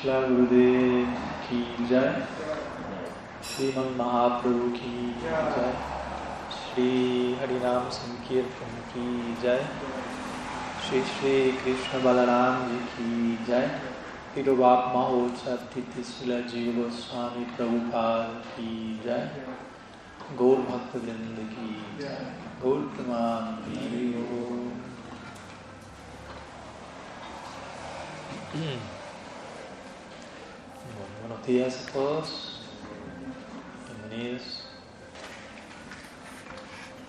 [0.00, 1.08] Shila Gurudev
[1.46, 2.22] ki jai
[3.48, 4.92] Sriman Mahaprabhu ki
[5.22, 5.72] jai
[6.58, 9.02] Shri Harinam Sankirtan ki
[9.42, 9.58] jai
[10.84, 13.66] Shri Shri Krishna Balaram ji ki jai
[14.34, 19.28] Pirobap Mahotsav Titi Sila Jiva Goswami Prabhupada ki jai
[20.38, 21.68] Gaur Bhakta Vrinda ki
[22.00, 22.16] jai
[22.62, 24.72] Gaur Praman Hari Om
[28.52, 28.99] Bueno,
[31.20, 32.60] buenos días a todos,
[33.86, 34.64] bienvenidos.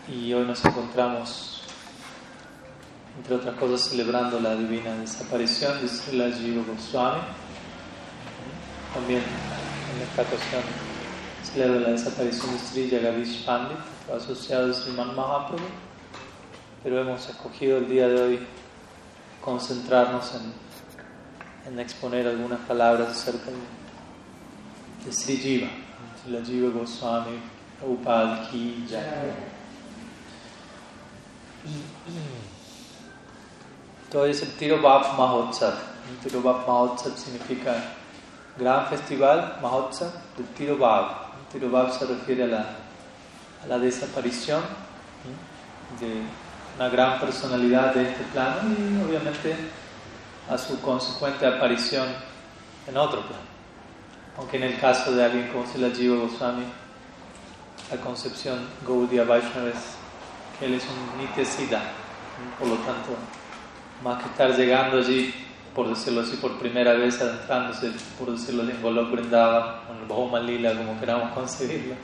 [0.08, 1.64] Y hoy nos encontramos,
[3.18, 7.22] entre otras cosas, celebrando la divina desaparición de Srila Jiva Goswami.
[8.94, 10.64] También en esta ocasión
[11.44, 13.80] celebra la desaparición de Sri Jagadish Pandit,
[14.14, 15.64] asociado a Sriman Mahaprabhu.
[16.84, 18.40] Pero hemos escogido el día de hoy
[19.42, 20.72] concentrarnos en
[21.68, 23.58] en exponer algunas palabras acerca de,
[25.10, 25.70] Sri Jiva,
[26.24, 27.42] Sri Jiva Goswami,
[27.80, 29.34] Prabhupada Ki Jai.
[34.04, 35.74] Entonces es el Tirobhav Mahotsav.
[36.22, 37.96] Tirobhav Mahotsav significa
[38.58, 41.32] gran festival, Mahotsav, del Tirobhav.
[41.52, 42.66] Tirobhav se refiere a la,
[43.64, 44.62] a la desaparición
[46.00, 46.22] de
[46.78, 49.56] una gran personalidad de este plano y obviamente
[50.50, 52.08] a su consecuente aparición
[52.88, 53.51] en otro plano.
[54.38, 56.64] Aunque en el caso de alguien como Sila Jiva Goswami,
[57.92, 59.98] la concepción Gaudiya Vaishnava es
[60.58, 61.82] que él es un Nitya Siddha,
[62.58, 63.10] por lo tanto,
[64.04, 65.34] más que estar llegando allí,
[65.76, 70.06] por decirlo así, por primera vez adentrándose, por decirlo así, en Golok Vrindavan, en el
[70.06, 71.96] Bhoma Lila, como queramos concebirlo,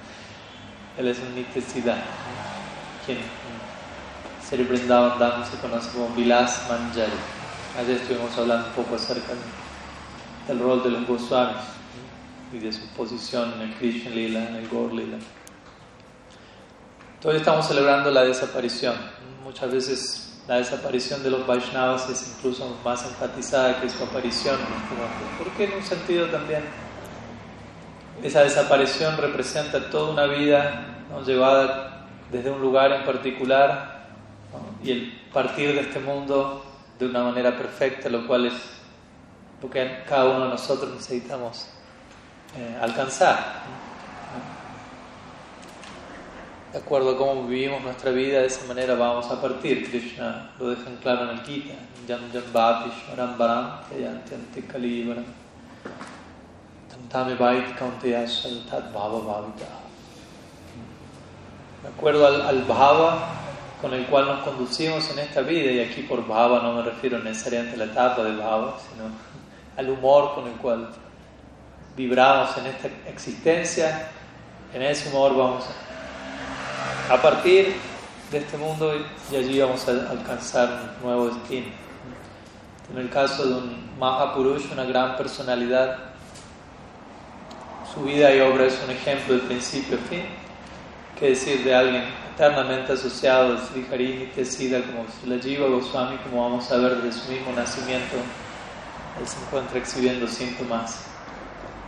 [0.98, 1.96] él es un Nitya Siddha,
[3.06, 7.12] quien en Sri Vrindavan Dham se conoce como Vilas Manjari.
[7.80, 9.34] Ayer estuvimos hablando un poco acerca
[10.48, 11.77] del rol de los Goswamis
[12.52, 15.18] y de su posición en el Krishna Lila, en el Gaur Lila.
[17.24, 18.96] Hoy estamos celebrando la desaparición.
[19.44, 24.58] Muchas veces la desaparición de los Vaishnavas es incluso más enfatizada que su aparición.
[25.38, 26.64] Porque en un sentido también
[28.24, 34.08] esa desaparición representa toda una vida llevada desde un lugar en particular
[34.84, 36.64] y el partir de este mundo
[36.98, 38.54] de una manera perfecta, lo cual es
[39.62, 41.68] lo que cada uno de nosotros necesitamos
[42.58, 43.62] eh, alcanzar.
[46.74, 49.90] De acuerdo a cómo vivimos nuestra vida, de esa manera vamos a partir.
[49.90, 51.76] Krishna lo deja en claro en el Gita.
[52.08, 53.76] Varam bhavita.
[61.84, 63.30] De acuerdo al, al bhava,
[63.82, 67.20] con el cual nos conducimos en esta vida, y aquí por bhava no me refiero
[67.20, 69.06] necesariamente a la etapa de bhava, sino
[69.78, 70.90] al humor con el cual
[71.98, 74.10] vibramos en esta existencia,
[74.72, 75.66] en ese humor vamos
[77.10, 77.76] a partir
[78.32, 78.94] de este mundo
[79.32, 81.66] y allí vamos a alcanzar un nuevo destino.
[82.92, 85.98] En el caso de un Mahapurush, una gran personalidad,
[87.92, 90.22] su vida y obra es un ejemplo de principio a fin,
[91.20, 96.44] que decir de alguien eternamente asociado a Sri Harini Tesida como la Jiva Goswami, como
[96.44, 98.18] vamos a ver desde su mismo nacimiento,
[99.20, 101.07] él se encuentra exhibiendo síntomas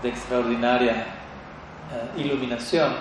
[0.01, 2.93] de extraordinaria eh, iluminación.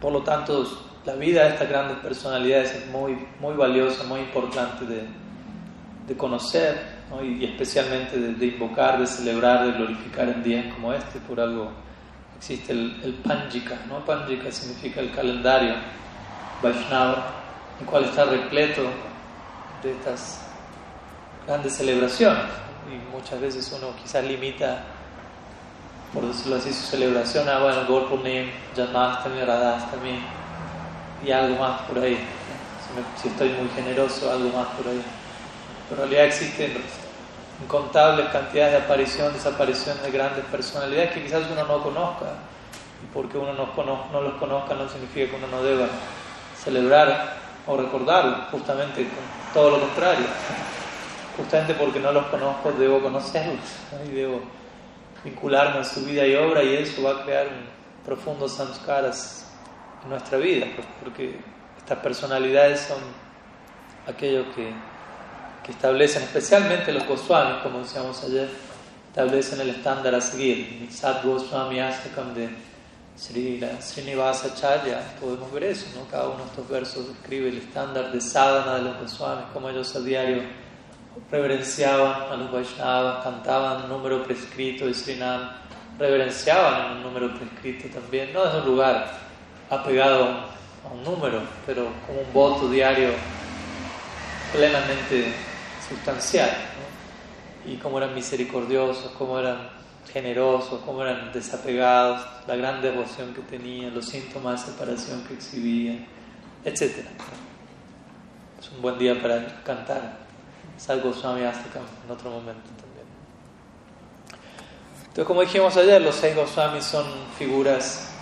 [0.00, 0.66] Por lo tanto,
[1.04, 5.04] la vida de estas grandes personalidades es muy, muy valiosa, muy importante de,
[6.06, 11.18] de conocer y, especialmente de, de, invocar, de celebrar, de glorificar en días como este
[11.20, 11.70] por algo
[12.36, 14.02] existe el, el Panjika, ¿no?
[14.04, 15.74] Panjika significa el calendario
[16.62, 17.34] Vaishnava,
[17.78, 18.82] el cual está repleto
[19.82, 20.40] de estas
[21.46, 22.44] grandes celebraciones.
[22.90, 24.84] Y muchas veces uno quizás limita,
[26.12, 30.20] por decirlo así, su celebración a, bueno, Gorpunim, Janmastami, Radhastami
[31.24, 32.18] y algo más por ahí.
[33.20, 35.02] Si, estoy muy generoso, algo más por ahí.
[35.88, 36.72] Pero en realidad existen
[37.62, 42.26] incontables cantidades de aparición, desaparición de grandes personalidades que quizás uno no conozca.
[43.04, 43.68] Y porque uno no,
[44.12, 45.86] no los conozca no significa que uno no deba
[46.62, 47.36] celebrar
[47.66, 49.06] o recordar, justamente
[49.54, 50.26] todo lo contrario.
[51.36, 53.60] Justamente porque no los conozco debo conocerlos
[54.04, 54.40] y debo
[55.24, 59.46] vincularme a su vida y obra y eso va a crear un profundo samskaras
[60.02, 61.38] en nuestra vida, pues, porque
[61.78, 62.98] estas personalidades son
[64.06, 64.72] aquellos que
[65.62, 68.48] que establecen, especialmente los Goswamis, como decíamos ayer,
[69.08, 70.88] establecen el estándar a seguir.
[70.90, 72.48] Sat Goswami Astakam de
[73.16, 76.06] Sri, Srinivasa Charya, podemos ver eso, ¿no?
[76.10, 79.94] Cada uno de estos versos describe el estándar de sadhana de los Goswamis, como ellos
[79.94, 80.42] a diario
[81.30, 85.50] reverenciaban a los Vaishnavas, cantaban un número prescrito de Srinam,
[85.98, 89.10] reverenciaban en un número prescrito también, no es un lugar
[89.68, 90.24] apegado
[90.84, 93.10] a un número, pero como un voto diario
[94.52, 95.32] plenamente
[95.88, 96.50] sustancial.
[97.66, 99.68] Y cómo eran misericordiosos, cómo eran
[100.12, 106.06] generosos, cómo eran desapegados, la gran devoción que tenían, los síntomas de separación que exhibían,
[106.64, 107.04] etc.
[108.58, 110.29] Es un buen día para cantar.
[110.80, 113.04] Salgo Swami hasta en otro momento también.
[115.00, 117.04] Entonces, como dijimos ayer, los seis Goswamis son
[117.38, 118.12] figuras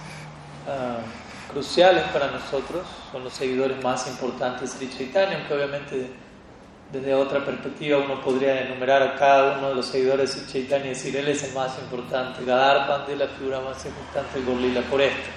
[0.67, 0.99] ah,
[1.53, 6.11] cruciales para nosotros, son los seguidores más importantes de Chaitanya, aunque obviamente
[6.91, 10.89] desde otra perspectiva uno podría enumerar a cada uno de los seguidores de Chaitanya y
[10.91, 15.29] decir, él es el más importante, Gadar Pandey la figura más importante, Gorlila por esto.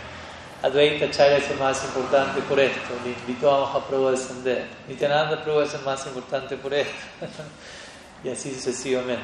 [0.64, 4.68] Advaita Acharya es el más importante por esto, le invitó a Mahaprabhu a descender.
[4.88, 6.94] Nityananda Prabhu es el más importante por esto,
[8.24, 9.24] y así sucesivamente.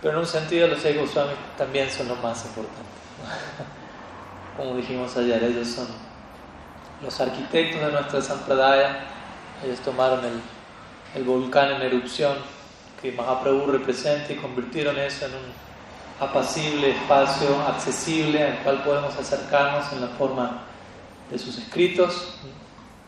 [0.00, 2.86] Pero en un sentido, los seis Goswamis también son los más importantes.
[4.56, 5.88] Como dijimos ayer, ellos son
[7.02, 9.04] los arquitectos de nuestra Sampradaya,
[9.62, 10.40] ellos tomaron el,
[11.14, 12.36] el volcán en erupción
[13.02, 15.69] que Mahaprabhu representa y convirtieron eso en un
[16.20, 20.62] apacible, espacio accesible al cual podemos acercarnos en la forma
[21.30, 22.34] de sus escritos,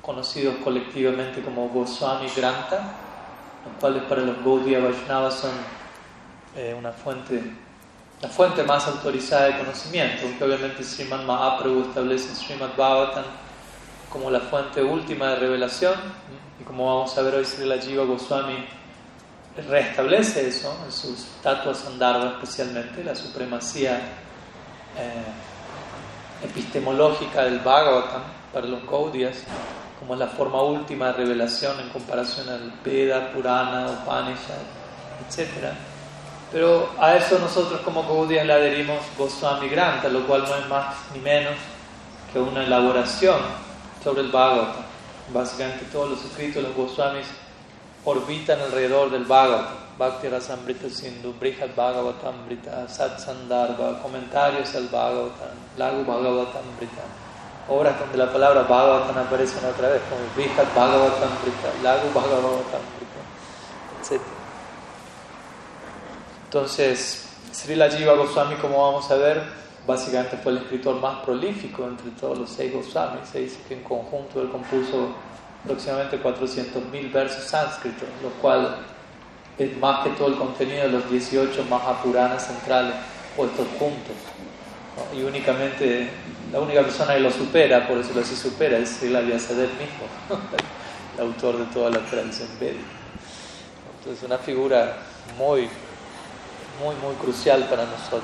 [0.00, 2.94] conocidos colectivamente como Goswami Granta,
[3.66, 4.80] los cuales para los Gaudiya
[5.30, 5.50] son
[6.56, 7.42] eh, una fuente,
[8.20, 13.24] la fuente más autorizada de conocimiento, aunque obviamente Srimad Mahaprabhu establece Srimad Bhagavatam
[14.10, 15.94] como la fuente última de revelación,
[16.60, 18.66] y como vamos a ver hoy Srila Jiva Goswami
[19.56, 23.96] restablece eso en sus estatuas Andharva especialmente, la supremacía
[24.98, 28.22] eh, epistemológica del Bhagavatam
[28.52, 29.36] para los Gaudiyas,
[29.98, 34.56] como la forma última de revelación en comparación al Veda, Purana, Upanishad,
[35.28, 35.72] etc.
[36.50, 40.96] Pero a eso nosotros como Gaudiyas le adherimos Goswami Granta, lo cual no es más
[41.14, 41.54] ni menos
[42.32, 43.38] que una elaboración
[44.02, 44.84] sobre el Bhagavatam.
[45.32, 47.26] Básicamente todos los escritos de los Goswamis
[48.04, 57.02] orbitan alrededor del Bhagavatam, Bhakti Rasamrita Sindhu, Brihad Bhagavatamrita, Sandarbha, comentarios al Bhagavatam, Lagu Bhagavatamrita,
[57.68, 63.20] obras donde la palabra Bhagavatam aparece otra vez, como Brihad Bhagavatamrita, Lagu Bhagavatamrita,
[64.00, 64.20] etc.
[66.44, 69.42] Entonces, Srila Jiva Goswami, como vamos a ver,
[69.86, 73.28] básicamente fue el escritor más prolífico entre todos los seis Goswamis.
[73.28, 75.08] Se dice que en conjunto él compuso
[75.64, 78.78] aproximadamente 400.000 versos sánscritos, lo cual
[79.58, 82.94] es más que todo el contenido de los 18 Mahapuranas centrales
[83.36, 84.16] puestos juntos.
[85.16, 86.10] Y únicamente,
[86.52, 90.06] la única persona que lo supera, por eso lo así supera, es Srila Vyasadeva mismo,
[91.16, 92.82] el autor de toda la tradición védica.
[93.98, 94.96] Entonces, una figura
[95.38, 95.68] muy,
[96.82, 98.22] muy, muy crucial para nosotros.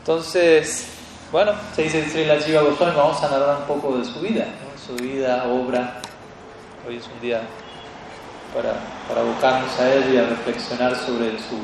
[0.00, 0.88] Entonces,
[1.30, 4.46] bueno, se dice Srila Jiva Goswami, vamos a narrar un poco de su vida
[4.86, 6.00] su vida, obra.
[6.86, 7.40] Hoy es un día
[8.54, 8.74] para,
[9.08, 11.58] para abocarnos a él y a reflexionar sobre su,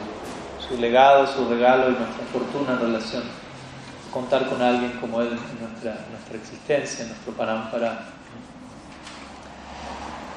[0.66, 3.22] su legado, su regalo y nuestra fortuna en relación
[4.10, 8.06] contar con alguien como él en nuestra, nuestra existencia, en nuestro parampara.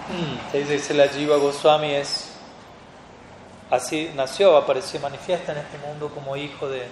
[0.10, 2.32] Mm, se dice que la Jiva Goswami es
[3.72, 6.88] así nació, apareció, manifiesta en este mundo como hijo de,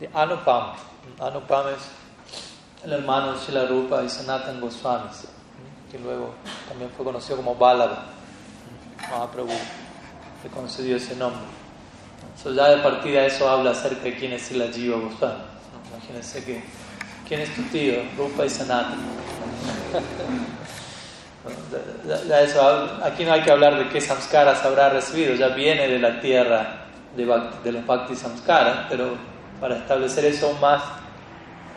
[0.00, 0.72] de Anupam,
[1.18, 5.08] Anupam es el hermano Shila Rupa y Sanatan Goswami,
[5.90, 6.34] que luego
[6.68, 8.06] también fue conocido como Balaba.
[9.10, 9.52] Mahaprabhu
[10.44, 11.42] le concedió ese nombre.
[12.42, 15.42] So, ya de partida eso habla acerca de quién es Sila Jiva Goswami.
[15.92, 16.62] Imagínense que,
[17.28, 18.98] quién es tu tío, Rupa y Sanatan.
[23.04, 26.86] aquí no hay que hablar de qué samskaras habrá recibido, ya viene de la tierra
[27.16, 27.24] de,
[27.64, 29.16] de los Bhakti samskaras, pero
[29.60, 30.82] para establecer eso aún más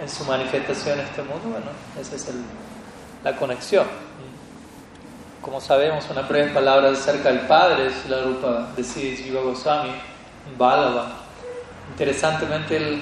[0.02, 1.68] en su manifestación en este mundo, bueno,
[2.00, 2.30] esa es
[3.24, 3.86] la conexión.
[5.42, 9.92] Como sabemos, una breve palabra acerca del Padre es la rupa de Siddhi Jiva Goswami,
[10.58, 11.18] Balava.
[11.90, 13.02] Interesantemente, él,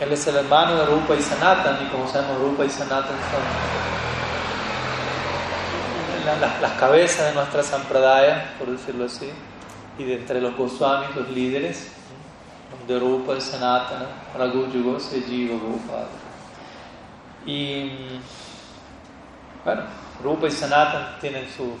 [0.00, 3.76] es el hermano de Rupa y Sanatan, y como sabemos, Rupa y Sanatan son
[6.60, 9.30] las cabezas de nuestra Sampradaya, por decirlo así,
[9.98, 11.95] y de entre los Goswamis, los líderes
[12.86, 16.06] de Rupa Sanatana, Raghu Yugo se Jiva Gopal.
[17.44, 17.90] Y
[19.64, 19.82] bueno,
[20.22, 21.76] Rupa y Sanatana tienen su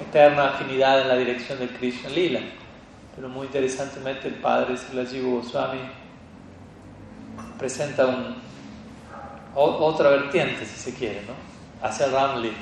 [0.00, 2.40] eterna afinidad en la dirección del Krishna Lila,
[3.14, 5.80] pero muy interesantemente el padre Srila Jiva Goswami
[7.58, 8.06] presenta
[9.54, 11.54] otra vertiente, si se quiere, ¿no?
[11.86, 12.52] hacia Ramli.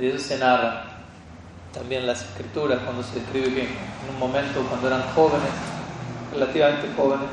[0.00, 0.84] Y eso se narra
[1.72, 5.50] también las escrituras cuando se escribe que en un momento cuando eran jóvenes,
[6.32, 7.28] relativamente jóvenes,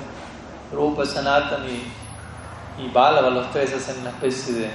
[0.72, 4.70] Rupa, Sanatan y, y Balaba, los tres hacen una especie de,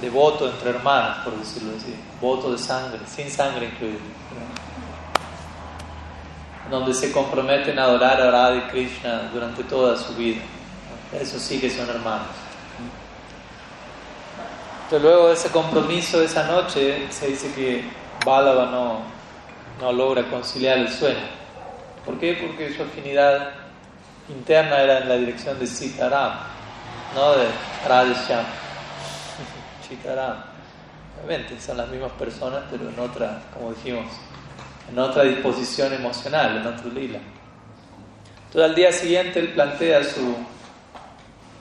[0.00, 3.98] de voto entre hermanos, por decirlo así, voto de sangre, sin sangre incluido,
[6.70, 10.40] donde se comprometen a adorar a Radha y Krishna durante toda su vida.
[11.12, 12.26] Eso sí que son hermanos.
[14.84, 17.84] Entonces luego de ese compromiso de esa noche se dice que
[18.24, 19.00] Balaba no,
[19.80, 21.43] no logra conciliar el sueño.
[22.04, 22.34] ¿Por qué?
[22.34, 23.50] Porque su afinidad
[24.28, 26.32] interna era en la dirección de Sitaram,
[27.14, 27.46] no de
[27.86, 28.44] Radhesham.
[29.88, 30.44] Sitaram.
[31.24, 34.06] Obviamente son las mismas personas, pero en otra, como dijimos,
[34.90, 37.18] en otra disposición emocional, en otro lila.
[38.46, 40.36] Entonces al día siguiente él plantea su,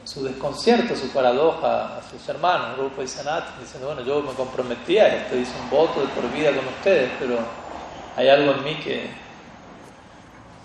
[0.03, 4.97] su desconcierto, su paradoja a sus hermanos, Rupa y Sanat, diciendo, bueno, yo me comprometí
[4.97, 7.39] a esto, hice un voto de por vida con ustedes, pero
[8.17, 9.09] hay algo en mí que,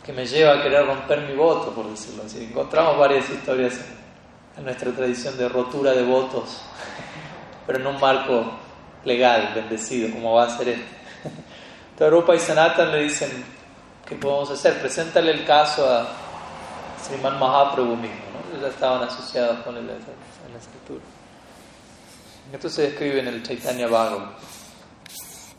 [0.09, 2.43] que me lleva a querer romper mi voto, por decirlo así.
[2.43, 3.75] Encontramos varias historias
[4.57, 6.63] en, nuestra tradición de rotura de votos,
[7.67, 8.53] pero en un marco
[9.05, 10.83] legal, bendecido, como va a ser este.
[11.91, 13.45] Entonces Rupa y Sanatan le dicen,
[14.07, 14.81] ¿qué podemos hacer?
[14.81, 16.09] Preséntale el caso a
[17.05, 18.29] Sriman Mahaprabhu mismo
[18.63, 19.89] ya estaban asociados con él en
[20.55, 21.05] la escritura.
[22.51, 24.39] Esto se describe en el Chaitanya Bhagavat.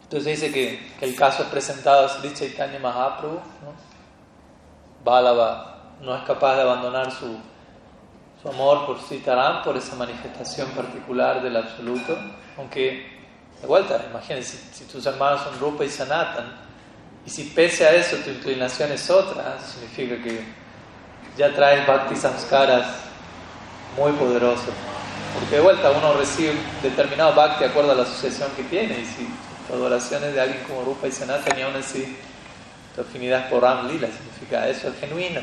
[0.06, 3.36] Entonces dice que, que, el caso es presentado a Sri Chaitanya Mahaprabhu.
[3.36, 3.89] ¿no?
[5.04, 5.70] Balaba
[6.02, 7.38] no es capaz de abandonar su,
[8.42, 12.18] su amor por Sitaram, por esa manifestación particular del absoluto.
[12.58, 13.20] Aunque,
[13.62, 16.70] de vuelta, imagínense, si, si tus hermanos son Rupa y Sanatan,
[17.26, 20.44] y si pese a eso tu inclinación es otra, significa que
[21.38, 22.88] ya trae bhakti samskaras
[23.98, 24.74] muy poderosos.
[25.34, 29.00] Porque de vuelta uno recibe determinado bhakti de acuerdo a la asociación que tiene.
[29.00, 29.30] Y si
[29.68, 32.18] tu adoración es de alguien como Rupa y Sanatana y aún así
[33.00, 35.40] tu afinidad por Ram Lila significa eso, es genuino.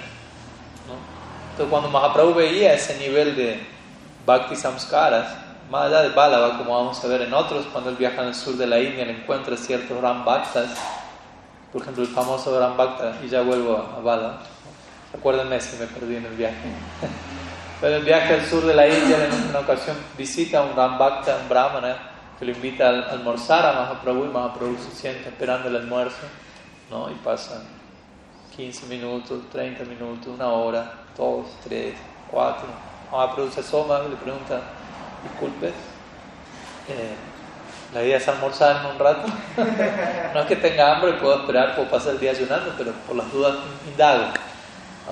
[1.53, 3.67] Entonces cuando Mahaprabhu veía ese nivel de
[4.27, 5.35] bhakti samskaras,
[5.71, 8.59] más allá de Balava, como vamos a ver en otros, cuando él viaja el sur
[8.59, 10.69] de la India, le encuentra ciertos Ram Bhaktas,
[11.73, 14.43] por ejemplo el famoso Ram Bhakta, y ya vuelvo a Balava
[15.17, 16.57] Acuérdenme si me perdí en el viaje.
[17.81, 21.39] Pero el viaje al sur de la India, en una ocasión visita a un Rambhakta,
[21.41, 21.97] un brahmana,
[22.39, 26.27] que lo invita a almorzar a Mahaprabhu y Mahaprabhu se siente esperando el almuerzo,
[26.90, 27.11] ¿no?
[27.11, 27.62] Y pasan
[28.57, 31.95] 15 minutos, 30 minutos, una hora, dos, tres,
[32.31, 32.66] cuatro.
[33.12, 34.61] Mahaprabhu se asoma le pregunta,
[35.23, 37.14] disculpe, eh,
[37.95, 39.26] la idea es almorzar un rato.
[40.35, 43.31] no es que tenga hambre puedo esperar, puedo pasar el día ayunando, pero por las
[43.33, 44.25] dudas indago.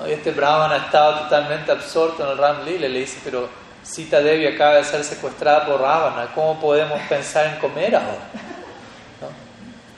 [0.07, 3.47] Y este Brahmana estaba totalmente absorto en el Ram Lila le dice, pero
[3.81, 8.17] Sita Devi acaba de ser secuestrada por Ravana, ¿cómo podemos pensar en comer ahora?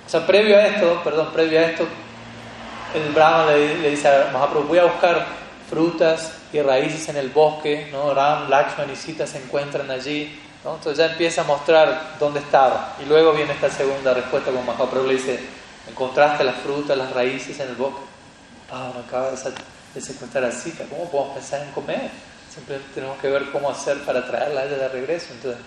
[0.08, 1.86] O sea, previo a esto, perdón, previo a esto,
[2.96, 5.26] el Brahmana le, dice a Mahaprabhu, voy a buscar
[5.70, 8.14] frutas y raíces en el bosque, ¿no?
[8.14, 12.96] Ram, Lakshman y Sita se encuentran allí, entonces ya empieza a mostrar dónde estaba.
[13.04, 15.42] Y luego viene esta segunda respuesta con Mahaprabhu le dice,
[15.90, 18.00] encontraste las frutas, las raíces en el bosque.
[18.72, 19.38] Ah, no acaba de
[19.94, 20.86] de secuestrar a Sita.
[20.90, 22.10] ¿Cómo podemos pensar en comer?
[22.50, 25.28] Siempre tenemos que ver cómo hacer para traerla a ella de regreso.
[25.34, 25.62] Entonces,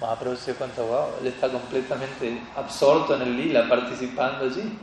[0.00, 4.78] Mahaprabhu se dio cuenta, wow, él está completamente absorto en el lila, participando allí.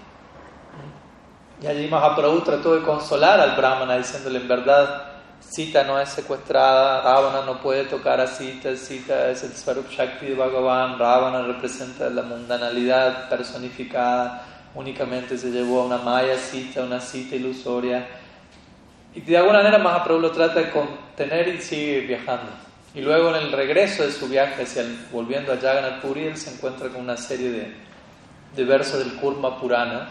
[1.62, 7.02] Y allí Mahaprabhu trató de consolar al brahmana diciéndole, en verdad, Sita no es secuestrada,
[7.02, 12.10] Ravana no puede tocar a Sita, Sita es el Swarup Shakti de Bhagavan, Ravana representa
[12.10, 18.08] la mundanalidad personificada, únicamente se llevó a una maya Sita, una Sita ilusoria
[19.14, 22.50] y de alguna manera Mahaprabhu lo trata de contener y sigue viajando.
[22.94, 24.84] Y luego en el regreso de su viaje, hacia
[25.14, 27.74] volviendo a Jagannath Puri, él se encuentra con una serie de,
[28.56, 30.10] de versos del Kurma Purana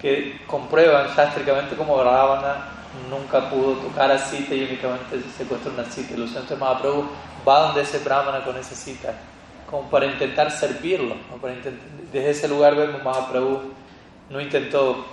[0.00, 2.68] que comprueban sástricamente cómo Ravana
[3.08, 6.14] nunca pudo tocar a Sita y únicamente se secuestra una Sita.
[6.14, 7.08] Entonces Mahaprabhu
[7.46, 9.14] va donde ese Brahmana con esa Sita,
[9.70, 11.14] como para intentar servirlo.
[12.12, 13.72] desde ese lugar vemos Mahaprabhu
[14.30, 15.06] no intentó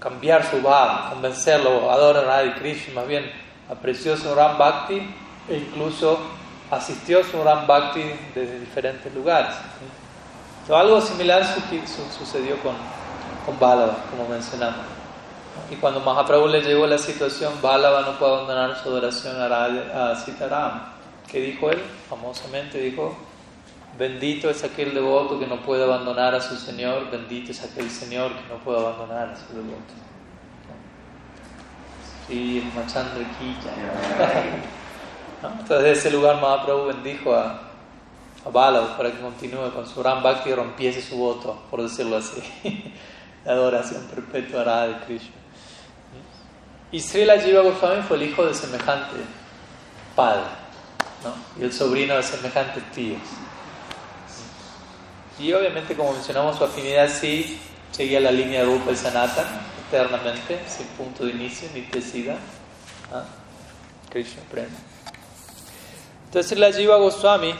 [0.00, 3.30] cambiar su bhakti, convencerlo, adora a Radha Krishna, más bien
[3.68, 5.02] apreció su Ram Bhakti
[5.48, 6.18] e incluso
[6.70, 8.02] asistió a su Ram Bhakti
[8.34, 9.54] desde diferentes lugares.
[10.68, 11.42] algo similar
[12.18, 12.74] sucedió con,
[13.46, 14.84] con Balava, como mencionamos.
[15.70, 20.82] Y cuando Mahaprabhu le llegó la situación, Balava no pudo abandonar su adoración a, Sitaram.
[21.30, 21.82] ¿Qué dijo él?
[22.08, 23.16] Famosamente dijo,
[23.98, 28.30] Bendito es aquel devoto que no puede abandonar a su Señor, bendito es aquel Señor
[28.32, 29.94] que no puede abandonar a su devoto.
[32.28, 33.24] Sí, Machandra
[35.42, 37.60] Entonces, de ese lugar, Mahaprabhu bendijo a,
[38.44, 42.42] a para que continúe con su Ram Bhakti y rompiese su voto, por decirlo así,
[43.44, 45.30] de adoración perpetua a de Krishna.
[46.90, 49.16] Y Srila Jiva Goswami fue el hijo de semejante
[50.16, 50.46] padre
[51.22, 51.60] ¿no?
[51.60, 53.20] y el sobrino de semejantes tíos.
[55.38, 57.60] Y obviamente, como mencionamos, su afinidad sí
[57.92, 59.46] seguía la línea de Rupa y Sanatan
[59.86, 62.36] eternamente, sin punto de inicio ni tesida.
[63.12, 63.24] ¿ah?
[64.10, 64.87] Krishna Prema.
[66.28, 67.54] Entonces, la Jiva Goswami,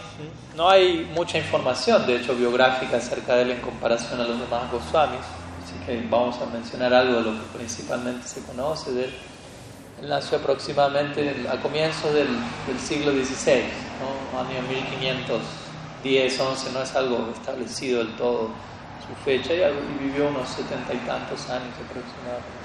[0.54, 4.70] no hay mucha información, de hecho, biográfica acerca de él en comparación a los demás
[4.70, 5.24] Goswamis,
[5.64, 9.14] así que vamos a mencionar algo de lo que principalmente se conoce de él.
[10.02, 12.28] Él nació aproximadamente a comienzos del,
[12.78, 13.64] siglo XVI,
[14.36, 15.40] año 1500.
[16.02, 18.50] 10, 11, no es algo establecido del todo
[19.06, 19.60] su fecha, y
[20.04, 22.58] vivió unos setenta y tantos años aproximadamente.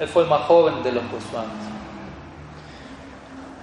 [0.00, 1.73] Él fue el más joven de los Goswamis.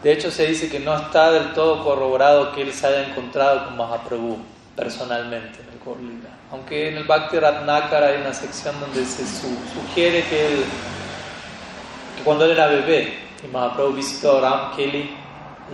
[0.04, 3.66] De hecho, se dice que no está del todo corroborado que él se haya encontrado
[3.66, 4.40] con Mahaprabhu
[4.76, 6.30] personalmente en el Korlila.
[6.52, 10.64] Aunque en el Bhakti Ratnakara hay una sección donde se sugiere que, él,
[12.18, 15.16] que cuando él era bebé y Mahaprabhu visitó a Ram Kelly,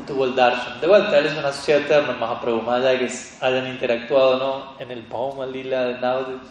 [0.05, 0.79] tuvo el darshan.
[0.81, 4.37] De vuelta, él es una sociedad eterna, Mahaprabhu, más allá de que hayan interactuado o
[4.37, 6.43] no en el Pauma Lila de Naudit,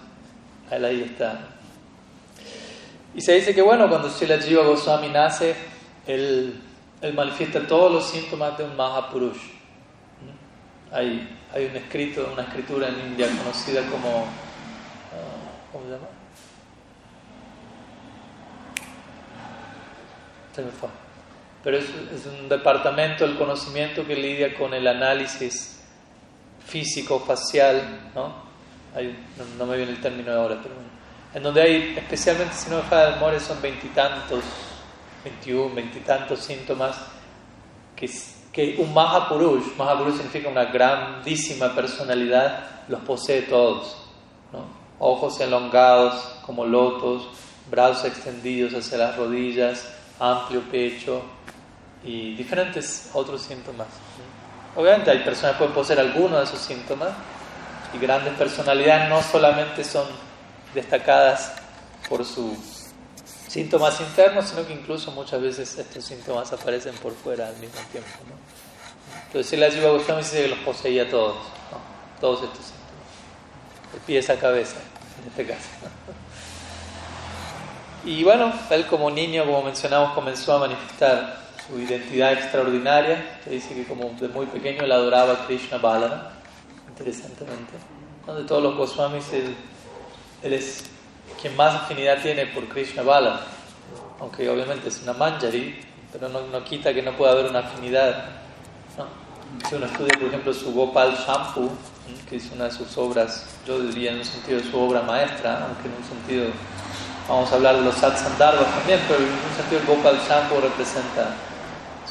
[0.70, 1.40] él ahí está.
[3.14, 5.54] Y se dice que, bueno, cuando Srila Jiva Goswami nace,
[6.06, 6.60] él,
[7.00, 9.54] él, manifiesta todos los síntomas de un Mahapurush.
[10.92, 14.22] Hay, hay un escrito, una escritura en India conocida como.
[14.22, 16.06] Uh, ¿Cómo se llama?
[20.54, 20.88] Se me fue
[21.66, 21.88] pero es,
[22.26, 25.82] un departamento del conocimiento que lidia con el análisis
[26.64, 28.32] físico, facial, ¿no?
[29.58, 30.76] no, me viene el término ahora, pero
[31.34, 34.44] en donde hay, especialmente si no deja de memoria, son veintitantos,
[35.26, 36.96] veintiún, veintitantos síntomas
[37.96, 38.08] que,
[38.52, 43.96] que un Mahapurush, Mahapurush significa una grandísima personalidad, los posee todos,
[44.52, 44.64] ¿no?
[44.98, 46.14] ojos elongados
[46.46, 47.28] como lotos,
[47.68, 49.88] brazos extendidos hacia las rodillas,
[50.20, 51.22] amplio pecho,
[52.04, 53.88] y diferentes otros síntomas.
[54.76, 57.10] Obviamente hay personas que pueden poseer algunos de esos síntomas
[57.92, 60.06] y grandes personalidades no solamente son
[60.72, 61.56] destacadas
[62.08, 62.75] por sus
[63.56, 68.10] síntomas internos, sino que incluso muchas veces estos síntomas aparecen por fuera al mismo tiempo.
[69.28, 71.36] Entonces, la Jiva Goswami dice que los poseía todos,
[72.20, 74.76] todos estos síntomas, de pies a cabeza,
[75.22, 75.68] en este caso.
[78.04, 83.74] Y bueno, él como niño, como mencionamos, comenzó a manifestar su identidad extraordinaria, que dice
[83.74, 86.30] que como de muy pequeño él adoraba a Krishna Balarama,
[86.90, 87.72] interesantemente.
[88.26, 89.56] De todos los Goswamis, él,
[90.42, 90.84] es
[91.40, 93.42] quien más afinidad tiene por Krishna Balarama,
[94.20, 95.78] aunque obviamente es una manjari,
[96.12, 98.24] pero no, no quita que no pueda haber una afinidad.
[99.68, 101.70] Si uno estudia, por ejemplo, su Gopal Shampoo,
[102.28, 105.66] que es una de sus obras, yo diría en un sentido de su obra maestra,
[105.66, 106.46] aunque en un sentido,
[107.28, 111.34] vamos a hablar de los Satsandarbhas también, pero en un sentido el Gopal Shampoo representa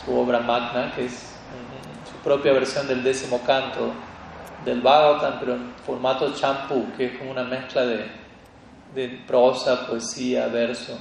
[0.03, 3.91] su obra magna, que es su propia versión del décimo canto
[4.63, 8.09] del Bhagavatam, pero en formato champú, que es como una mezcla de,
[8.95, 10.97] de prosa, poesía, verso.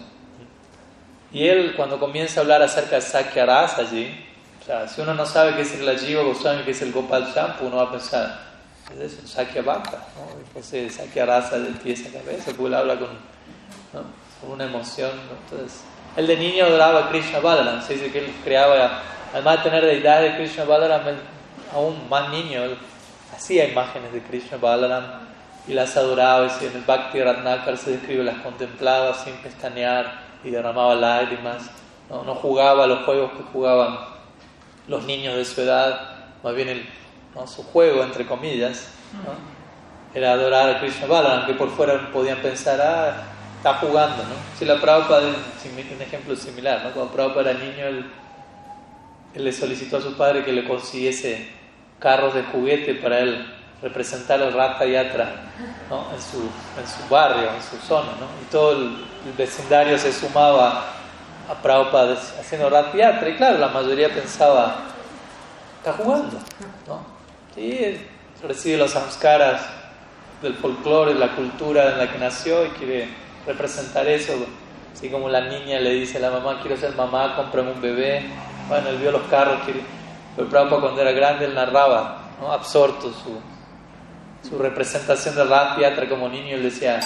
[1.33, 4.09] Y él, cuando comienza a hablar acerca de Sakya Rasa allí,
[4.61, 7.33] o sea, si uno no sabe qué es el Jiva Goswami, qué es el Gopal
[7.35, 8.41] Shampoo, uno va a pensar,
[8.93, 10.39] es eso, Sakya Bhakta, ¿no?
[10.39, 13.09] Entonces, Sakya Rasa del pie a cabeza, porque él habla con,
[13.93, 15.11] con una emoción,
[15.43, 15.83] entonces
[16.17, 17.83] el de niño adoraba a Krishna Balaram.
[17.83, 19.03] Se dice que él creaba,
[19.33, 21.03] además de tener deidad de Krishna Balaram,
[21.73, 22.79] aún más niño, él
[23.35, 25.24] hacía imágenes de Krishna Balaram
[25.67, 26.47] y las adoraba.
[26.61, 31.71] Y en el Bhakti Ratnakar se describe, las contemplaba sin pestañear y derramaba lágrimas.
[32.11, 33.99] No, no jugaba los juegos que jugaban
[34.87, 36.01] los niños de su edad,
[36.43, 36.87] más bien el,
[37.47, 38.89] su juego, entre comillas,
[40.15, 43.25] era adorar a Krishna Balaram, que por fuera podían pensar, ah,
[43.57, 44.35] está jugando, ¿no?
[44.59, 46.91] Si la Prabhupada un ejemplo similar, ¿no?
[46.91, 48.11] Cuando Prabhupada era niño, él,
[49.35, 51.49] le solicitó a su padre que le consiguiese
[51.99, 53.45] carros de juguete para él
[53.85, 55.29] representar el Ratha Yatra
[55.91, 56.07] ¿no?
[56.15, 56.39] en, su,
[56.81, 58.27] en su barrio, en su zona, ¿no?
[58.43, 59.05] Y todo el,
[59.39, 60.85] vecindario se sumaba
[61.51, 64.77] a Prabhupada haciendo Ratha Yatra, y claro, la mayoría pensaba,
[65.79, 66.39] está jugando,
[66.87, 67.05] ¿no?
[68.43, 69.63] Recibe los samskaras
[70.43, 73.09] del folclore, la cultura en la que nació y quiere
[73.47, 74.35] representar eso.
[74.93, 78.23] Así como la niña le dice a la mamá, quiero ser mamá, cómprame un bebé.
[78.69, 79.61] Bueno, él vio los carros,
[80.37, 82.19] pero Prabhupada cuando era grande él narraba,
[82.51, 83.41] absorto su,
[84.49, 86.55] su representación de Rath Yatra como niño.
[86.57, 87.01] Él decía,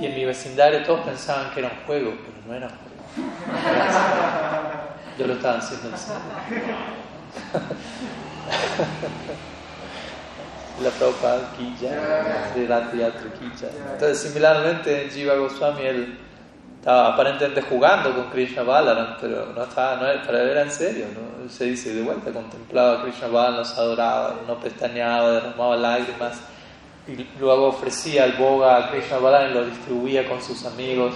[0.00, 2.90] y en mi vecindario todos pensaban que era un juego, pero no era un juego.
[5.18, 5.94] Yo lo estaba haciendo en
[10.82, 12.52] la Prabhupada Kija,
[13.92, 16.18] Entonces, similarmente, Jiva Goswami, él
[16.78, 21.06] estaba aparentemente jugando con Krishna Balaram, pero no estaba, no era, para era en serio,
[21.14, 21.48] ¿no?
[21.50, 26.40] Se dice de vuelta, contemplaba a Krishna Balaram, los adoraba, no pestañeaba, derramaba lágrimas,
[27.18, 31.12] y luego ofrecía el boga a Krishna Balaram y lo distribuía con sus amigos,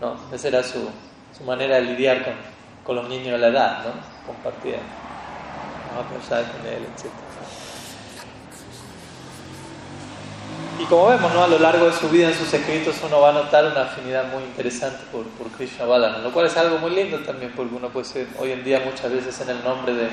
[0.00, 0.16] ¿no?
[0.32, 0.88] Esa era su,
[1.36, 2.34] su manera de lidiar con,
[2.84, 3.92] con los niños de la edad, ¿no?
[4.26, 4.78] Compartía,
[5.96, 7.10] con él, etc.
[10.78, 11.42] Y como vemos, ¿no?
[11.42, 14.30] a lo largo de su vida en sus escritos uno va a notar una afinidad
[14.30, 17.88] muy interesante por, por Krishna Balana, lo cual es algo muy lindo también, porque uno
[17.88, 20.08] puede ser hoy en día muchas veces en el nombre de,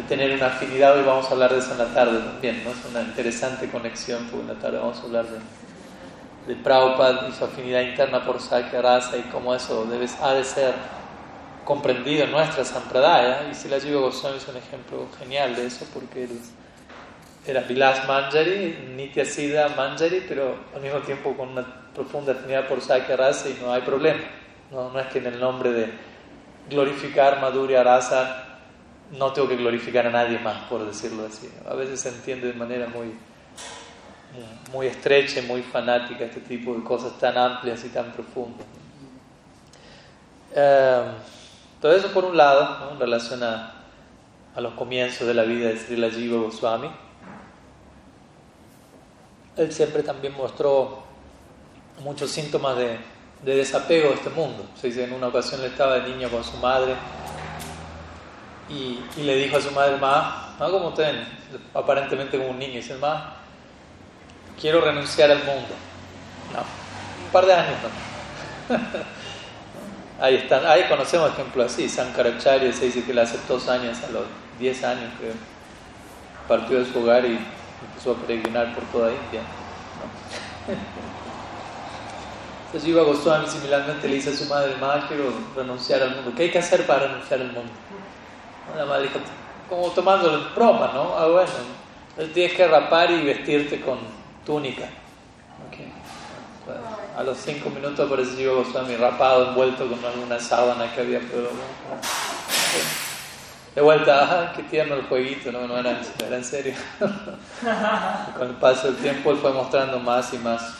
[0.00, 2.70] de tener una afinidad, hoy vamos a hablar de eso en la tarde también, ¿no?
[2.70, 7.32] es una interesante conexión, porque en la tarde vamos a hablar de, de Prabhupada y
[7.32, 10.74] su afinidad interna por Sakya Rasa y cómo eso debe, ha de ser
[11.64, 15.86] comprendido en nuestra Sampradaya, y si la Jiva Goswami es un ejemplo genial de eso,
[15.92, 16.40] porque él
[17.46, 22.80] era Vilas Manjari, Nitya Siddha Manjari, pero al mismo tiempo con una profunda afinidad por
[22.80, 24.20] Sakya Rasa y no hay problema.
[24.70, 25.92] No, no es que en el nombre de
[26.70, 28.49] glorificar Madhurya Rasa
[29.12, 31.50] no tengo que glorificar a nadie más, por decirlo así.
[31.68, 33.14] A veces se entiende de manera muy,
[34.72, 38.66] muy estrecha muy fanática este tipo de cosas tan amplias y tan profundas.
[40.54, 41.02] Eh,
[41.80, 43.74] todo eso por un lado, en relación a,
[44.54, 46.90] a, los comienzos de la vida de Srila Jiva Goswami
[49.60, 51.02] él siempre también mostró
[52.02, 52.98] muchos síntomas de,
[53.42, 54.64] desapego de este mundo.
[54.80, 56.94] Se dice en una ocasión le estaba de niño con su madre
[58.70, 61.24] y, le dijo a su madre, ma, no como usted,
[61.74, 63.36] aparentemente como un niño, dice, ma,
[64.60, 65.74] quiero renunciar al mundo.
[66.52, 68.76] No, un par de años no.
[70.24, 74.10] ahí están, ahí conocemos ejemplos así, Sankaracharya se dice que le aceptó dos años, a
[74.10, 74.24] los
[74.58, 75.32] 10 años creo,
[76.46, 77.38] partió de su hogar y
[77.88, 79.40] empezó a peregrinar por toda India.
[80.68, 80.74] ¿no?
[82.66, 86.32] Entonces Jiva Goswami similarmente le dice a su madre, madre, quiero renunciar al mundo.
[86.36, 87.72] ¿Qué hay que hacer para renunciar al mundo?
[88.76, 89.10] La madre
[89.68, 89.90] como
[90.54, 91.14] broma, ¿no?
[91.16, 91.50] Ah, bueno,
[92.34, 93.98] tienes que rapar y vestirte con
[94.44, 94.88] túnica.
[95.68, 95.92] Okay.
[97.16, 101.20] A los cinco minutos aparece Jiva Goswami rapado, envuelto con alguna sábana que había.
[101.20, 101.50] Pero,
[103.74, 106.74] de vuelta, ah, qué tierno el jueguito, no, no era, era en serio.
[108.36, 110.74] con el paso del tiempo él fue mostrando más y más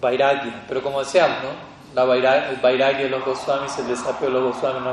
[0.00, 0.64] vairagya.
[0.66, 1.70] Pero como decíamos, ¿no?
[1.94, 4.92] La vairagya, el vairagya de los Goswamis, el desapego de los Goswamis no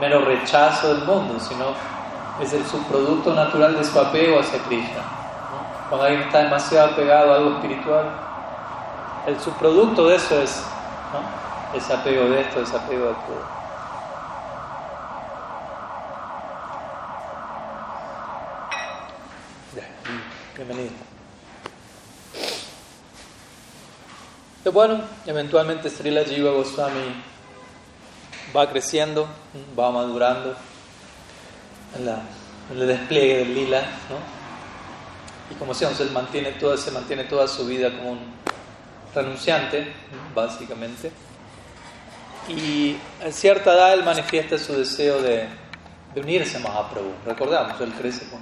[0.00, 1.66] mero rechazo del mundo, sino
[2.40, 5.02] es el subproducto natural de su apego hacia Krishna.
[5.88, 8.10] Cuando alguien está demasiado apegado a algo espiritual,
[9.26, 10.64] el subproducto de eso es
[11.12, 11.76] ¿no?
[11.76, 13.58] ese apego de esto, ese apego de todo.
[20.56, 20.90] Bienvenido.
[24.64, 27.22] Pero bueno, eventualmente Srila Jiva Goswami
[28.56, 29.28] va creciendo,
[29.78, 30.54] va madurando
[31.96, 34.38] en, el despliegue del lila, ¿no?
[35.50, 38.20] Y como decíamos, él mantiene toda, se mantiene toda su vida como un
[39.14, 39.92] renunciante,
[40.34, 41.10] básicamente.
[42.48, 45.48] Y en cierta edad él manifiesta su deseo de,
[46.14, 47.12] de unirse a Mahaprabhu.
[47.24, 48.40] Recordamos, él crece con,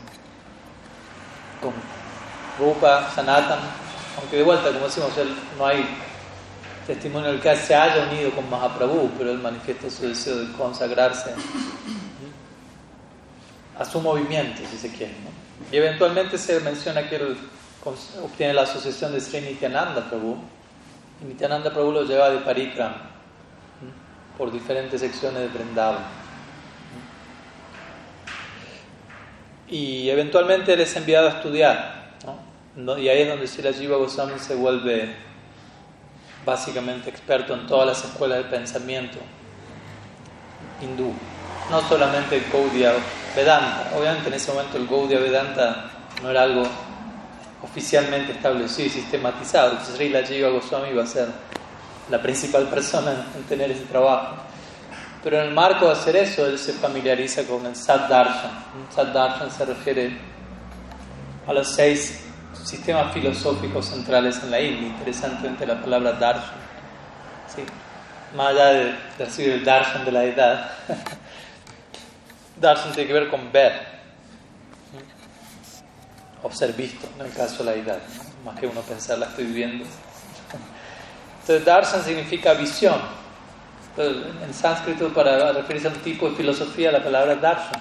[1.61, 1.73] con
[2.59, 3.61] Rupa, Sanatan,
[4.19, 5.87] aunque de vuelta, como decimos, él, no hay
[6.87, 11.35] testimonio del que se haya unido con Mahaprabhu, pero él manifiesta su deseo de consagrarse
[13.79, 15.15] a su movimiento, si se quiere.
[15.73, 17.37] Y eventualmente se menciona que él
[18.23, 20.39] obtiene la asociación de Sri Nityananda Prabhu,
[21.23, 22.93] y Nityananda Prabhu lo lleva de Parikram
[24.37, 26.05] por diferentes secciones de Vrindavan.
[29.69, 31.97] Y eventualmente él es enviado a estudiar
[32.99, 35.15] y ahí es donde Sila Jiva Goswami se vuelve
[36.47, 39.19] básicamente experto en todas las escuelas de pensamiento
[40.81, 41.13] hindú.
[41.71, 42.93] No solamente el Gaudiya
[43.35, 43.91] Vedanta.
[43.99, 45.91] Obviamente en ese momento el Gaudiya Vedanta
[46.23, 46.63] no era algo
[47.63, 49.79] oficialmente establecido y sistematizado.
[49.85, 51.29] Srila Jiva Goswami iba a ser
[52.09, 54.37] la principal persona en tener ese trabajo.
[55.25, 58.65] Pero en el marco de hacer eso, él se familiariza con el Sad Darshan.
[58.95, 60.17] Sad Darshan se refiere
[61.49, 62.26] a los seis
[62.67, 64.89] sistemas filosóficos centrales en la India.
[64.89, 66.55] Interesantemente la palabra darshan,
[67.55, 67.63] ¿sí?
[68.37, 70.71] más allá de, decir el darshan de la edad,
[72.61, 73.97] darshan tiene que ver con ver
[76.43, 77.99] o ser visto, en el caso de la edad,
[78.45, 79.85] más que uno pensar la estoy viendo.
[81.41, 83.01] Entonces darshan significa visión.
[83.97, 87.81] en sánscrito para referirse a un tipo de filosofía la palabra darshan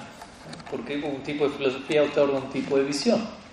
[0.70, 3.45] Porque un tipo de filosofía otorga un tipo de visión.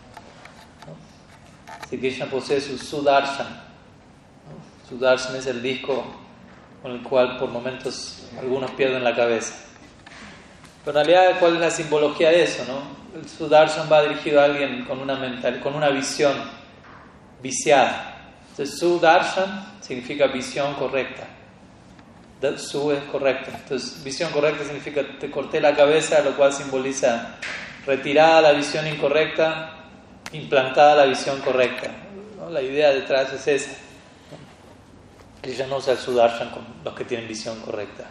[1.92, 3.60] Si Krishna posee su Sudarshan.
[4.88, 6.02] Su Sudarshan es el disco
[6.80, 9.52] con el cual por momentos algunos pierden la cabeza.
[10.86, 12.64] Pero en realidad, ¿cuál es la simbología de eso?
[12.66, 13.20] No?
[13.20, 16.32] El Sudarshan va dirigido a alguien con una, mental, con una visión
[17.42, 18.32] viciada.
[18.48, 21.26] Entonces, Sudarshan significa visión correcta.
[22.56, 23.50] Su es correcta.
[23.54, 27.36] Entonces, visión correcta significa te corté la cabeza, lo cual simboliza
[27.84, 29.81] retirada la visión incorrecta,
[30.32, 31.90] implantada la visión correcta.
[32.50, 33.76] La idea detrás es esa.
[35.40, 38.04] Krishna no usa el Sudarshan con los que tienen visión correcta.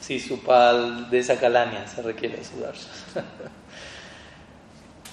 [0.00, 3.24] Sí, su pal de esa calaña se requiere Sudarshan.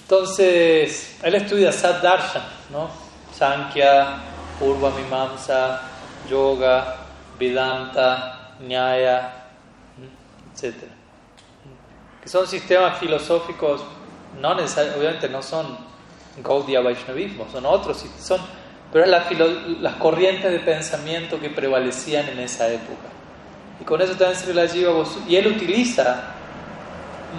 [0.02, 2.90] Entonces, él estudia Sad Darshan, ¿no?
[3.36, 4.18] Sankhya,
[4.58, 5.80] Purva Mimamsa,
[6.28, 6.96] Yoga,
[7.38, 9.32] Vedanta, Nyaya,
[10.54, 10.74] etc.
[12.22, 13.82] Que son sistemas filosóficos,
[14.40, 15.76] no obviamente no son
[16.42, 18.40] Gaudiya Vaishnavismo, son otros, son,
[18.92, 23.08] pero las corrientes de pensamiento que prevalecían en esa época.
[23.80, 26.34] Y con eso también la lleva y él utiliza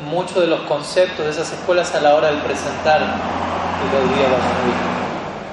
[0.09, 4.95] muchos de los conceptos de esas escuelas a la hora de presentar el Gaudiya Vaishnavismo.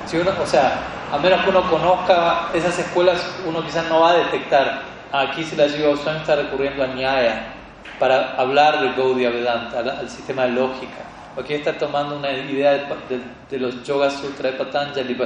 [0.07, 4.15] Si o sea, a menos que uno conozca esas escuelas, uno quizás no va a
[4.15, 4.83] detectar.
[5.13, 7.53] Aquí se la lleva Goswami está recurriendo a Nyaya
[7.99, 11.05] para hablar del Gaudiya Vedanta, al, sistema de lógica.
[11.37, 12.73] Aquí está tomando una idea
[13.51, 15.17] de, los Yoga Sutra de Patanjali,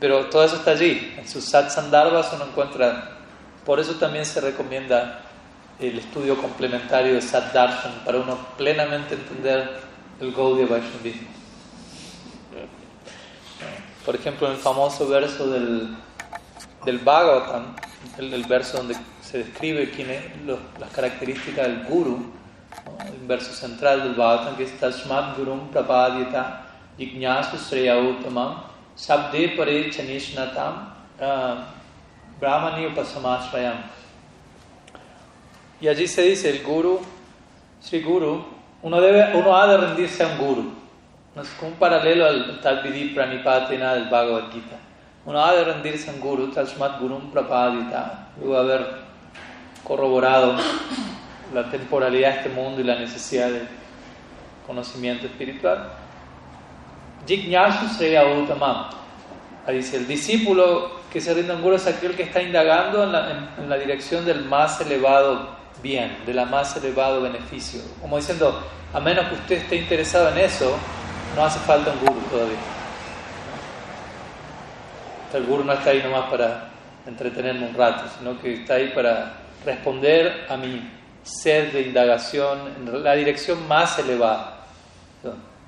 [0.00, 1.14] pero todo eso está allí.
[1.16, 3.18] En sus Satsandarbhas uno encuentra.
[3.64, 5.22] Por eso también se recomienda
[5.78, 9.80] el estudio complementario de Sat Darshan para uno plenamente entender
[10.20, 11.28] el Gaudiya Vaishnavismo.
[14.04, 15.94] Por ejemplo, en el famoso verso del,
[16.84, 17.76] del Bhagavatam,
[18.18, 20.22] el, verso donde se describe quién es,
[20.78, 22.39] las características del Guru,
[22.98, 26.66] el verso central del Bhagavatam, que es Tashmat Gurum Prapadyata
[26.98, 28.62] Jignasu Sreyautamam
[28.96, 30.92] Sabde Pare Chanishnatam
[32.38, 33.78] Brahmani Upasamashrayam.
[35.80, 37.00] Y allí se dice el Guru,
[37.80, 38.44] Sri Guru,
[38.82, 40.80] uno, debe, uno ha de rendirse a un Guru
[41.36, 44.76] es un paralelo al Talpidi Pranipatina del Bhagavad Gita.
[45.24, 48.86] Uno ha de rendirse a un guru, Talsmat Gurum Prapadita, luego haber
[49.84, 50.56] corroborado
[51.54, 53.62] la temporalidad de este mundo y la necesidad de
[54.66, 55.92] conocimiento espiritual.
[57.26, 58.86] Jignyashu Sreya Uttamam.
[59.66, 63.04] Ahí dice, el discípulo que se rinde a un guru es aquel que está indagando
[63.04, 67.80] en la, en la dirección del más elevado bien, de la más elevado beneficio.
[68.00, 70.76] Como diciendo, a menos que usted esté interesado en eso,
[71.36, 72.58] no hace falta un guru todavía.
[75.34, 76.70] El guru no está ahí nomás para
[77.06, 79.34] entretenerme un rato, sino que está ahí para
[79.64, 84.56] responder a mi sed de indagación la dirección más elevada.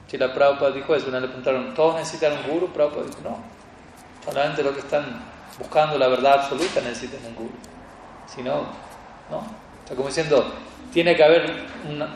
[0.08, 2.72] Si la Prabhupada dijo eso, una le preguntaron, ¿todos necesitan un guru?
[2.72, 3.38] Prabhupada dijo, no.
[4.24, 5.04] Solamente los que están
[5.58, 7.54] buscando la verdad absoluta necesitan un guru.
[8.26, 8.66] Si no,
[9.30, 9.42] no.
[9.82, 10.52] Está como diciendo,
[10.92, 11.50] tiene que haber
[11.90, 12.12] una,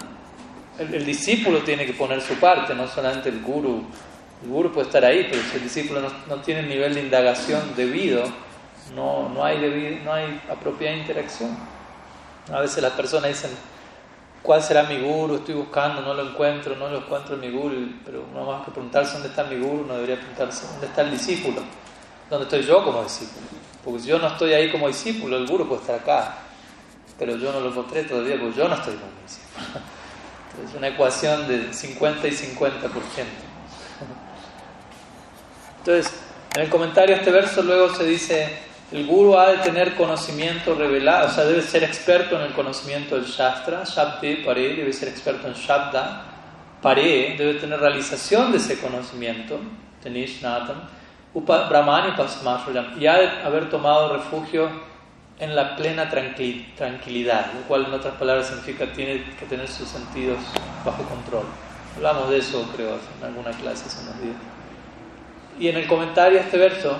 [0.79, 3.85] el, discípulo tiene que poner su parte, no solamente el guru.
[4.43, 7.75] El guru puede estar ahí, pero si el discípulo no, tiene el nivel de indagación
[7.75, 8.25] debido,
[8.95, 11.57] no, no, hay no hay apropiada interacción.
[12.53, 13.51] A veces las personas dicen,
[14.43, 15.37] ¿cuál será mi guru?
[15.37, 18.71] Estoy buscando, no lo encuentro, no lo encuentro en mi guru, pero no más que
[18.71, 21.63] preguntarse dónde está mi guru, no debería preguntarse dónde está el discípulo,
[22.31, 23.47] dónde estoy yo como discípulo.
[23.85, 26.37] Porque si yo no estoy ahí como discípulo, el guru puede estar acá,
[27.19, 29.87] pero yo no lo encontré todavía porque yo no estoy como discípulo.
[30.57, 32.65] Es una ecuación de 50 y 50%.
[35.81, 36.15] Entonces,
[36.55, 38.59] en el comentario a este verso luego se dice,
[38.93, 43.17] el guru ha de tener conocimiento revelado, o sea, debe ser experto en el conocimiento
[43.17, 46.23] del Shastra, Shabde Pare, debe ser experto en Shabda,
[46.81, 49.59] Pare, debe tener realización de ese conocimiento,
[50.03, 50.83] Tenish Natam,
[51.35, 52.15] Brahmani
[52.99, 54.71] y ha de haber tomado refugio
[55.39, 60.39] en la plena tranquilidad, lo cual en otras palabras significa tiene que tener sus sentidos
[60.85, 61.45] bajo control.
[61.97, 64.37] Hablamos de eso, creo, en alguna clase hace unos días.
[65.59, 66.97] Y en el comentario a este verso,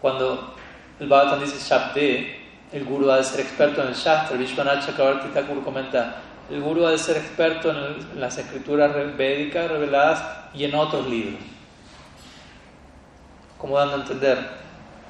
[0.00, 0.54] cuando
[1.02, 2.36] el Bhagavatam dice Shabde,
[2.72, 6.14] el guru ha de ser experto en el Shastra, Vishwanath Chakravarti Thakur comenta,
[6.48, 10.22] el guru ha de ser experto en, las escrituras védicas reveladas
[10.54, 11.40] y en otros libros.
[13.58, 14.38] Como dando a entender.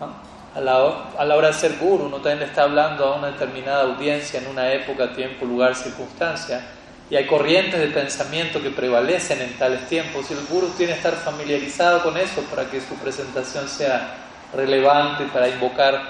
[0.01, 0.33] ¿no?
[0.55, 4.41] a la, hora de ser guru, uno también le está hablando a una determinada audiencia
[4.41, 6.63] en una época, tiempo, lugar, circunstancia,
[7.11, 10.99] y hay corrientes de pensamiento que prevalecen en tales tiempos, y el guru tiene que
[10.99, 16.01] estar familiarizado con eso para que su presentación sea relevante, para invocar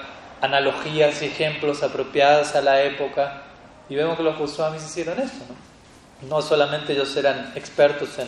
[0.41, 3.43] analogías y ejemplos apropiados a la época,
[3.89, 6.27] y vemos que los Goswamis hicieron eso, ¿no?
[6.29, 8.27] no solamente ellos eran expertos en,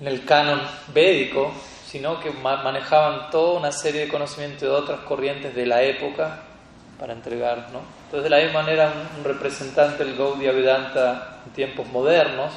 [0.00, 0.60] en el canon
[0.92, 1.52] védico,
[1.86, 6.40] sino que manejaban toda una serie de conocimientos de otras corrientes de la época
[6.98, 7.68] para entregar.
[7.72, 7.80] ¿no?
[8.06, 12.52] Entonces, de la misma manera, un, representante del Gaudiya Vedanta en tiempos modernos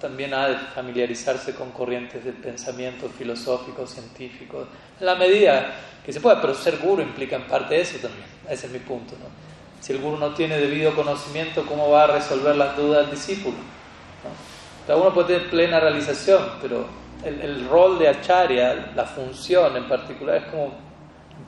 [0.00, 4.66] también ha de familiarizarse con corrientes de pensamiento filosófico, científico,
[5.00, 8.72] la medida que se pueda, pero ser guru implica en parte eso también, ese es
[8.72, 9.14] mi punto.
[9.18, 9.26] ¿no?
[9.80, 13.56] Si el guru no tiene debido conocimiento, ¿cómo va a resolver las dudas del discípulo?
[14.86, 16.86] Cada uno puede tener plena realización, pero
[17.24, 20.72] el, rol de acharya, la función en particular, es como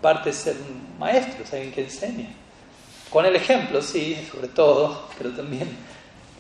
[0.03, 2.29] parte ser un maestro, es alguien que enseña.
[3.11, 5.69] Con el ejemplo, sí, sobre todo, pero también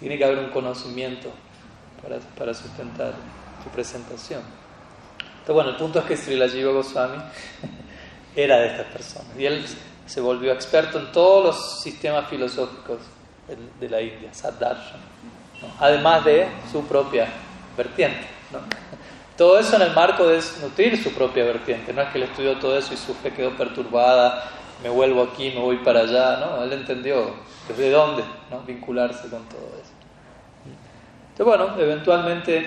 [0.01, 1.31] tiene que haber un conocimiento
[2.03, 3.14] para, para sustentar
[3.62, 4.42] su presentación.
[5.49, 7.17] Entonces, bueno, el punto es que Srila Jiva Goswami
[8.37, 9.65] era de estas personas y él
[10.05, 12.99] se volvió experto en todos los sistemas filosóficos
[13.81, 15.01] de, la India, Saddarshan,
[15.81, 17.29] además de su propia
[17.79, 18.27] vertiente.
[18.53, 18.59] ¿no?
[19.39, 22.59] Todo eso en el marco de nutrir su propia vertiente, no es que él estudió
[22.59, 24.51] todo eso y su fe quedó perturbada,
[24.83, 26.63] me vuelvo aquí, me voy para allá, ¿no?
[26.63, 27.35] Él entendió
[27.69, 28.61] desde dónde ¿no?
[28.67, 29.93] vincularse con todo eso.
[31.31, 32.67] Entonces, bueno, eventualmente,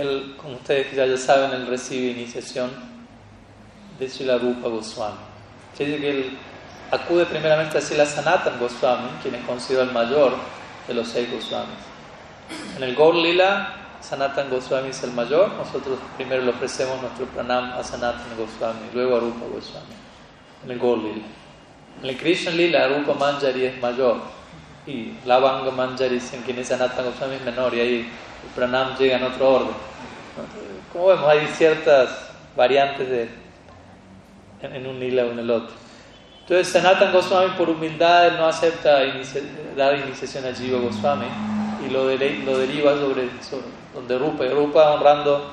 [0.00, 2.70] él, como ustedes ya, ya saben, él recibe iniciación
[3.98, 5.18] de Srila Rupa Goswami.
[5.76, 6.38] Se dice que él
[6.90, 10.34] acude primeramente a Srila Sanatan Goswami, quien es considerado el mayor
[10.86, 11.78] de los seis Goswamis.
[12.76, 17.72] En el Gaur Lila, Sanatan Goswami es el mayor, nosotros primero le ofrecemos nuestro pranam
[17.72, 19.94] a Sanatan Goswami, luego a Rupa Goswami,
[20.64, 21.24] en el Gaur Lila.
[22.02, 24.20] En el Krishna Lila, Rupa Manjari es mayor,
[24.86, 29.16] y Lavanga Manjari, en quien es Sanatan Goswami, es menor, y ahí el pranam llega
[29.16, 29.74] en otro orden.
[30.92, 33.28] Como vemos, hay ciertas variantes de,
[34.62, 35.74] en, un lila o en el otro.
[36.40, 39.00] Entonces, Sanatan Goswami, por humildad, no acepta
[39.76, 41.26] dar iniciación a Jiva Goswami
[41.86, 43.28] y lo, lo deriva sobre,
[43.94, 45.50] donde Rupa, y Rupa honrando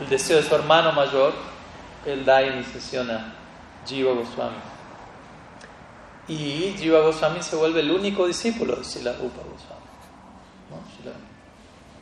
[0.00, 1.32] el deseo de su hermano mayor,
[2.04, 3.32] él da iniciación a
[3.86, 4.73] Jiva Goswami.
[6.28, 9.84] Y Jiva Goswami se vuelve el único discípulo de Sila Rupa Goswami.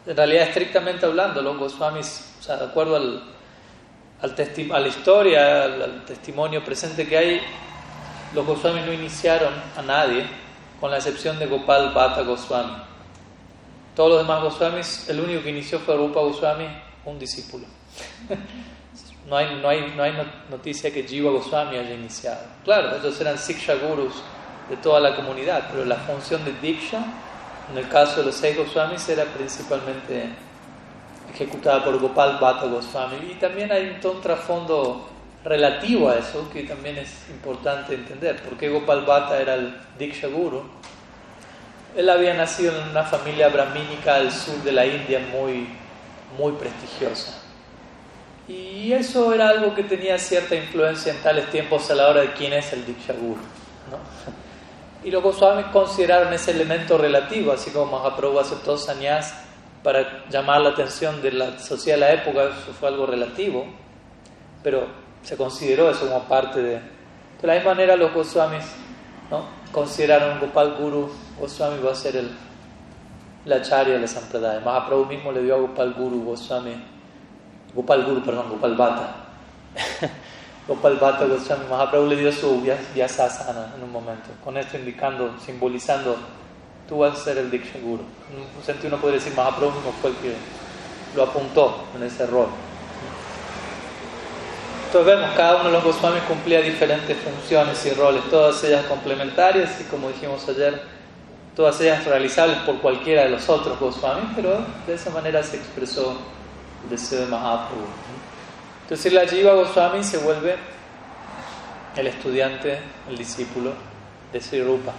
[0.07, 3.23] En realidad, estrictamente hablando, los Goswamis, o sea, de acuerdo al,
[4.21, 7.41] al a la historia, al, testimonio presente que hay,
[8.35, 10.27] los Goswamis no iniciaron a nadie,
[10.81, 12.73] con la excepción de Gopal Bhatta Goswami.
[13.95, 16.67] Todos los demás Goswamis, el único que inició fue Rupa Goswami,
[17.05, 17.67] un discípulo.
[19.29, 20.13] no, hay, no, hay, no hay
[20.51, 22.41] noticia que Jiva Goswami haya iniciado.
[22.65, 24.15] Claro, ellos eran Siksha Gurus
[24.69, 27.05] de toda la comunidad, pero la función de Diksha,
[27.71, 30.31] en el caso de los seis Goswamis, era principalmente
[31.33, 33.17] ejecutada por Gopal Bhatta Goswami.
[33.31, 35.09] Y también hay un trasfondo
[35.45, 38.41] relativo a eso que también es importante entender.
[38.43, 40.63] ¿Por qué Gopal Bhatta era el Diksha Guru?
[41.97, 45.69] Él había nacido en una familia brahmínica al sur de la India muy,
[46.39, 47.42] muy prestigiosa.
[48.49, 52.33] Y eso era algo que tenía cierta influencia en tales tiempos a la hora de
[52.33, 53.41] quién es el Diksha Guru.
[53.91, 53.99] ¿no?
[55.05, 59.35] Y los Goswamis consideraron ese elemento relativo, así como Mahaprabhu aceptó sannyas
[59.83, 63.67] para llamar la atención de la sociedad de la época, eso fue algo relativo,
[64.63, 64.87] pero
[65.23, 66.81] se consideró eso como parte de...
[67.41, 68.65] De la misma manera los Goswamis
[69.29, 69.45] ¿no?
[69.73, 72.31] consideraron Gopal Guru, Goswami va a ser el,
[73.45, 74.61] la acharya de la Sampradaya.
[74.61, 76.77] Mahaprabhu mismo le dio a Gopal Guru, Goswami,
[77.75, 79.15] Gopal Guru, perdón, Gopal Bhatta.
[80.69, 86.17] Gopal Bhatta Goswami, Mahaprabhu le dio su Vyasasana en un momento, con esto indicando, simbolizando,
[86.89, 88.05] tú vas a ser el Diksha Guru.
[88.31, 90.35] En un sentido uno puede decir, Mahaprabhu mismo fue el que
[91.17, 92.49] lo apuntó en ese rol.
[94.87, 99.81] Entonces vemos, cada uno de los Goswamis cumplía diferentes funciones y roles, todas ellas complementarias
[99.81, 100.83] y como dijimos ayer,
[101.57, 106.19] todas ellas realizables por cualquiera de los otros Goswamis, pero de esa manera se expresó
[106.91, 107.87] de Mahaprabhu.
[108.83, 110.57] Entonces la Jiva Goswami se vuelve
[111.97, 113.73] el estudiante, el discípulo
[114.33, 114.93] de Sri Rupa.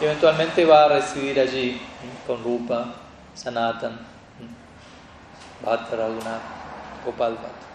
[0.00, 1.80] Y eventualmente va a residir allí
[2.26, 2.94] con Rupa,
[3.34, 3.98] Sanatan,
[5.64, 7.68] Bhatta Raghunath, Gopal Bhatta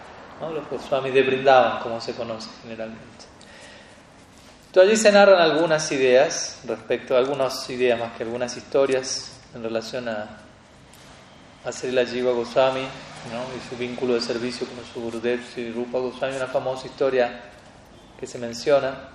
[0.52, 3.02] los Goswamis de Brindavan, como se conoce generalmente.
[4.66, 10.08] Entonces allí se narran algunas ideas respecto algunas ideas más que algunas historias en relación
[10.08, 10.28] a,
[11.64, 16.36] a Srila Jiva Goswami y su vínculo de servicio con su Gurudev Sri Rupa Goswami,
[16.36, 17.40] una famosa historia
[18.20, 19.08] que se menciona.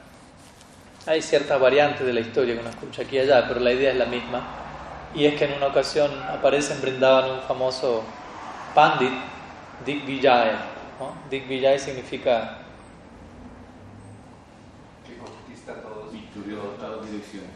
[1.05, 3.91] Hay ciertas variantes de la historia que uno escucha aquí y allá, pero la idea
[3.91, 4.47] es la misma.
[5.13, 8.03] Y es que en una ocasión aparece en Brindavan un famoso
[8.73, 9.13] Pandit,
[9.85, 10.59] Digvijaya,
[10.99, 11.13] ¿no?
[11.29, 12.57] Digvijay significa...
[15.05, 17.49] Que conquista todos, victorioso todas direcciones.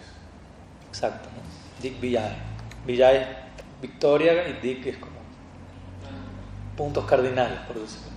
[0.87, 1.41] Exacto, ¿no?
[1.81, 2.37] Digvijay.
[2.85, 3.42] Vijay
[3.83, 5.17] victoria y Dik es como
[6.75, 8.07] puntos cardinales, por decirlo.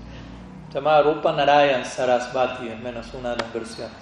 [0.68, 3.96] Se llama Rupa Narayan Sarasvati, es menos una de las versiones.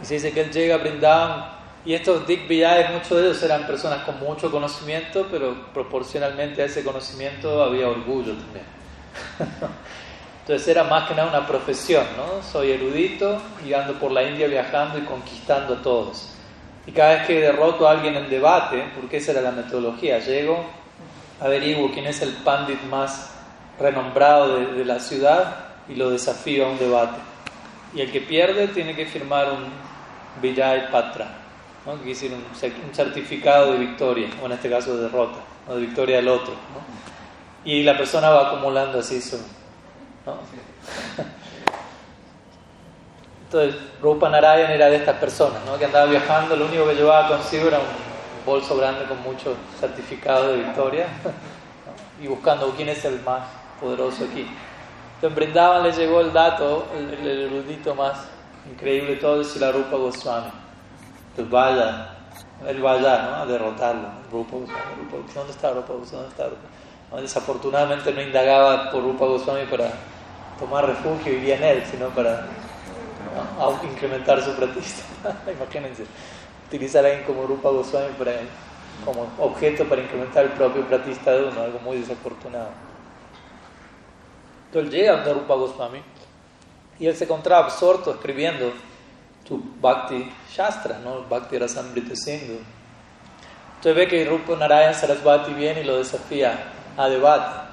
[0.00, 1.44] Y se dice que él llega a Brindavan
[1.84, 6.66] y estos Dik Vijay, muchos de ellos eran personas con mucho conocimiento, pero proporcionalmente a
[6.66, 8.66] ese conocimiento había orgullo también.
[10.42, 12.42] Entonces era más que nada una profesión, ¿no?
[12.42, 16.34] Soy erudito y ando por la India viajando y conquistando a todos.
[16.86, 20.64] Y cada vez que derroto a alguien en debate, porque esa era la metodología, llego,
[21.40, 23.30] averiguo quién es el pandit más
[23.78, 27.20] renombrado de, la ciudad y lo desafío a un debate.
[27.94, 29.64] Y el que pierde tiene que firmar un
[30.40, 31.28] Vijay Patra,
[31.86, 32.00] ¿no?
[32.00, 35.80] que decir un, un, certificado de victoria, o en este caso de derrota, o de
[35.82, 36.52] victoria del otro.
[36.52, 37.70] ¿no?
[37.70, 39.36] Y la persona va acumulando así su,
[43.52, 45.76] entonces, Rupa Narayan era de estas personas, ¿no?
[45.76, 50.48] que andaba viajando, lo único que llevaba consigo era un bolso grande con muchos certificados
[50.48, 51.06] de victoria
[52.22, 53.42] y buscando quién es el más
[53.78, 54.40] poderoso aquí.
[55.16, 58.24] Entonces, en Brindavan le llegó el dato, el, erudito más
[58.70, 60.50] increíble de todo, es la Rupa Goswami.
[61.32, 62.08] Entonces, vaya,
[62.66, 63.34] él vaya ¿no?
[63.36, 64.08] a derrotarlo.
[64.32, 66.22] Rupa Goswami, Rupa, ¿dónde está Rupa Goswami?
[66.22, 67.20] ¿Dónde está Rupa?
[67.20, 69.90] Desafortunadamente no indagaba por Rupa Goswami para
[70.58, 72.46] tomar refugio y vivía en él, sino para
[73.84, 75.04] incrementar su pratista.
[75.50, 76.04] Imagínense,
[76.66, 78.32] utilizar a alguien como Rupa Goswami para,
[79.04, 82.70] como objeto para incrementar el propio pratista de uno, algo muy desafortunado.
[84.66, 86.02] Entonces llega a Rupa Goswami
[86.98, 88.72] y él se encontraba absorto escribiendo
[89.46, 91.24] su Bhakti Shastra, ¿no?
[91.28, 92.58] Bhakti Rasamrita Sindhu.
[93.76, 97.71] Entonces ve que Rupa Narayan Sarasvati viene y lo desafía a debate.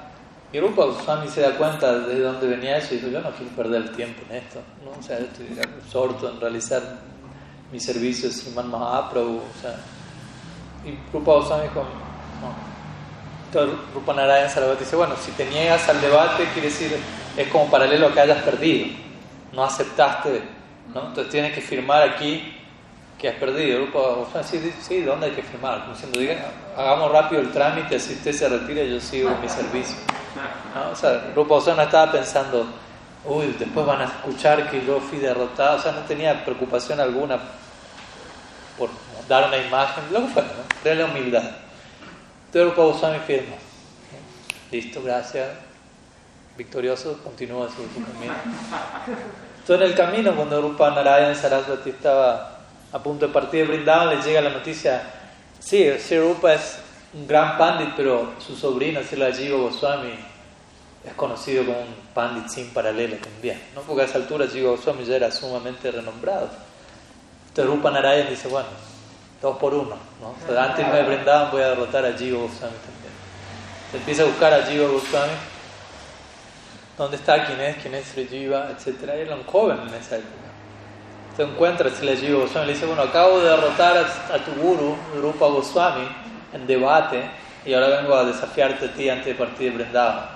[0.51, 3.51] Y Rupa Goswami se da cuenta de dónde venía eso y dice, yo no quiero
[3.55, 4.99] perder el tiempo en esto, ¿no?
[4.99, 6.81] o sea, estoy absorto en realizar
[7.71, 9.75] mi servicio Sriman Mahaprabhu, o sea,
[10.83, 11.83] y Rupa Goswami dijo,
[12.41, 12.69] no.
[13.45, 16.97] Entonces Rupa Narayan Sarasvati dice, bueno, si te niegas al debate, quiere decir,
[17.37, 18.87] es como paralelo a que hayas perdido,
[19.53, 20.41] no aceptaste,
[20.93, 21.09] ¿no?
[21.09, 22.55] Entonces tienes que firmar aquí
[23.19, 23.85] que has perdido.
[23.85, 25.81] Rupa Goswami, sí, sí, ¿dónde hay que firmar?
[25.81, 29.97] Como diciendo, diga, hagamos rápido el trámite, así usted se retira yo sigo mi servicio.
[30.35, 30.91] ¿No?
[30.91, 32.65] O sea, Rupa estaba pensando,
[33.25, 37.39] uy, después van a escuchar que yo fui derrotado, o sea, no tenía preocupación alguna
[38.77, 38.89] por
[39.27, 40.49] dar una imagen, lo que fue, ¿no?
[40.83, 41.43] de la humildad.
[42.45, 43.55] Entonces Rupa Goswami firma.
[44.71, 45.49] Listo, gracias.
[46.57, 48.33] Victorioso, continúa su, camino.
[49.59, 52.59] Entonces en el camino, cuando Rupa Narayan Saraswati estaba
[52.91, 55.01] a punto de partir de Brindavan, le llega la noticia,
[55.59, 56.79] sí, Sri Rupa es
[57.13, 60.13] un gran pandit, pero su sobrino, Srila Jiva Goswami,
[61.03, 63.81] es conocido como un pandit sin paralelo también, ¿no?
[63.81, 66.49] porque a esa altura Jiva Goswami ya era sumamente renombrado.
[67.47, 68.67] Entonces Rupa Narayan dice, bueno,
[69.41, 70.59] dos por uno, ¿no?
[70.59, 73.13] antes de irme Brindavan voy a derrotar a Jiva Goswami también.
[73.91, 75.33] Se empieza a buscar a Jiva Goswami,
[76.97, 79.09] dónde está, quién es, quién es Sri Jiva, etc.
[79.09, 80.35] Era un joven en esa época.
[81.35, 84.95] Se encuentra Sri Jiva Goswami le dice, bueno, acabo de derrotar a, a tu guru,
[85.19, 86.07] Rupa Goswami,
[86.53, 87.23] en debate
[87.65, 90.29] y ahora vengo a desafiarte a ti antes de partir de Brindavan.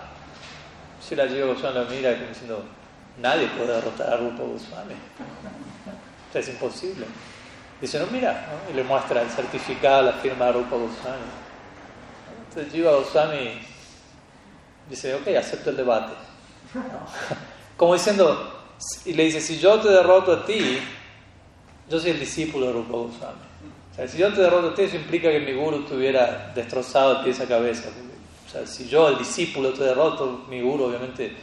[1.02, 2.64] Si la Jiva Goswami lo mira como diciendo,
[3.22, 4.96] nadie puede derrotar a Rupa Goswami.
[6.34, 7.06] Es imposible.
[7.80, 11.24] Dice, no, mira, y le muestra el certificado, la firma de Rupa Goswami.
[12.50, 13.60] Entonces Jiva Goswami
[14.90, 16.14] dice, ok, acepto el debate.
[17.78, 18.62] Como diciendo,
[19.06, 20.80] y le dice, si yo te derroto a ti,
[21.90, 23.53] yo soy el discípulo de Rupa Goswami
[24.08, 27.40] si yo te derroto a ti, eso implica que mi guru estuviera destrozado de pies
[27.40, 27.90] a cabeza.
[28.48, 31.36] O sea, si yo, el discípulo, te derroto, mi guru, obviamente,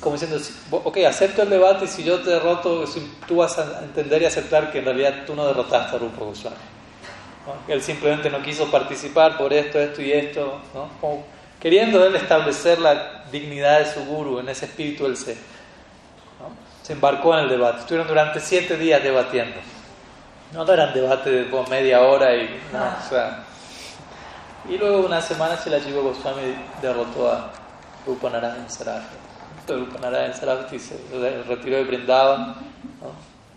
[0.00, 0.38] como diciendo,
[0.70, 2.84] ok, acepto el debate y si yo te derroto,
[3.26, 6.56] tú vas a entender y aceptar que en realidad tú no derrotaste a Rupa Goswami.
[7.68, 10.88] Él simplemente no quiso participar por esto, esto y esto, ¿no?
[11.60, 15.36] queriendo él establecer la dignidad de su guru, en ese espíritu él se,
[16.82, 17.80] se embarcó en el debate.
[17.80, 19.56] Estuvieron durante siete días debatiendo.
[20.56, 23.44] No, eran debates de media hora y o sea,
[24.66, 27.50] y luego una semana se la Jiva Goswami derrotó a
[28.06, 29.16] Rupa Narayan Saraswati.
[29.68, 30.96] Rupa Narayan Saraswati se
[31.46, 32.54] retiró de Brindavan,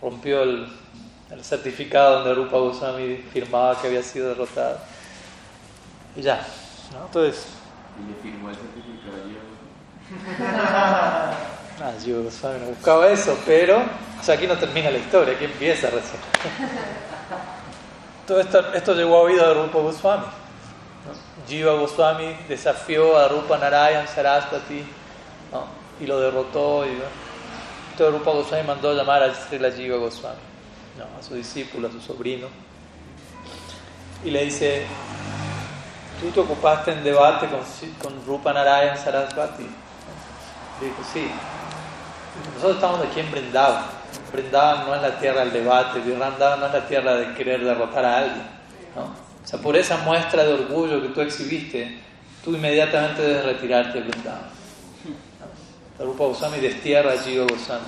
[0.02, 0.68] rompió el,
[1.32, 4.80] el, certificado donde Rupa Goswami firmaba que había sido derrotado.
[6.18, 6.46] Y ya,
[6.92, 7.06] ¿no?
[7.06, 7.46] Entonces...
[7.98, 9.24] ¿Y le firmó el certificado
[11.82, 13.82] Ah, Jiva Goswami no buscaba eso, pero
[14.20, 16.20] o sea, aquí no termina la historia, aquí empieza recién.
[18.28, 20.26] Todo esto, llegó a oído de Rupa Goswami.
[21.48, 24.86] Jiva Goswami desafió a Rupa Narayan Saraswati
[26.00, 26.86] y lo derrotó.
[26.86, 27.02] Y,
[27.92, 30.38] Entonces Rupa Goswami mandó llamar a Srila Jiva Goswami,
[31.18, 32.48] a su discípulo, a su sobrino,
[34.24, 34.86] y le dice,
[36.20, 37.48] tú te ocupaste en debate
[38.02, 39.64] con, Rupa Narayan Sarasvati.
[40.82, 41.32] Dijo, sí.
[42.54, 43.99] Nosotros estamos aquí en Brindavan.
[44.32, 48.06] Brindavan no es la tierra del debate, Vrindavan no es la tierra de querer derrotar
[48.06, 48.48] a alguien.
[48.96, 49.04] ¿no?
[49.44, 52.00] O sea, por esa muestra de orgullo que tú exhibiste,
[52.44, 54.50] tú inmediatamente debes retirarte de Brindavan.
[56.00, 56.06] ¿no?
[56.06, 57.86] Rupa Goswami destierra a Jiva Goswami.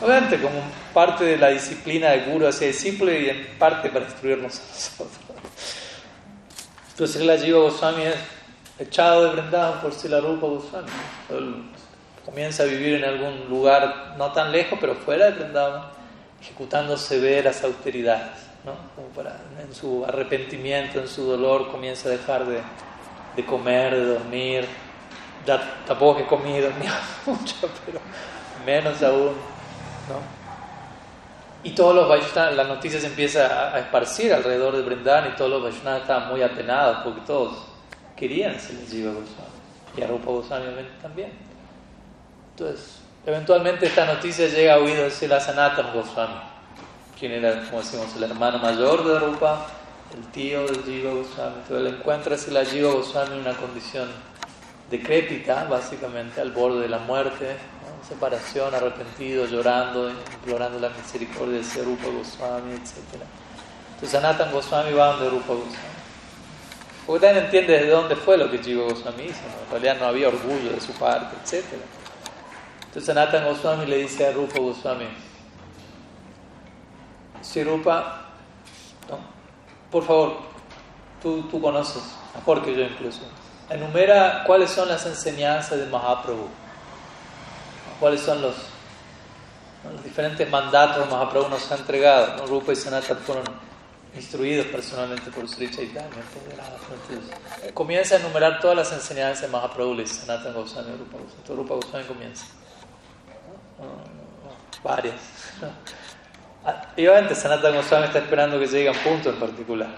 [0.00, 0.60] Obviamente, como
[0.92, 5.08] parte de la disciplina del Guru hacia discípulo y en parte para destruirnos a nosotros.
[6.90, 8.16] Entonces, la Jiva Goswami es
[8.78, 10.88] echado de Vrindavan por Sila Rupa Goswami.
[12.24, 15.82] Comienza a vivir en algún lugar no tan lejos, pero fuera de Vrindavan,
[16.40, 18.44] ejecutando severas austeridades.
[18.64, 18.72] ¿no?
[18.94, 22.60] Como para, en su arrepentimiento, en su dolor, comienza a dejar de,
[23.36, 24.66] de comer, de dormir.
[25.46, 26.70] Ya tampoco he comido
[27.26, 28.00] mucho, pero
[28.64, 29.32] menos aún.
[30.08, 30.44] ¿no?
[31.62, 35.50] Y todos los Vaishnavas, la noticia se empieza a esparcir alrededor de Brindavan y todos
[35.50, 37.66] los Vaishnavas estaban muy apenados porque todos
[38.16, 39.54] querían ser el Jiva Goswami
[39.96, 40.66] y a Rupa Goswami
[41.00, 41.53] también.
[42.56, 46.40] Entonces, eventualmente esta noticia llega a oídos de la Sanatan Goswami,
[47.18, 49.66] quien era, como decimos, el hermano mayor de Rupa,
[50.14, 51.56] el tío del Jiva Goswami.
[51.62, 54.08] Entonces, él encuentra a Jiva Goswami en una condición
[54.88, 57.56] decrépita, básicamente, al borde de la muerte,
[58.08, 63.22] separación, arrepentido, llorando, implorando la misericordia de Rupa Goswami, etc.
[63.94, 65.94] Entonces Sanatan Goswami va donde Rupa Goswami.
[67.04, 70.28] Porque también entiende de dónde fue lo que Jiva Goswami hizo, en realidad no había
[70.28, 71.64] orgullo de su parte, etc.
[72.94, 75.08] Entonces Sanatan Goswami le dice a Rupa Goswami,
[77.42, 78.26] si Rupa,
[79.90, 80.36] por favor,
[81.20, 82.04] tú, tú conoces,
[82.36, 83.22] mejor que yo incluso,
[83.68, 86.48] enumera cuáles son las enseñanzas de Mahaprabhu
[87.98, 88.54] cuáles son los,
[89.92, 92.36] los diferentes mandatos que Mahaprabhu nos ha entregado.
[92.36, 92.46] ¿no?
[92.46, 93.44] Rupa y Sanatan fueron
[94.14, 96.08] instruidos personalmente por Sri Chaitanya.
[96.08, 101.62] Entonces, comienza a enumerar todas las enseñanzas de Mahaprabhu, le Sanatan Goswami Rupa Goswami.
[101.62, 102.46] Rupa Goswami comienza.
[104.82, 105.14] Varias.
[106.96, 109.88] Y obviamente Sanatan Goswami está esperando que llegue a un punto en particular.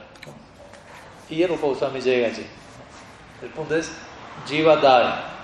[1.28, 2.46] Y Rupa Goswami llega allí.
[3.42, 3.90] El punto es
[4.46, 5.36] Jiva Dai.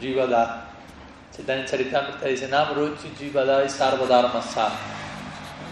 [0.00, 0.70] Jivada.
[1.34, 4.70] Chaitanya Charitamrita dice Namruchi Jivadai Sarvadharma Sa.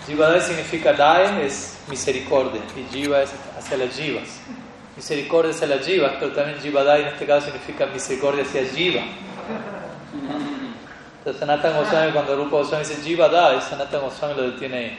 [0.06, 4.40] Jivadai significa Dai es misericordia y Jiva es hacia las Jivas.
[4.96, 9.02] Misericordia hacia las Jivas, pero también Jivadai en este caso significa misericordia hacia Jiva.
[11.24, 14.98] Entonces Sanatan Goswami cuando Rupa Goswami dice Jivadai, Sanatan Goswami lo detiene ahí.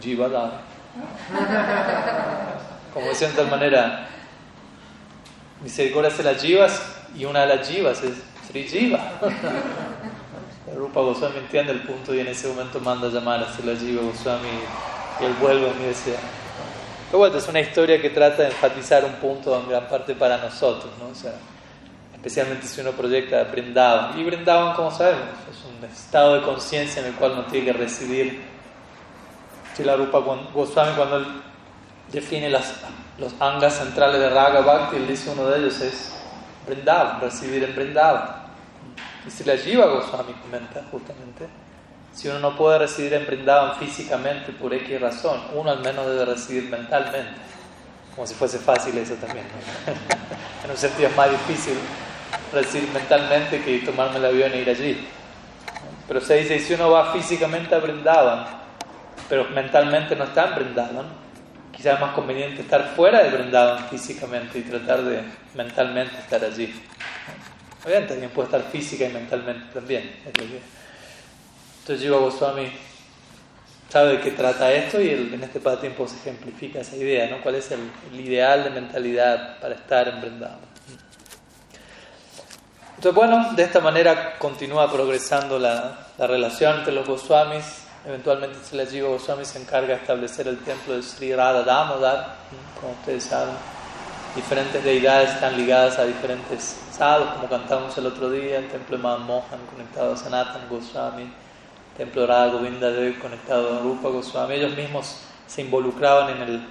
[0.00, 0.52] Jivadai.
[2.94, 4.08] Como diciendo de tal manera,
[5.62, 6.80] misericordia hacia las Jivas
[7.14, 8.14] y una de las jivas es
[8.48, 8.98] Sri Jiva.
[10.74, 14.00] Rupa Goswami entiende el punto y en ese momento manda a llamar a Sri Jiva
[14.04, 14.48] Goswami
[15.20, 16.16] y él vuelve a mi deseo.
[17.08, 20.38] Pero bueno, es una historia que trata de enfatizar un punto en gran parte para
[20.38, 21.08] nosotros, ¿no?
[21.08, 21.34] O sea,
[22.20, 24.18] especialmente si uno proyecta Brindavan.
[24.18, 27.72] Y Brindavan, como sabemos, es un estado de conciencia en el cual no tiene que
[27.72, 28.42] residir.
[29.74, 30.18] Sri Rupa
[30.52, 31.26] Goswami cuando él
[32.12, 32.74] define las,
[33.16, 36.12] los angas centrales de Raga Bhakti, él dice uno de ellos es
[36.66, 38.50] Brindavan, residir en Brindavan.
[39.26, 41.48] Y si la Jiva Goswami comenta justamente,
[42.12, 46.26] si uno no puede residir en Brindavan físicamente por X razón, uno al menos debe
[46.26, 47.40] residir mentalmente.
[48.14, 49.46] Como si fuese fácil eso también.
[50.64, 51.78] en un sentido más difícil
[52.52, 55.06] residir mentalmente que tomarme el avión e ir allí.
[56.08, 58.46] Pero se dice, si uno va físicamente a Brindavan,
[59.28, 61.06] pero mentalmente no está en Brindavan,
[61.70, 65.22] quizás es más conveniente estar fuera de Brindavan físicamente y tratar de
[65.54, 66.74] mentalmente estar allí.
[67.84, 70.16] Obviamente también puede estar física y mentalmente también.
[70.26, 72.70] Entonces Jiva Goswami
[73.88, 77.42] sabe de qué trata esto y en este pasatiempo se ejemplifica esa idea, ¿no?
[77.42, 77.80] ¿Cuál es el,
[78.12, 80.69] ideal de mentalidad para estar en Brindavan?
[83.00, 87.64] Entonces, bueno, de esta manera continúa progresando la, la relación entre los Goswamis
[88.04, 92.36] Eventualmente Sri Goswami se encarga de establecer el templo de Sri Radha Damodar,
[92.78, 93.54] como ustedes saben.
[94.34, 99.02] Diferentes deidades están ligadas a diferentes sadhus, como cantamos el otro día, el templo de
[99.02, 104.56] Mohan conectado a Sanatan Goswami, el templo de Radha Govinda Dev conectado a Rupa Goswami.
[104.56, 106.66] Ellos mismos se involucraban en el,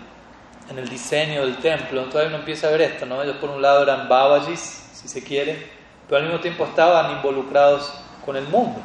[0.69, 2.03] en el diseño del templo.
[2.03, 3.21] Entonces uno empieza a ver esto, ¿no?
[3.23, 5.78] Ellos por un lado eran babajis, si se quiere,
[6.09, 7.93] pero al mismo tiempo estaban involucrados
[8.25, 8.81] con el mundo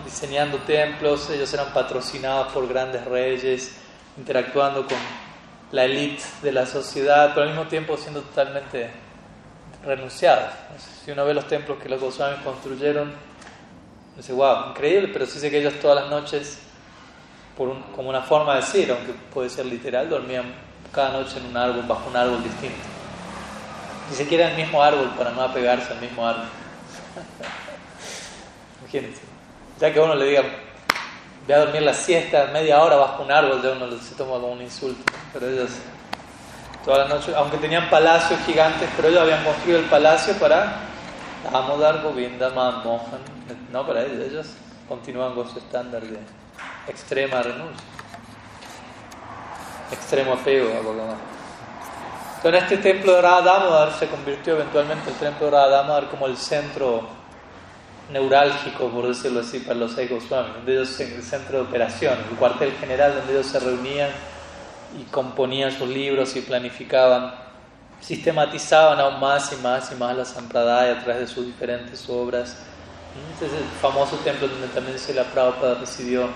[0.00, 3.76] diseñando templos, ellos eran patrocinados por grandes reyes,
[4.16, 4.96] interactuando con
[5.70, 8.90] la élite de la sociedad, pero al mismo tiempo siendo totalmente
[9.84, 10.50] renunciados.
[11.04, 13.12] Si uno ve los templos que los Goswamis construyeron,
[14.16, 16.58] dice, wow, increíble, pero sí sé que ellos todas las noches
[17.56, 20.54] por un- como una forma de decir, aunque puede ser literal, dormían
[20.92, 22.91] cada noche en un árbol, bajo un árbol distinto.
[24.12, 26.44] Ni siquiera el mismo árbol para no apegarse al mismo árbol.
[28.82, 29.22] Imagínense.
[29.80, 30.42] Ya que uno le diga,
[31.46, 34.32] voy a dormir la siesta media hora bajo un árbol, ya uno lo- se toma
[34.32, 35.02] como un insulto.
[35.32, 35.70] Pero ellos,
[36.84, 40.74] todas las noches, aunque tenían palacios gigantes, pero ellos habían construido el palacio para
[41.50, 42.82] Damodar, Govinda, Mohan,
[43.72, 44.46] no para ellos, ellos
[44.90, 46.18] continúan con su estándar de
[46.86, 47.86] extrema renuncia,
[49.90, 51.41] extremo apego a Bhagavan.
[52.44, 57.06] Entonces este templo de Radha se convirtió eventualmente el templo de Radha como el centro
[58.10, 62.72] neurálgico, por decirlo así, para los Goswamis, donde ellos, el centro de operación, el cuartel
[62.80, 64.10] general donde ellos se reunían
[64.98, 67.32] y componían sus libros y planificaban,
[68.00, 72.56] sistematizaban aún más y más y más la Sampradaya a través de sus diferentes obras.
[73.34, 76.28] Este es el famoso templo donde también Srila Prabhupada residió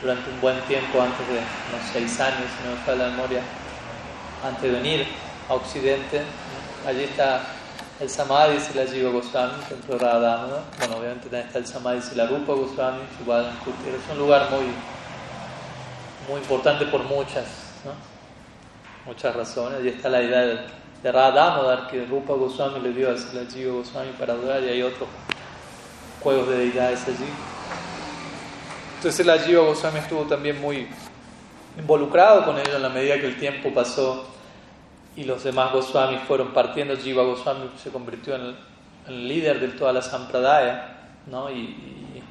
[0.00, 3.42] durante un buen tiempo, antes de unos seis años, si no me falla la memoria,
[4.42, 6.22] antes de venir a Occidente.
[6.86, 7.42] Allí está
[8.00, 12.02] el Samadhi Sila Jiva Goswami, el templo de Radha Bueno, obviamente también está el Samadhi
[12.02, 13.94] Sila Rupa Goswami, Shubhadan Kutir.
[13.94, 14.66] Es un lugar muy,
[16.28, 17.46] muy importante por muchas,
[17.84, 17.92] ¿no?
[19.06, 19.80] muchas razones.
[19.80, 20.58] Allí está la idea de,
[21.02, 24.68] de Radha Damodar que Rupa Goswami le dio a Sila Jiva Goswami para adorar y
[24.68, 25.08] hay otros
[26.22, 27.28] juegos de deidades allí.
[28.96, 30.88] Entonces la Jiva Goswami estuvo también muy
[31.78, 34.35] involucrado con ello en la medida que el tiempo pasó
[35.16, 36.96] y los demás Goswamis fueron partiendo.
[36.96, 38.56] Jiva Goswami se convirtió en el,
[39.06, 40.96] en el líder de toda la Sampradaya
[41.26, 41.50] ¿no?
[41.50, 42.22] y, y,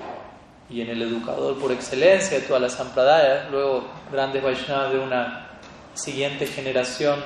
[0.70, 3.50] y en el educador por excelencia de toda la Sampradaya.
[3.50, 5.48] Luego grandes Vaishnavas de una
[5.96, 7.20] siguiente generación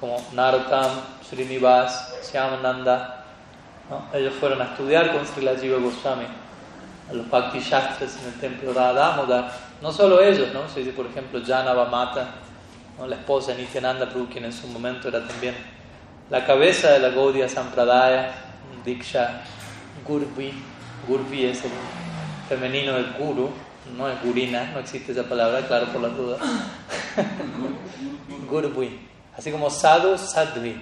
[0.00, 0.90] como Narottam,
[1.28, 3.24] Srinivas, Shyamananda,
[3.90, 4.06] ¿no?
[4.18, 6.26] ellos fueron a estudiar con Srila Jiva Goswami
[7.10, 9.52] a los Bhakti Shastras en el templo de Radha Damodar.
[9.82, 10.68] No solo ellos, ¿no?
[10.68, 12.34] se por ejemplo Janava Mata,
[12.98, 13.06] ¿no?
[13.06, 15.54] la esposa de Nityananda Prabhu, quien en su momento era también
[16.30, 18.32] la cabeza de la Gaudiya Sampradaya,
[18.84, 19.42] Diksha
[20.06, 20.52] Gurvi.
[21.06, 21.70] Gurvi es el
[22.48, 23.50] femenino del guru,
[23.96, 26.40] no es gurina, no existe esa palabra, claro, por las dudas.
[28.48, 29.00] Gurvi,
[29.36, 30.80] así como sadhu, sadvi,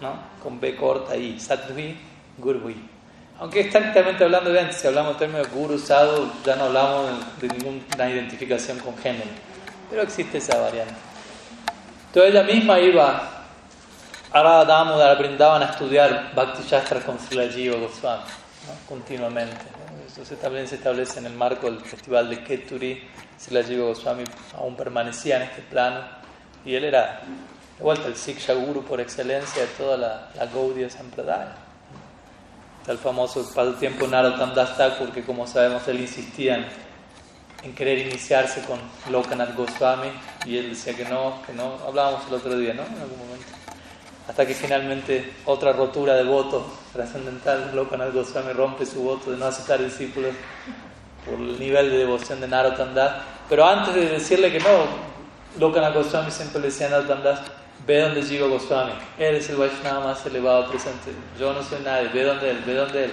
[0.00, 0.18] ¿no?
[0.42, 1.96] con B corta ahí, sadvi,
[2.36, 2.76] gurvi.
[3.40, 7.06] Aunque estrictamente hablando, vean, si hablamos en términos de guru, sadhu, ya no hablamos
[7.40, 9.30] de ninguna identificación con género,
[9.88, 10.94] pero existe esa variante.
[12.18, 13.30] Entonces ella misma iba
[14.32, 18.24] a Radha Damodar, brindaban a estudiar Bhakti Shastra con Srila Jiva Goswami,
[18.66, 18.88] ¿no?
[18.88, 19.54] continuamente.
[19.54, 20.20] ¿no?
[20.20, 23.08] Eso establece, se establece en el marco del festival de Keturi.
[23.38, 24.24] Srila Jiva Goswami
[24.56, 26.00] aún permanecía en este plano
[26.64, 27.20] y él era
[27.78, 31.54] de vuelta el Siksha Guru por excelencia de toda la, la Gaudiya Sampradaya.
[32.80, 36.66] Está el famoso pasatiempo Narottam Das Thakur, que como sabemos él insistía en,
[37.62, 38.78] en querer iniciarse con
[39.10, 40.08] Lokanath Goswami
[40.44, 42.82] y él decía que no, que no, hablábamos el otro día, ¿no?
[42.82, 43.46] En algún momento.
[44.28, 49.46] Hasta que finalmente otra rotura de voto trascendental, Lokanath Goswami rompe su voto de no
[49.46, 50.34] aceptar discípulos
[51.24, 53.22] por el nivel de devoción de Narottam Das.
[53.48, 54.86] Pero antes de decirle que no,
[55.58, 57.40] Lokanath Goswami siempre le decía a Narottam Das,
[57.86, 62.08] ve donde Jiva Goswami, él es el Vaishnava más elevado presente, yo no soy nadie,
[62.08, 63.12] ve donde él, ve donde él.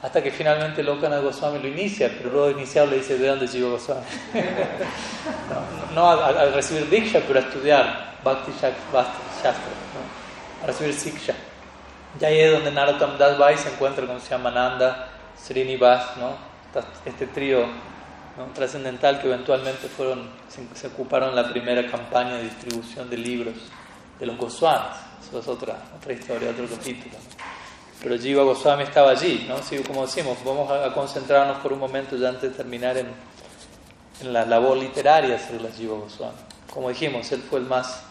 [0.00, 3.48] Hasta que finalmente Lokanath Goswami lo inicia, pero luego de iniciarlo le dice, ve donde
[3.48, 4.02] Jiva Goswami.
[5.94, 10.62] no, no a, a, recibir Diksha, pero a estudiar Bhakti Shastra, ¿no?
[10.62, 11.34] a recibir Siksha.
[12.20, 16.36] Y ahí es donde Narottam Das y se encuentra con Shyamananda, Srinivas, ¿no?
[17.04, 17.66] este trío
[18.36, 18.46] ¿no?
[18.54, 23.54] trascendental que eventualmente fueron, se, se, ocuparon la primera campaña de distribución de libros
[24.18, 24.96] de los Goswamis.
[25.26, 27.16] Eso es otra, otra historia, otro capítulo.
[28.02, 29.56] Pero Jiva Goswami estaba allí, ¿no?
[29.86, 33.08] Como decimos, vamos a, concentrarnos por un momento ya antes de terminar en,
[34.20, 36.38] en la labor literaria sobre las Jiva Goswami.
[36.72, 38.02] Como dijimos, él fue el más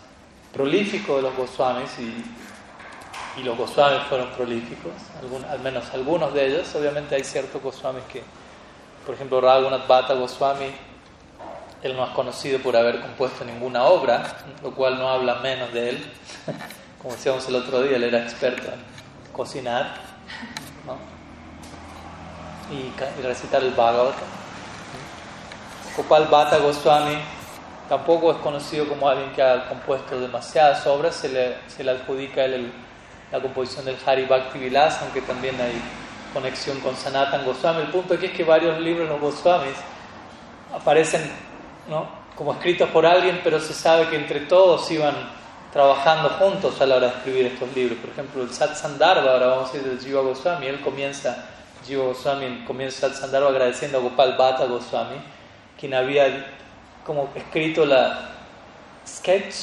[0.52, 6.48] prolífico de los Goswamis y, y los Goswamis fueron prolíficos, algún, al menos algunos de
[6.48, 6.76] ellos.
[6.76, 8.22] Obviamente hay ciertos Goswamis que
[9.08, 10.66] por ejemplo, Raghunath Bhatta Goswami,
[11.82, 15.92] él no es conocido por haber compuesto ninguna obra, lo cual no habla menos de
[15.92, 16.12] él.
[17.02, 18.97] Como decíamos el otro día, él era experto en
[19.38, 19.94] cocinar
[20.86, 20.98] ¿no?
[22.76, 24.28] y, recitar el Bhagavatam.
[25.96, 27.18] Gopal Bhatta Goswami
[27.88, 32.44] tampoco es conocido como alguien que ha compuesto demasiadas obras, se le, se le adjudica
[32.44, 32.72] el,
[33.32, 35.82] la composición del Hari Bhakti Vilas, aunque también hay
[36.34, 37.82] conexión con Sanatan Goswami.
[37.82, 39.78] El punto aquí es que varios libros de Goswamis
[40.76, 41.32] aparecen
[41.90, 42.08] ¿no?
[42.36, 45.16] como escritos por alguien, pero se sabe que entre todos iban
[45.72, 48.00] trabajando juntos a la hora de escribir estos libros.
[48.00, 51.46] Por ejemplo, el Satsandharva, ahora vamos a decir de Jiva Goswami, él comienza,
[51.86, 55.18] Jiva Goswami comienza Satsandharva agradeciendo a Gopal Bhatta Goswami,
[55.80, 56.54] quien había
[57.06, 58.30] como escrito la
[59.06, 59.56] sketch,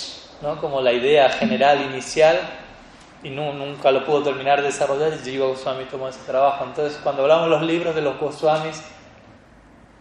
[0.43, 0.61] ¿no?
[0.61, 2.39] como la idea general inicial,
[3.23, 6.65] y nunca lo pudo terminar de desarrollar, y Jiva Goswami tomó ese trabajo.
[6.65, 8.83] Entonces, cuando hablamos de los libros de los Goswamis,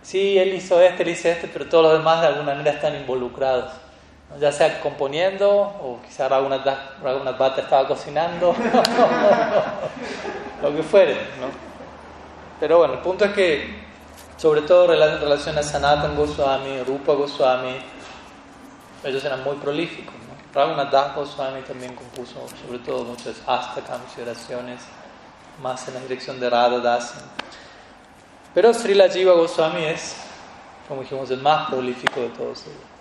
[0.02, 2.96] sí, él hizo este, él hizo este, pero todos los demás de alguna manera están
[2.96, 3.83] involucrados.
[4.40, 8.54] Ya sea componiendo, o quizá Raghunath, Bhatta estaba cocinando,
[10.62, 11.14] lo que fuere.
[11.14, 11.48] ¿no?
[12.60, 13.84] Pero bueno, el punto es que,
[14.38, 17.76] sobre todo en relación a Sanatan Goswami, Rupa Goswami,
[19.04, 20.16] ellos eran muy prolíficos.
[20.16, 20.60] ¿no?
[20.60, 24.82] Raghunath Goswami también compuso, sobre todo, muchas astakams y oraciones,
[25.62, 27.14] más en la dirección de Radha Das.
[28.54, 30.16] Pero Srila Jiva Goswami es,
[30.88, 32.93] como dijimos, el más prolífico de todos ellos.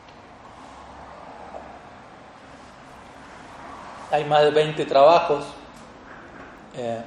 [4.12, 5.44] Hay más de 20 trabajos
[6.76, 7.00] eh,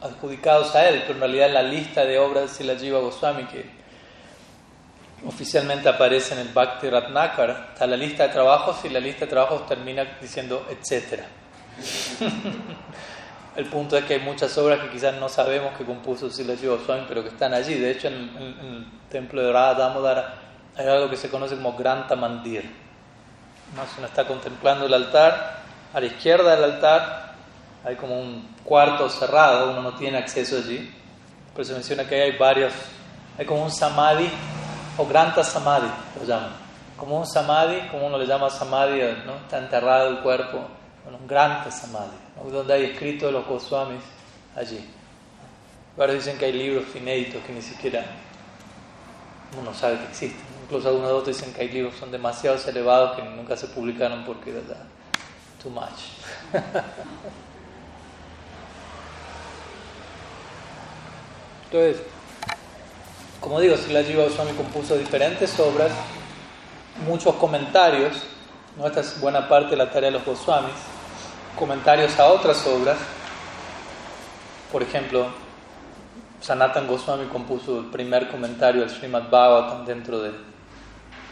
[0.00, 3.44] adjudicados a él, pero en realidad en la lista de obras de Srila Jiva Goswami,
[3.44, 3.70] que
[5.26, 9.30] oficialmente aparece en el Bhakti Ratnakar, está la lista de trabajos y la lista de
[9.30, 11.26] trabajos termina diciendo etcétera.
[13.56, 17.06] El punto es que hay muchas obras que quizás no sabemos que compuso Sila Goswami,
[17.08, 17.74] pero que están allí.
[17.74, 20.34] De hecho, en, el templo de Radha Damodara
[20.76, 22.62] hay algo que se conoce como Granta Mandir.
[23.74, 23.82] ¿No?
[23.98, 27.34] Uno está contemplando el altar, a la izquierda del altar
[27.84, 30.94] hay como un cuarto cerrado, uno no tiene acceso allí.
[31.54, 32.72] Pero se menciona que hay varios,
[33.36, 34.30] hay como un samadhi
[34.96, 36.52] o Granta Samadhi, lo llaman.
[36.96, 39.36] Como un samadhi, como uno le llama samadhi, ¿no?
[39.36, 40.58] está enterrado el cuerpo,
[41.06, 44.02] un Granta Samadhi donde hay escrito los Goswamis
[44.56, 44.84] allí.
[45.98, 48.04] Ahora dicen que hay libros inéditos que ni siquiera
[49.60, 50.46] uno sabe que existen.
[50.62, 54.24] Incluso algunos otros dicen que hay libros que son demasiado elevados que nunca se publicaron
[54.24, 54.60] porque era
[55.62, 56.12] too much.
[61.70, 62.02] Entonces,
[63.40, 65.92] como digo, Sila Jiva Goswami compuso diferentes obras,
[67.06, 68.16] muchos comentarios,
[68.76, 68.86] ¿no?
[68.86, 70.72] esta es buena parte de la tarea de los Goswamis,
[71.58, 72.96] comentarios a otras obras.
[74.72, 75.28] Por ejemplo,
[76.40, 80.32] Sanatan Goswami compuso el primer comentario al Srimad Bhagavatam dentro de,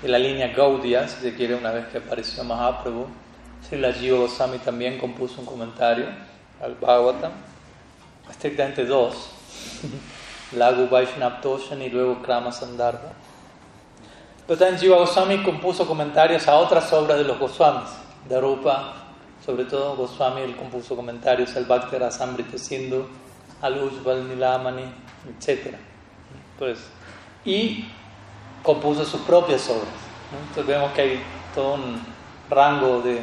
[0.02, 3.06] la línea Gaudiya, si se quiere, una vez que apareció Mahaprabhu.
[3.68, 6.06] Srila Jiva Goswami también compuso un comentario
[6.62, 7.32] al Bhagavatam,
[8.30, 9.30] estrictamente dos,
[10.52, 13.12] Lagu Vaishnav Toshan y luego Krama Sandarbha.
[14.46, 17.90] Pero también Jiva Goswami compuso comentarios a otras obras de los Goswamis,
[18.28, 18.94] de Rupa,
[19.44, 23.08] sobre todo Goswami él compuso comentarios al Bhakti Rasamrita Sindhu,
[23.62, 24.84] al Ujjval Nilamani,
[25.28, 25.74] etc.
[27.44, 27.84] Y
[28.62, 29.88] compuso sus propias obras.
[30.48, 31.22] Entonces vemos que hay
[31.54, 32.00] todo un
[32.48, 33.20] rango de,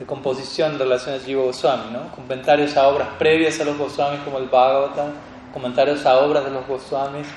[0.00, 2.10] de composición en relación a Jiva Goswami, ¿no?
[2.16, 5.12] comentarios a obras previas a los Goswamis como el Bhagavatam,
[5.52, 7.28] comentarios a obras de los Goswamis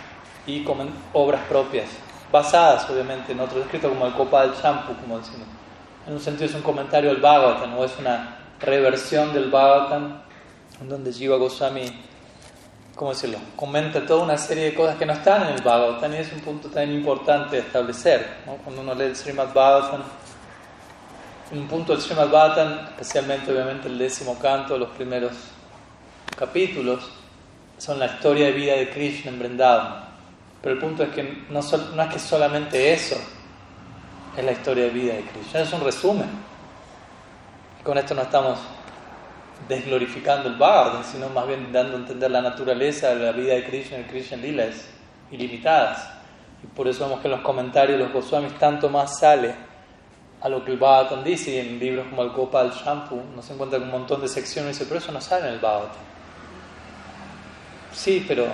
[0.48, 0.66] y
[1.12, 1.90] obras propias,
[2.32, 5.48] basadas obviamente en otros escritos como el Kopal Champu, como decimos
[6.06, 10.22] en un sentido es un comentario del Bhagavatam, o es una reversión del Bhagavatam,
[10.82, 11.86] en donde Jiva Goswami,
[12.96, 16.18] ¿cómo decirlo?, comenta toda una serie de cosas que no están en el Bhagavatam, y
[16.18, 18.28] es un punto tan importante de establecer.
[18.64, 20.04] Cuando uno lee el Srimad Bhagavatam,
[21.54, 25.34] un punto del Srimad Bhagavatam, especialmente obviamente el décimo canto, los primeros
[26.36, 27.12] capítulos,
[27.78, 30.06] son la historia de vida de Krishna en Vrindavan.
[30.62, 33.18] Pero el punto es que no, no es que solamente eso,
[34.36, 35.60] es la historia de vida de Krishna.
[35.60, 36.30] Es un resumen.
[37.84, 38.58] con esto no estamos
[39.68, 43.64] desglorificando el Bhagavad, sino más bien dando a entender la naturaleza de la vida de
[43.66, 44.88] Krishna y Krishna Lilas
[45.30, 46.10] ilimitadas.
[46.64, 49.73] Y por eso vemos que en los comentarios de los Goswamis tanto más sale
[50.44, 53.80] a lo que el Bhagavatam dice, y en libros como el Gopal Shampoo nos encuentra
[53.80, 56.04] un montón de secciones y dice, pero eso no sale en el Bhagavatam.
[57.94, 58.48] Sí, pero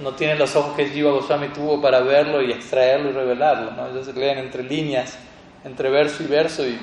[0.00, 3.70] no tienen los ojos que Jiva Goswami tuvo para verlo y extraerlo y revelarlo.
[3.72, 3.88] ¿no?
[3.88, 5.18] Ellos se leen entre líneas,
[5.62, 6.66] entre verso y verso.
[6.66, 6.78] Y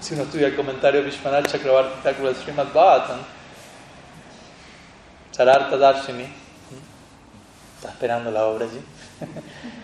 [0.00, 3.18] si uno estudia el comentario Vishwanath Chakravarti Thakur Srimad Bhagavatam,
[5.30, 6.26] Chararta Darshini,
[7.76, 8.80] está esperando la obra allí.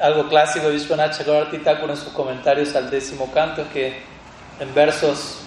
[0.00, 4.02] algo clásico de Vishwanath Chakravarti Thakur en sus comentarios al décimo canto es que
[4.60, 5.38] en versos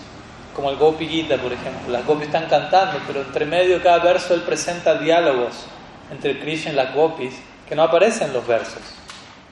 [0.55, 1.91] como el Gopi Gita, por ejemplo.
[1.91, 5.65] Las Gopis están cantando, pero entre medio de cada verso él presenta diálogos
[6.11, 7.33] entre Krishna y las Gopis
[7.67, 8.81] que no aparecen en los versos.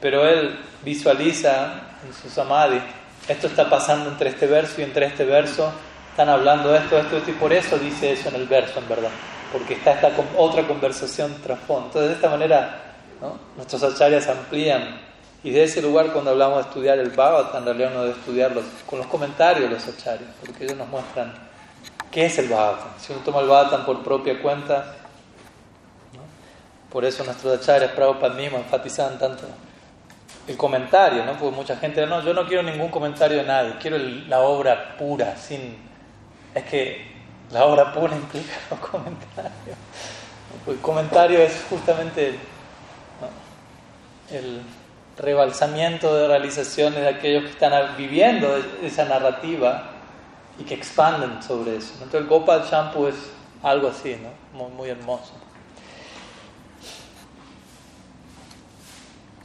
[0.02, 2.82] Pero él visualiza en su samadhi,
[3.28, 5.72] esto está pasando entre este verso y entre este verso,
[6.12, 9.12] están hablando esto, esto, esto, y por eso dice eso en el verso, en verdad.
[9.52, 11.88] Porque está esta otra conversación trasfondo.
[11.88, 12.89] Entonces, de esta manera,
[13.58, 15.10] nuestros acharyas amplían
[15.42, 18.62] y de ese lugar, cuando hablamos de estudiar el Bhagavatam, en realidad uno debe estudiarlo
[18.86, 21.34] con los comentarios de los acharyas, porque ellos nos muestran
[22.12, 22.90] qué es el Bhagavatam.
[23.00, 24.96] Si uno toma el Bhagavatam por propia cuenta,
[26.92, 29.44] por eso nuestros acharyas, Prabhupada mismo, enfatizaban tanto
[30.46, 31.38] el comentario, ¿no?
[31.38, 35.38] Porque mucha gente, no, yo no quiero ningún comentario de nadie, quiero la obra pura,
[35.38, 35.78] sin...
[36.54, 37.14] Es que
[37.52, 39.78] la obra pura implica los comentarios.
[40.68, 42.38] el comentario es justamente
[44.32, 44.62] el
[45.18, 49.92] rebalsamiento de realizaciones de aquellos que están viviendo esa narrativa
[50.58, 51.94] y que expanden sobre eso.
[51.96, 53.16] Entonces el Gopal Shampoo es
[53.64, 54.58] algo así, ¿no?
[54.58, 55.34] Muy, muy hermoso.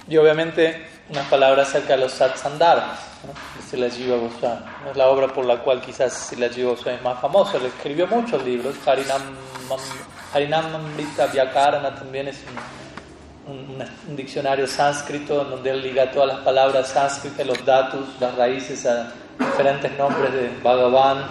[0.09, 3.33] Y obviamente unas palabras acerca de los satsandharmas, ¿no?
[3.33, 4.61] de Sila Jiva Goswami.
[4.85, 4.91] ¿no?
[4.91, 7.59] Es la obra por la cual quizás Sila Jiva Goswami es más famoso.
[7.59, 8.75] Le escribió muchos libros.
[8.87, 9.23] Harinam,
[10.33, 10.97] Harinam
[11.33, 12.84] Vyakarana también es un,
[14.09, 18.87] un, diccionario sánscrito en donde él liga todas las palabras sánscritas, los datos, las raíces
[18.87, 21.25] a diferentes nombres de Bhagavan.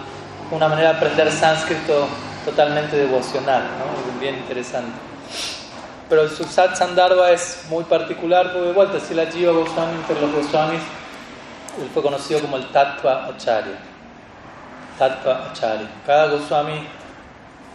[0.50, 2.06] Una manera de aprender sánscrito
[2.44, 4.20] totalmente devocional, ¿no?
[4.20, 4.92] bien interesante.
[6.08, 10.20] Pero el Suksat Sandarbha es muy particular, porque de vuelta, si la Jiva Goswami, entre
[10.20, 10.82] los Goswamis,
[11.80, 13.78] él fue conocido como el Tattva Acharya.
[14.98, 15.88] Tattva Acharya.
[16.06, 16.86] Cada Goswami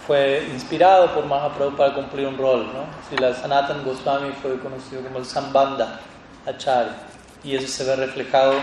[0.05, 2.67] fue inspirado por Mahaprabhu para cumplir un rol.
[2.73, 2.85] ¿no?
[3.09, 5.99] Si Sanatan Goswami fue conocido como el Sambandha
[6.45, 6.95] Acharya.
[7.43, 8.53] Y eso se ve reflejado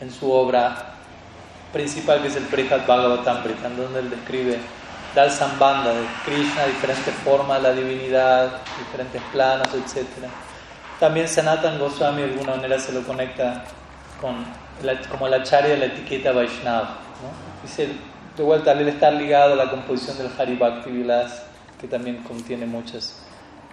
[0.00, 0.94] en su obra
[1.72, 4.58] principal, que es el Prihat Bhagavatamrita, en donde él describe
[5.14, 10.06] tal Sambandha de Krishna, diferentes formas de la divinidad, diferentes planos, etc.
[11.00, 13.64] También Sanatan Goswami de alguna manera se lo conecta
[14.20, 14.44] con
[15.10, 16.98] como la acharya de la etiqueta Vaishnava.
[17.22, 17.62] ¿no?
[17.62, 17.88] Dice,
[18.36, 21.42] de vuelta, al estar ligado a la composición del Hari Bhakti Vilas,
[21.80, 23.22] que también contiene muchas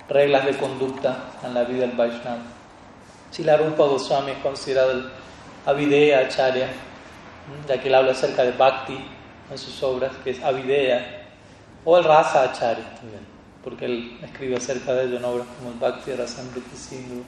[0.07, 2.43] reglas de conducta en la vida del Vaishnava.
[3.31, 5.09] Si la Rupa Goswami es considerado el
[5.65, 6.67] Avideya Acharya,
[7.67, 8.97] ya que él habla acerca de Bhakti
[9.51, 11.23] en sus obras, que es Avideya,
[11.83, 13.25] o el Rasa Acharya también,
[13.63, 17.23] porque él escribe acerca de ello en obras como el Bhakti Rasamriti Sindhu,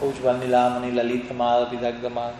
[0.00, 2.32] Ujjval Nilamani, Lalita Madha, Vidagdamad.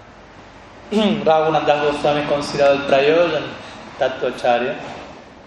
[1.24, 4.72] Raghunath Goswami es considerado el Prayojan Tattva Acharya.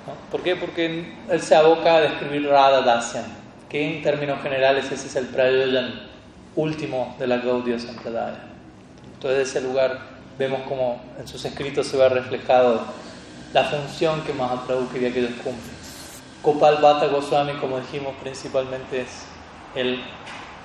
[0.06, 0.14] ¿no?
[0.32, 0.56] ¿Por qué?
[0.56, 3.26] Porque él se aboca a describir Radha Dasyan,
[3.70, 6.16] que en términos generales ese es el Prayojan
[6.56, 8.40] último de la Gaudiya Sampradaya.
[9.14, 10.00] Entonces, de ese lugar
[10.38, 12.82] vemos como en sus escritos se ve reflejado
[13.54, 15.76] la función que Mahaprabhu quería que ellos cumplan.
[16.44, 19.26] Gopal Bhatta Goswami, como dijimos, principalmente es
[19.76, 20.00] el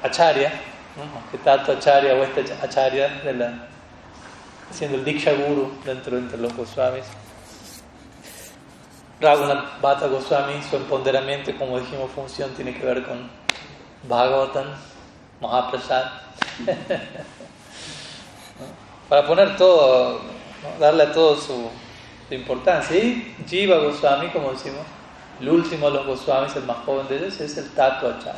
[0.03, 0.53] acharya,
[0.97, 1.31] ¿no?
[1.31, 3.69] que tanto acharya o este acharya, de la,
[4.71, 7.05] siendo el Diksha Guru dentro entre los Goswamis.
[9.21, 13.29] Raghunath Bhatta Goswami, su empoderamiento, como dijimos, función tiene que ver con
[14.09, 14.67] Bhagavatam,
[15.41, 16.05] Mahaprasad.
[19.11, 20.21] Para poner todo,
[20.79, 21.69] darle a todo su,
[22.29, 22.97] su importancia.
[22.97, 24.87] Y Jiva Goswami, como decimos,
[25.41, 28.35] el último de los Goswamis, el más joven de ellos, es el Acharya.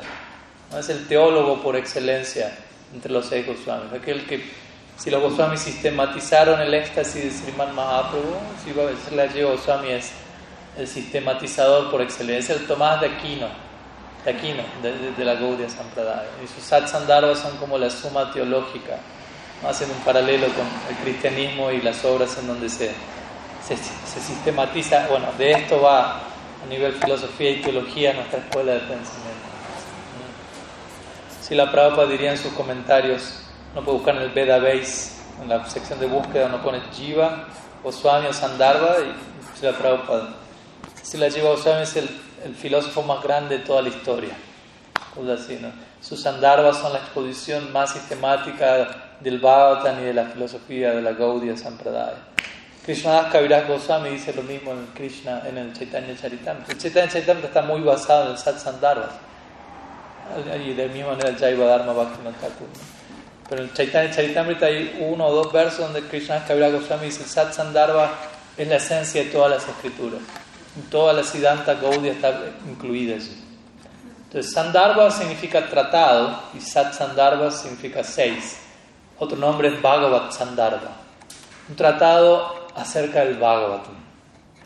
[0.70, 0.78] ¿no?
[0.78, 2.57] Es el teólogo por excelencia
[2.93, 3.93] entre los seis Goswamis.
[3.93, 4.43] Aquel que,
[4.97, 10.12] si los Goswamis sistematizaron el éxtasis de Sriman Mahaprabhu, Sri Goswami es
[10.76, 13.48] el sistematizador por excelencia, el Tomás de Aquino,
[14.24, 16.28] de, Aquino, de, de, de la Gaudiya Sampradaya.
[16.42, 18.96] Y sus satsandharvas son como la suma teológica,
[19.62, 19.68] ¿no?
[19.68, 22.90] haciendo un paralelo con el cristianismo y las obras en donde se,
[23.66, 25.06] se, se sistematiza.
[25.08, 26.20] Bueno, de esto va
[26.62, 29.42] a nivel filosofía y teología nuestra escuela de pensamiento.
[31.40, 33.40] Si la Prabhupada diría en sus comentarios,
[33.74, 37.48] no puede buscar en el Veda Base, en la sección de búsqueda, no pone Jiva,
[37.82, 40.41] Goswami o Sandarbha, y si la Prabhupada.
[41.12, 42.08] Si la Jiva Goswami es el,
[42.42, 44.34] el, filósofo más grande de toda la historia.
[45.30, 45.70] Así, ¿no?
[46.00, 51.12] Sus Sandarbhas son la exposición más sistemática del Bhagavatam y de la filosofía de la
[51.12, 52.16] Gaudiya Sampradaya.
[52.86, 56.72] Krishnadas Kaviraj Goswami dice lo mismo en Krishna, en el Chaitanya Charitamrita.
[56.72, 59.10] El Chaitanya Charitamrita está muy basado en el Satsandarbha.
[60.64, 62.68] Y de la misma manera el Jaiva Dharma Bhaktivinoda Thakur.
[63.50, 67.22] Pero en el Chaitanya Charitamrita hay uno o dos versos donde Krishnadas Kaviraj Goswami dice
[67.22, 68.12] el Satsandarbha
[68.56, 70.22] es la esencia de todas las escrituras.
[70.90, 72.32] Toda la Siddhanta Gaudiya está
[72.66, 73.36] incluida allí.
[74.24, 78.58] Entonces, Sandarbha significa tratado y Satsandarbha significa seis.
[79.18, 80.90] Otro nombre es Bhagavat Sandarbha.
[81.68, 83.94] Un tratado acerca del Bhagavatam.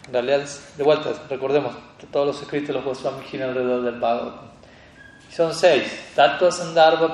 [0.06, 3.98] En realidad, de vuelta, recordemos que todos los escritos de los Goswami giran alrededor del
[3.98, 4.46] Bhagavatam.
[5.34, 7.08] Son seis: Tattva Sandarbha,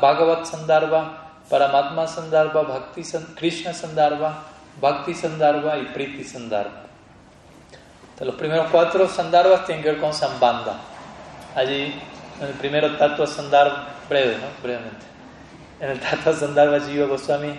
[0.00, 3.02] Bhagavat Sandarbha, Paramatma Sandarbha, Bhakti
[3.36, 4.42] Krishna Sandarbha,
[4.80, 6.89] Bhakti Sandarbha y Priti Sandarbha.
[8.20, 10.76] Entonces, los primeros cuatro Sandarbhas tienen que ver con Sambandha.
[11.56, 11.98] Allí,
[12.40, 14.46] en el primero Tattva Sandarbha, breve, ¿no?
[14.62, 15.06] Brevemente.
[15.80, 17.58] En el Tattva Sandarbha, Jiva Goswami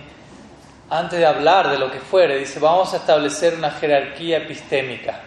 [0.92, 5.22] antes de hablar de lo que fuere, dice, vamos a establecer una jerarquía epistémica,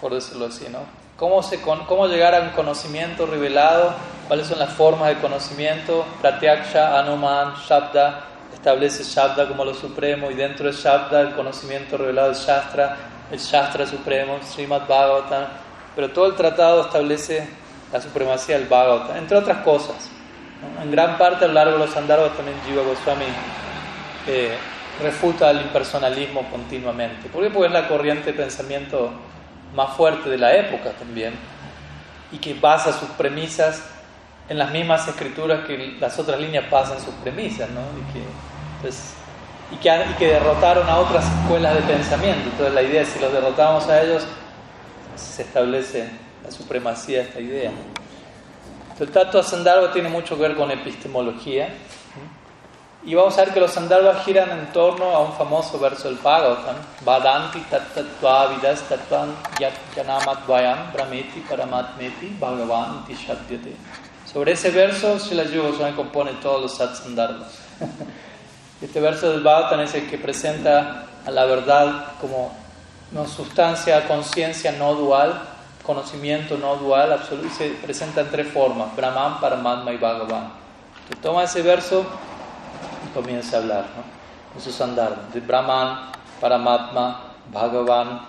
[0.00, 0.78] por decirlo así, ¿no?
[1.18, 3.92] ¿Cómo, se, cómo llegar a un conocimiento revelado?
[4.26, 6.06] ¿Cuáles son las formas de conocimiento?
[6.22, 8.24] Pratyaksha, Anuman, Shabda,
[8.62, 12.96] establece Shabda como lo supremo y dentro de Shabda el conocimiento revelado del Shastra,
[13.32, 15.46] el Shastra supremo, Srimad Bhagavatam,
[15.96, 17.48] pero todo el tratado establece
[17.92, 20.08] la supremacía del Bhagavatam, entre otras cosas.
[20.80, 23.24] En gran parte a lo largo de los Sandarbhas también Jiva Goswami
[24.28, 24.56] eh,
[25.02, 27.28] refuta el impersonalismo continuamente.
[27.32, 29.10] Porque es la corriente de pensamiento
[29.74, 31.34] más fuerte de la época también
[32.30, 33.82] y que basa sus premisas
[34.48, 37.80] en las mismas escrituras que las otras líneas basan sus premisas, ¿no?
[37.80, 38.24] Y que,
[38.82, 39.14] pues,
[39.70, 42.50] y que, y que derrotaron a otras escuelas de pensamiento.
[42.50, 44.24] Entonces la idea es si los derrotamos a ellos,
[45.16, 46.10] se establece
[46.44, 47.70] la supremacía de esta idea.
[48.98, 51.70] El Tattva Sandalva tiene mucho que ver con epistemología.
[53.04, 56.18] Y vamos a ver que los Sandalvas giran en torno a un famoso verso del
[56.18, 59.34] Bhagavatam, Vadanti tattvavidas tattvan
[59.96, 63.16] yanamat vayam brahmeti paramatmeti bhagavan iti
[64.32, 67.58] Sobre ese verso, Srila Yoga compone todos los Satsandarbhas.
[68.80, 72.52] Este verso del Bhagavatam es el que presenta a la verdad como
[73.12, 75.40] una sustancia, conciencia no dual,
[75.84, 80.50] conocimiento no dual, absoluto, se presenta en tres formas, Brahman, Paramatma y Bhagavan.
[80.94, 82.04] Entonces toma ese verso
[83.06, 84.02] y comienza a hablar, ¿no?
[84.56, 84.76] En sus
[85.32, 86.10] de Brahman,
[86.40, 88.22] Paramatma, Bhagavan,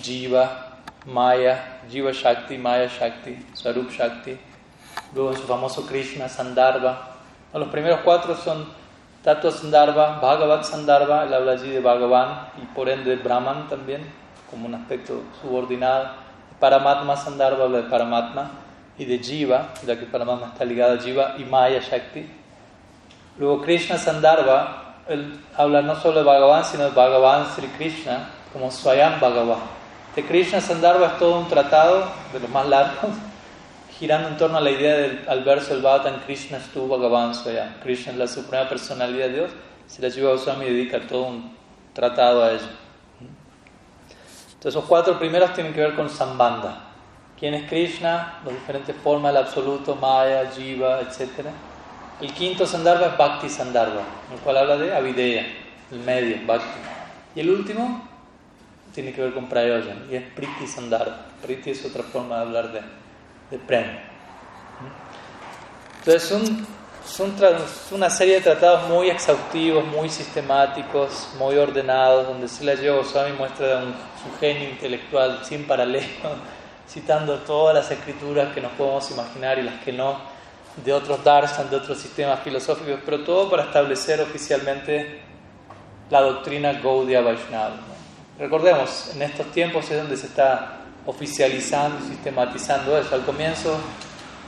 [0.00, 0.76] Jiva,
[1.06, 4.38] Maya, Jiva Shakti, Maya Shakti, Sarup Shakti,
[5.14, 6.98] luego en su famoso Krishna, Sandarbha.
[7.52, 8.66] Los primeros cuatro son
[9.22, 14.02] Tattva Sandarbha, Bhagavat Sandarbha, el habla allí de Bhagavan y por ende Brahman también,
[14.50, 16.08] como un aspecto subordinado.
[16.58, 18.50] Paramatma Sandarbha habla de Paramatma
[18.96, 22.26] y de Jiva, ya que Paramatma está ligado a Jiva y Maya Shakti.
[23.38, 28.70] Luego Krishna Sandarbha, él habla no solo de Bhagavan, sino de Bhagavan Sri Krishna, como
[28.70, 29.58] Swayam Bhagavan.
[30.14, 33.10] De Krishna Sandarbha es todo un tratado de los más largos,
[34.00, 37.80] girando en torno a la idea del al verso del Bhagavatam Krishna Stu Bhagavan Swayam.
[37.82, 39.50] Krishna es la suprema personalidad de Dios.
[39.86, 41.54] Si la Jiva Goswami dedica todo un
[41.92, 42.68] tratado a ello.
[44.54, 46.84] Entonces, los cuatro primeros tienen que ver con Sambandha.
[47.38, 48.40] ¿Quién es Krishna?
[48.44, 51.46] Las diferentes formas, el absoluto, Maya, Jiva, etc.
[52.22, 55.46] El quinto Sandarbha es Bhakti Sandarbha, el cual habla de Avideya,
[55.90, 56.78] el medio, Bhakti.
[57.34, 58.06] Y el último
[58.94, 61.16] tiene que ver con Prayojan, y es Priti Sandarbha.
[61.42, 62.80] Priti es otra forma de hablar de,
[63.50, 63.98] de Prem.
[65.98, 66.66] Entonces, son
[67.10, 67.34] son
[67.90, 73.94] una serie de tratados muy exhaustivos, muy sistemáticos, muy ordenados, donde Sila Goswami muestra un,
[74.22, 76.06] su genio intelectual sin paralelo,
[76.88, 80.18] citando todas las escrituras que nos podemos imaginar y las que no,
[80.84, 85.20] de otros darshan, de otros sistemas filosóficos, pero todo para establecer oficialmente
[86.10, 87.76] la doctrina Gaudiya Vaishnava.
[88.38, 93.14] Recordemos, en estos tiempos es donde se está oficializando sistematizando eso.
[93.14, 93.78] Al comienzo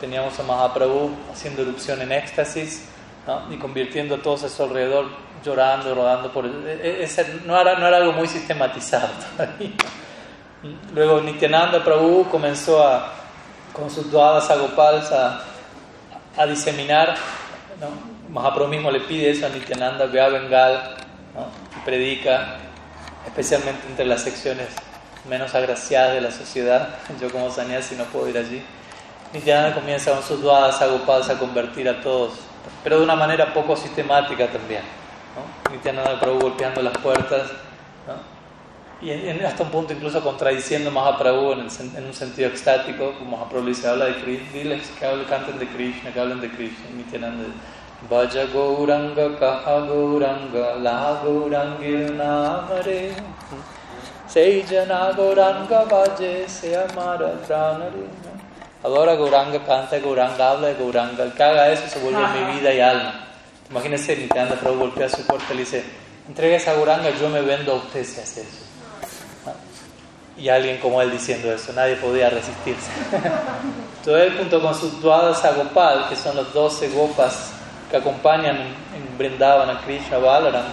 [0.00, 2.88] teníamos a Mahaprabhu haciendo erupción en éxtasis
[3.50, 5.06] y convirtiendo a todos a su alrededor
[5.44, 7.08] llorando, rodando por e, e,
[7.44, 9.12] no, era, no era algo muy sistematizado
[10.94, 13.12] Luego Nityananda Prabhu comenzó a,
[13.72, 15.42] con sus duadas agopals a,
[16.36, 17.16] a diseminar.
[17.80, 17.88] ¿no?
[18.32, 20.94] Mahaprabhu mismo le pide eso a Nityananda, ve a Bengal
[21.76, 22.58] y predica,
[23.26, 24.68] especialmente entre las secciones
[25.28, 26.88] menos agraciadas de la sociedad.
[27.20, 28.62] Yo como si no puedo ir allí.
[29.32, 32.34] Nityananda comienza con sus dudas agopadas a convertir a todos,
[32.84, 34.82] pero de una manera poco sistemática también.
[35.34, 35.72] ¿no?
[35.72, 37.50] Nityananda Prabhu golpeando las puertas
[39.02, 41.62] y hasta un punto incluso contradiciendo más a Prabhu en,
[42.06, 46.12] un sentido extático, como Mahaprabhu dice, habla de Krishna, diles que hablen, canten de Krishna,
[46.12, 46.86] que hablen de Krishna.
[46.96, 47.48] Nityananda
[48.08, 53.12] Vaja Gauranga Kaha Gauranga La Gaurangir Namare
[54.32, 58.08] Sejana Gauranga Vaje Se Amara Pranare
[58.82, 61.22] Adora Gauranga, canta Gauranga, habla de Gauranga.
[61.22, 63.26] El que haga eso se vuelve mi vida y alma.
[63.70, 65.84] Imagínense, Nityananda Prabhu golpea su puerta y le dice,
[66.26, 68.64] entrega esa Gauranga, yo me vendo a usted si hace eso.
[70.36, 72.90] Y alguien como él diciendo eso, nadie podía resistirse.
[73.98, 77.52] Entonces él junto con sus duadas a Gopal, que son los 12 gopas
[77.90, 80.64] que acompañan en, Brindavan a Krishna Balaram,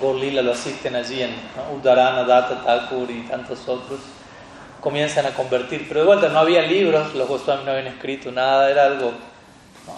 [0.00, 1.34] Gorlila lo asisten allí en
[1.74, 4.00] Udarana, Data, Thakur y tantos otros
[4.84, 5.86] comienzan a convertir.
[5.88, 9.12] Pero de vuelta, no había libros, los Goswami no habían escrito nada, era algo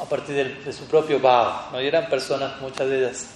[0.01, 1.71] a partir de, su propio bhava.
[1.73, 1.83] ¿no?
[1.83, 3.27] Y eran personas, muchas de ellas,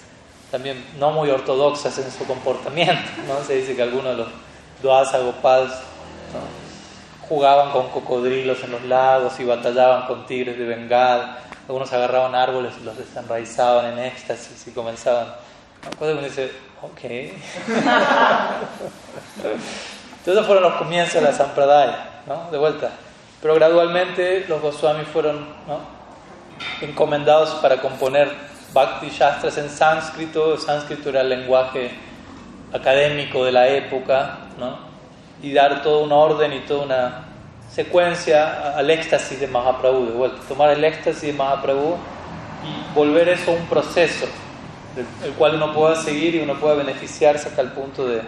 [0.53, 3.11] también no muy ortodoxas en su comportamiento.
[3.27, 3.43] ¿no?
[3.45, 4.29] Se dice que algunos de los
[4.81, 5.73] Dwasa Gopals
[7.29, 11.37] jugaban con cocodrilos en los lagos y batallaban con tigres de Bengal.
[11.67, 15.35] Algunos agarraban árboles y los desenraizaban en éxtasis y comenzaban.
[15.85, 16.53] Entonces uno dice,
[16.83, 17.01] ok.
[20.19, 22.51] Entonces fueron los comienzos de la Sampradaya, ¿no?
[22.51, 22.91] De vuelta.
[23.41, 25.81] Pero gradualmente los Goswami fueron ¿no?
[26.83, 28.31] encomendados para componer
[28.73, 31.91] Bhakti Shastras en sánscrito, el sánscrito era el lenguaje
[32.73, 34.91] académico de la época, ¿no?
[35.43, 37.25] y dar todo un orden y toda una
[37.71, 41.97] secuencia al éxtasis de Mahaprabhu, de vuelta, tomar el éxtasis de Mahaprabhu
[42.65, 44.27] y volver eso un proceso,
[45.25, 48.23] el cual uno pueda seguir y uno pueda beneficiarse hasta el punto de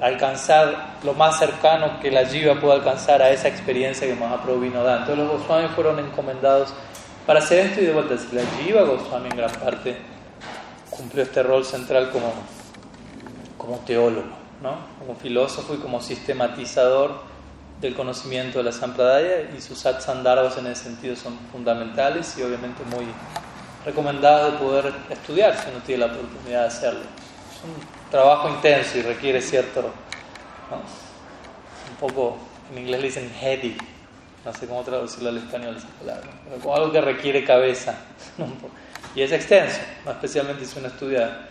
[0.00, 4.80] alcanzar lo más cercano que la jiva pueda alcanzar a esa experiencia que Mahaprabhu vino
[4.80, 4.98] a dar.
[5.00, 6.72] Entonces los Goswami fueron encomendados
[7.26, 9.96] para hacer esto y de vuelta, la jiva Goswami en gran parte
[10.88, 12.32] cumplió este rol central como,
[13.56, 14.28] como teólogo,
[14.62, 14.74] ¿no?
[14.98, 17.20] como filósofo y como sistematizador
[17.80, 22.82] del conocimiento de la Sampradaya y sus satsandharvas en ese sentido son fundamentales y obviamente
[22.84, 23.06] muy
[23.84, 27.00] recomendados de poder estudiar si uno tiene la oportunidad de hacerlo.
[27.00, 29.80] Es un trabajo intenso y requiere cierto,
[31.90, 32.38] un poco,
[32.70, 33.76] en inglés le dicen heady,
[34.44, 37.94] no sé cómo traducirlo al español esa palabra, pero como algo que requiere cabeza.
[39.14, 41.48] y es extenso, especialmente si uno estudia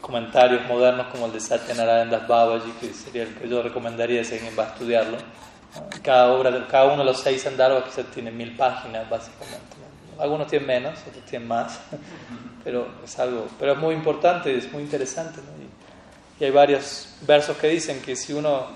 [0.00, 4.34] comentarios modernos como el de Satyanarayana Das Babaji, que sería el que yo recomendaría si
[4.34, 5.18] alguien va a estudiarlo.
[6.02, 9.76] Cada, obra, cada uno de los seis Andarbas quizás tiene mil páginas, básicamente.
[10.18, 11.78] Algunos tienen menos, otros tienen más,
[12.64, 15.40] pero es algo, pero es muy importante, es muy interesante.
[15.40, 18.66] Y, hay varios versos que dicen que si uno,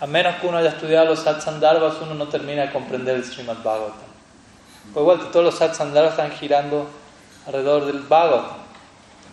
[0.00, 3.62] a menos que uno haya estudiado los Satsandarbas, uno no termina de comprender el Srimad
[3.62, 4.14] Bhagavatam.
[4.92, 6.88] Pues igual, todos los Satsandarbas están girando
[7.46, 8.64] alrededor del Bhagavatam.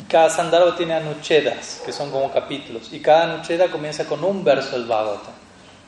[0.07, 4.71] Cada Sandarbha tiene anuchedas, que son como capítulos, y cada anucheda comienza con un verso
[4.71, 5.33] del Bhagavatam,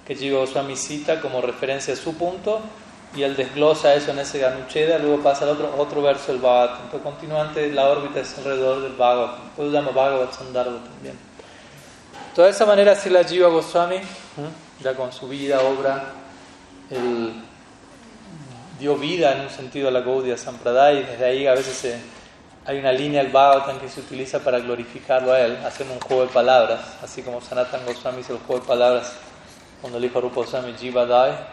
[0.06, 2.62] que Jiva Goswami cita como referencia a su punto,
[3.16, 6.86] y él desglosa eso en ese anucheda, luego pasa al otro, otro verso del Bhagavatam.
[6.86, 11.18] Entonces, continuamente la órbita es alrededor del Bhagavatam, pues se llama Bhagavat Sandarbha también.
[12.36, 13.98] Toda esa manera, si la Jiva Goswami,
[14.82, 16.06] ya con su vida, obra,
[16.90, 17.34] él
[18.80, 22.00] dio vida en un sentido a la Gaudiya Sampradaya, y desde ahí a veces
[22.66, 26.24] hay una línea del Bhagavatam que se utiliza para glorificarlo a él, haciendo un juego
[26.24, 29.14] de palabras, así como Sanatan Goswami hizo el juego de palabras
[29.82, 31.53] cuando le dijo a Rupa Goswami Jiva Dai.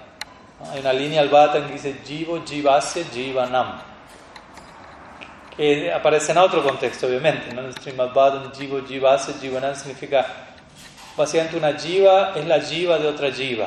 [0.68, 3.80] Hay una línea del Bhagavatam que dice Jivo Jivasya Jivanam,
[5.56, 7.52] que aparece en otro contexto, obviamente.
[7.54, 7.60] ¿no?
[7.60, 10.26] En el Srimad Bhagavatam, Jivo Jivasya Jivanam significa
[11.16, 13.66] básicamente una Jiva es la Jiva de otra Jiva.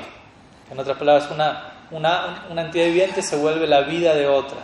[0.72, 4.60] En otras palabras, una, una, una entidad viviente se vuelve la vida de otra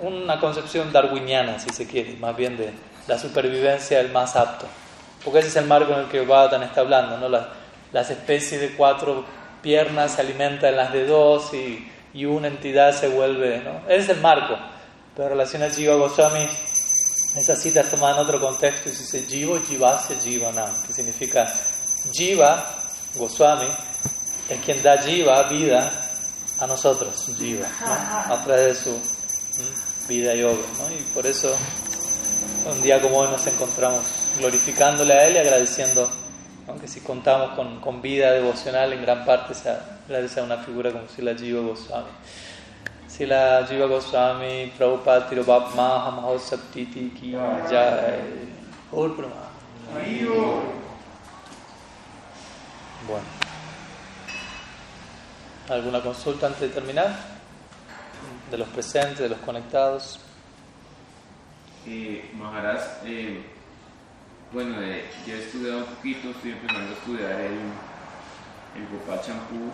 [0.00, 2.72] una concepción darwiniana, si se quiere, más bien de
[3.06, 4.66] la supervivencia del más apto.
[5.24, 7.28] Porque ese es el marco en el que Bhagavatam está hablando, ¿no?
[7.28, 7.46] Las,
[7.92, 9.24] las especies de cuatro
[9.62, 13.80] piernas se alimentan en las de dos y, y, una entidad se vuelve, ¿no?
[13.88, 14.56] Ese es el marco.
[15.14, 16.48] Pero en relación a Jiva Goswami,
[17.36, 21.52] esa cita es tomada en otro contexto y se dice Jiva Jivasya Jivanam, que significa
[22.12, 22.64] Jiva
[23.14, 23.66] Goswami
[24.48, 25.90] es quien da Jiva, vida,
[26.58, 27.68] a nosotros, Jiva,
[28.28, 28.34] ¿no?
[28.34, 28.98] a través de su
[30.08, 30.66] vida y obra.
[30.78, 30.90] ¿no?
[30.90, 31.54] Y por eso
[32.70, 34.02] un día como hoy nos encontramos
[34.38, 36.10] glorificándole a Él y agradeciendo,
[36.78, 40.92] aunque si contamos con, con, vida devocional, en gran parte se agradece a una figura
[40.92, 42.06] como si la Jiva Goswami.
[43.08, 48.20] Si la Jiva Goswami, Prabhupada Tirobhap Maha Mahosaptiti Ki Jai.
[48.92, 49.26] Bueno.
[55.68, 57.38] ¿Alguna consulta antes de terminar?
[58.52, 60.20] de los presentes, de los conectados.
[61.86, 63.57] Eh, Maharaj, eh,
[64.52, 67.58] bueno, eh, yo he estudiado un poquito, estoy empezando a estudiar el,
[68.76, 69.70] el Gopal Champú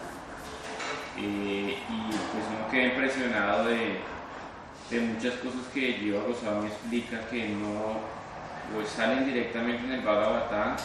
[1.17, 4.01] eh, y pues uno queda impresionado de,
[4.91, 8.15] de muchas cosas que Jiva Goswami explica que no
[8.85, 10.77] salen directamente en el Bhagavatam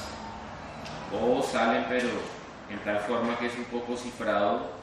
[1.12, 2.10] o salen pero
[2.70, 4.80] en tal forma que es un poco cifrado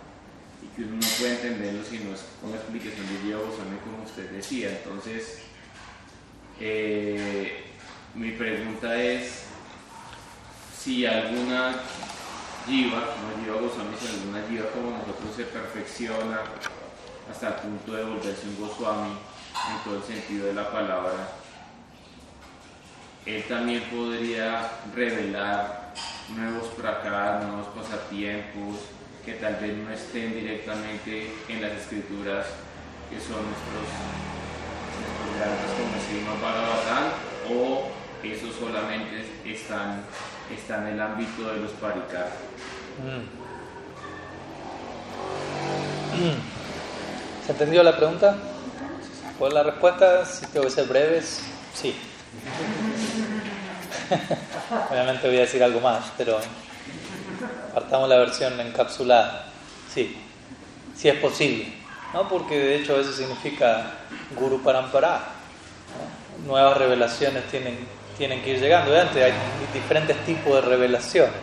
[0.75, 3.43] que uno no puede entenderlo si no es con la explicación de Dios,
[3.85, 4.71] como usted decía.
[4.71, 5.39] Entonces,
[6.61, 7.65] eh,
[8.17, 9.45] mi pregunta es
[10.77, 11.75] si alguna
[12.67, 16.41] jiva, no jiva Goswami, si alguna jiva como nosotros se perfecciona
[17.31, 21.29] hasta el punto de volverse un Goswami en todo el sentido de la palabra,
[23.27, 25.93] él también podría revelar
[26.35, 28.77] nuevos prakas, nuevos pasatiempos,
[29.27, 32.47] que tal vez no estén directamente en las escrituras
[33.11, 33.87] que son nuestros,
[35.37, 37.05] nuestros como Srimad Bhagavatam
[37.51, 40.03] o eso solamente están,
[40.55, 42.31] está en el ámbito de los paricar.
[42.99, 43.27] Mm.
[47.45, 48.37] ¿Se entendió la pregunta?
[49.39, 50.25] ¿Cuál es la respuesta?
[50.25, 51.43] Si tengo que ser breves,
[51.75, 51.95] sí.
[54.91, 56.41] Obviamente voy a decir algo más, pero
[57.77, 59.49] Partamos la versión encapsulada.
[59.93, 60.17] Sí,
[60.97, 61.75] sí es posible.
[62.15, 62.27] ¿no?
[62.27, 63.91] Porque de hecho eso significa
[64.35, 65.21] Guru Parampara.
[66.47, 67.77] nuevas revelaciones tienen,
[68.17, 68.95] tienen que ir llegando.
[68.95, 69.33] Hay
[69.73, 71.35] diferentes tipos de revelaciones.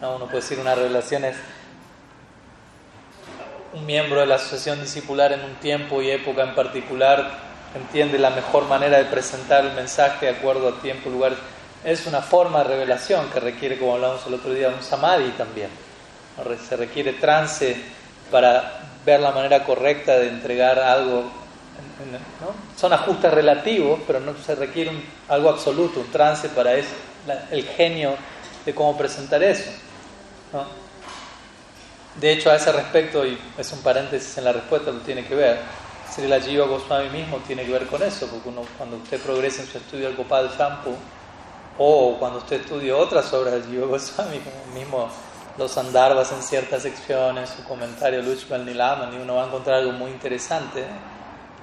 [0.00, 0.16] ¿no?
[0.16, 1.36] Uno puede decir una revelación es
[3.74, 8.30] un miembro de la asociación discipular en un tiempo y época en particular entiende la
[8.30, 11.32] mejor manera de presentar el mensaje de acuerdo a tiempo y lugar.
[11.84, 15.70] Es una forma de revelación que requiere, como hablamos el otro día, un samadhi también.
[16.68, 17.76] Se requiere trance
[18.30, 21.30] para ver la manera correcta de entregar algo.
[22.76, 24.90] Son ajustes relativos, pero no se requiere
[25.28, 26.94] algo absoluto, un trance para eso,
[27.50, 28.14] el genio
[28.64, 29.70] de cómo presentar eso.
[32.20, 35.34] De hecho, a ese respecto, y es un paréntesis en la respuesta, lo tiene que
[35.34, 35.60] ver,
[36.18, 39.68] la Jiva Goswami mismo tiene que ver con eso, porque uno, cuando usted progresa en
[39.68, 40.94] su estudio del Gopal Shampoo,
[41.78, 45.08] o cuando usted estudia otras obras de Jiva Goswami, como mismo
[45.56, 49.92] los Andarbas en ciertas secciones, su comentario Luchmal Nilaman, y uno va a encontrar algo
[49.92, 50.84] muy interesante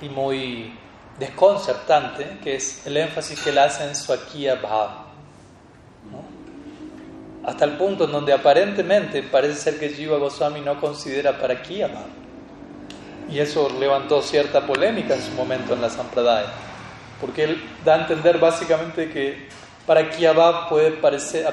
[0.02, 0.74] y muy
[1.20, 5.10] desconcertante, que es el énfasis que él hace en su Akia Bhav.
[7.46, 11.88] Hasta el punto en donde aparentemente parece ser que Jiva Goswami no considera para Akia
[11.88, 12.08] Bhav.
[13.30, 16.50] Y eso levantó cierta polémica en su momento en la Sampradaya,
[17.22, 19.50] porque él da a entender básicamente que
[19.86, 21.48] para Akia Bhav puede parecer,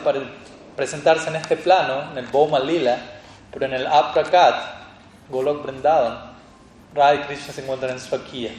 [0.74, 2.98] presentarse en este plano, en el Boma Lila,
[3.51, 4.55] pero en el Aprakat,
[5.28, 6.35] Golok Vrindavan,
[6.97, 8.51] Radha y Krishna se encuentran en Swakiya.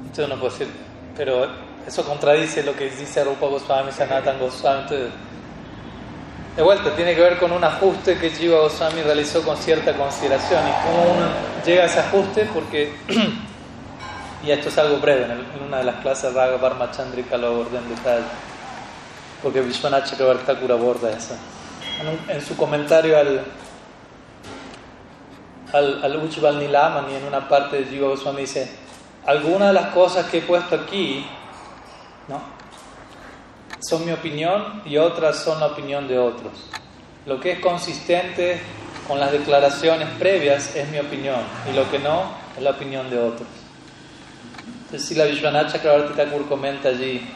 [0.00, 0.68] Entonces no puedo decir,
[1.16, 1.46] pero
[1.86, 4.82] eso contradice lo que dice Rupa Goswami, Sanatan Goswami.
[4.82, 5.10] Entonces,
[6.56, 10.60] de vuelta, tiene que ver con un ajuste que Jiva Goswami realizó con cierta consideración.
[10.66, 11.26] ¿Y cómo uno
[11.64, 12.46] llega a ese ajuste?
[12.52, 12.92] Porque,
[14.44, 17.78] y esto es algo breve, en, una de las clases Raga Parma Chandrika lo abordé
[17.78, 18.24] en detalle
[19.42, 21.34] porque Vishwanath Chakravarti aborda eso.
[22.28, 23.44] En, su comentario al,
[25.72, 28.70] al, al Ujjval Nilaman y en una parte de Jiva Goswami dice,
[29.26, 31.26] algunas de las cosas que he puesto aquí
[32.28, 32.40] ¿no?
[33.80, 36.52] son mi opinión y otras son la opinión de otros.
[37.26, 38.60] Lo que es consistente
[39.06, 41.40] con las declaraciones previas es mi opinión
[41.70, 42.24] y lo que no
[42.56, 43.48] es la opinión de otros.
[44.84, 46.14] Entonces, si la Vishwanath Chakravarti
[46.48, 47.26] comenta allí,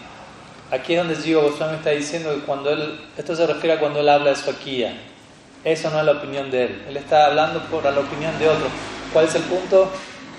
[0.73, 4.01] Aquí es donde Jiva Goswami está diciendo que cuando él, esto se refiere a cuando
[4.01, 4.51] él habla de su.
[5.65, 6.85] Eso no es la opinión de él.
[6.89, 8.71] Él está hablando por la opinión de otros.
[9.13, 9.91] ¿Cuál es el punto?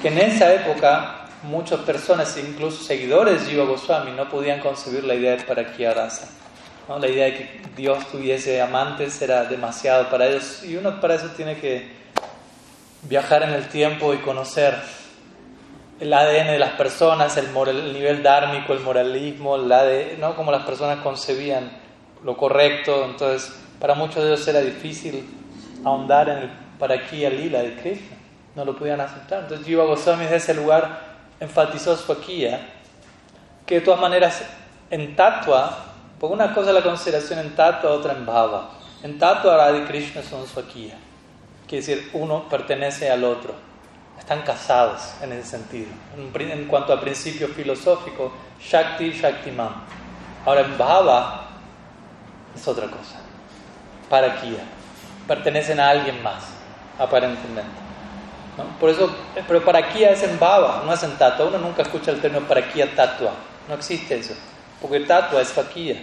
[0.01, 5.15] Que en esa época muchas personas, incluso seguidores de Jiva Goswami, no podían concebir la
[5.15, 6.29] idea de Parakia Rasa.
[6.89, 6.99] ¿no?
[6.99, 10.63] La idea de que Dios tuviese amantes era demasiado para ellos.
[10.63, 11.89] Y uno para eso tiene que
[13.03, 14.75] viajar en el tiempo y conocer
[15.99, 20.35] el ADN de las personas, el, el nivel dármico, el moralismo, el ADN, ¿no?
[20.35, 21.71] Como las personas concebían
[22.23, 23.05] lo correcto.
[23.05, 25.27] Entonces, para muchos de ellos era difícil
[25.83, 26.49] ahondar en el
[26.79, 28.15] para aquí lila de Krishna.
[28.55, 29.41] No lo podían aceptar.
[29.41, 31.01] Entonces, Jiva Goswami desde ese lugar
[31.41, 32.65] enfatizó su Akia,
[33.65, 34.41] que de todas maneras
[34.89, 35.79] en Tatua,
[36.17, 38.69] porque una cosa es la consideración en Tatua, otra en Bhava.
[39.03, 40.95] En Tatua, Radha y Krishna son su Akia.
[41.67, 43.53] Quiere decir, uno pertenece al otro
[44.17, 45.89] están casados en ese sentido.
[46.15, 48.31] En, cuanto a principio filosófico,
[48.61, 49.73] Shakti, Shaktiman.
[50.45, 51.47] Ahora en Bhava
[52.55, 53.22] es otra cosa.
[54.13, 54.59] Parakia.
[55.27, 56.43] Pertenecen a alguien más,
[56.99, 57.81] aparentemente.
[58.79, 59.09] Por eso,
[59.47, 61.47] pero Parakia es en Bhava, no es en Tatua.
[61.47, 63.31] Uno nunca escucha el término Parakia Tatua.
[63.67, 64.35] No existe eso.
[64.79, 65.99] Porque Tatua es Pakia,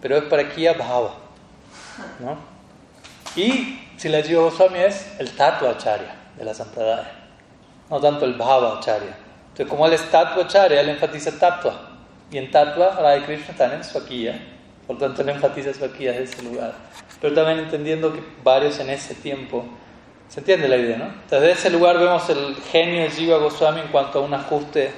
[0.00, 1.12] pero es Parakia Bhava.
[2.18, 2.36] ¿no?
[3.36, 7.22] Y si la Jiva Goswami es el Tatua Acharya de la Sampradaya
[7.92, 9.14] no tanto el Bhava Acharya.
[9.50, 11.74] Entonces, como él es Tattva Acharya, él enfatiza Tattva.
[12.30, 14.51] Y en Tattva, Radha Krishna están en Swakiya.
[14.86, 16.74] Por tanto, él enfatiza Swakiya desde ese lugar.
[17.20, 19.64] Pero también entendiendo que varios en ese tiempo.
[20.28, 21.14] ¿Se entiende la idea, no?
[21.30, 24.90] Desde ese lugar vemos el genio de Jiva Goswami en cuanto a un ajuste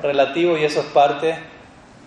[0.00, 1.36] relativo, y eso es parte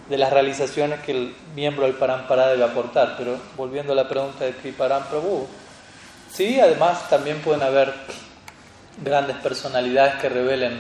[0.10, 3.16] de las realizaciones que el miembro del Parampara debe aportar.
[3.18, 5.48] Pero volviendo a la pregunta de Kriparam Prabhu,
[6.32, 7.94] sí, además también pueden haber
[9.04, 10.80] grandes personalidades que revelen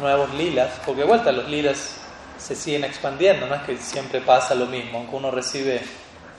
[0.00, 1.99] nuevos lilas, porque de vuelta los lilas
[2.40, 5.80] se siguen expandiendo, no es que siempre pasa lo mismo, aunque uno recibe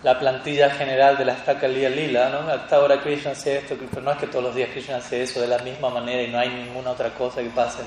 [0.03, 2.51] la plantilla general de la estaca Lila ¿no?
[2.51, 5.39] Hasta ahora Krishna hace esto, pero no es que todos los días Krishna hace eso
[5.39, 7.79] de la misma manera y no hay ninguna otra cosa que pase.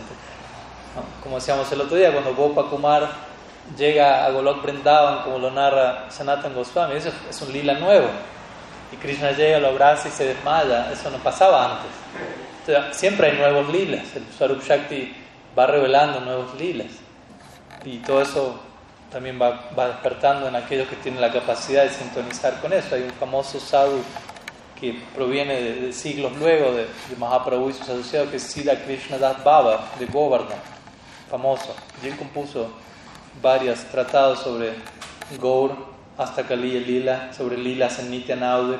[1.22, 3.08] Como decíamos el otro día, cuando Gopa Kumar
[3.76, 8.06] llega a Golok Vrindavan, como lo narra Sanatan Goswami, eso es un lila nuevo.
[8.92, 11.90] Y Krishna llega, lo abraza y se desmaya, eso no pasaba antes
[12.92, 15.14] siempre hay nuevos lilas, el Swarup Shakti
[15.58, 16.86] va revelando nuevos lilas
[17.84, 18.60] y todo eso
[19.10, 22.94] también va, va, despertando en aquellos que tienen la capacidad de sintonizar con eso.
[22.94, 24.02] Hay un famoso sadhu
[24.80, 26.86] que proviene de, siglos luego de,
[27.18, 30.58] Mahaprabhu y sus asociados que es Siddha Krishna Das Baba de Govardhan.
[31.30, 31.74] famoso.
[32.02, 32.70] Él compuso
[33.40, 34.74] varios tratados sobre
[35.40, 35.74] Gaur,
[36.16, 38.78] hasta Kali y Lila, sobre lilas en Nityanaude,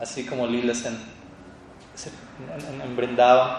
[0.00, 0.98] así como lilas en,
[2.82, 3.58] en, Brindavan,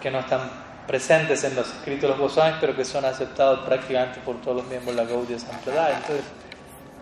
[0.00, 0.40] que no están
[0.86, 4.66] presentes en los escritos de los Goswamis, pero que son aceptados prácticamente por todos los
[4.66, 5.96] miembros de la Gaudiya Sampradaya.
[5.96, 6.24] Entonces,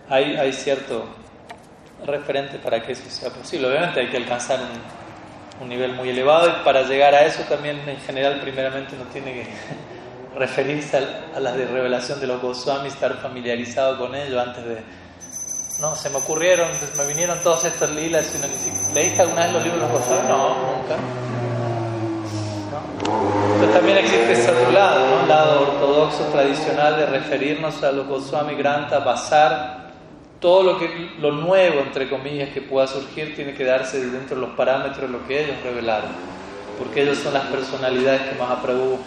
[0.09, 1.05] hay, hay cierto
[2.05, 3.67] referente para que eso sea posible.
[3.67, 4.59] Obviamente hay que alcanzar
[5.59, 9.33] un, nivel muy elevado y para llegar a eso también en general primeramente uno tiene
[9.33, 9.47] que
[10.37, 14.83] referirse a, a las de revelación de los Goswamis, estar familiarizado con ello antes de...
[15.79, 18.47] No, se me ocurrieron, me vinieron todos estos lilas y uno
[18.93, 20.29] ¿Leíste alguna vez los libros de los Goswamis?
[20.29, 21.44] No, nunca.
[23.55, 25.21] Entonces también existe ese otro lado, ¿no?
[25.21, 29.85] el lado ortodoxo tradicional de referirnos a los Goswami Granta, basar
[30.39, 34.41] todo lo, que, lo nuevo, entre comillas, que pueda surgir, tiene que darse dentro de
[34.41, 36.11] los parámetros de lo que ellos revelaron,
[36.77, 38.99] porque ellos son las personalidades que Mahaprabhu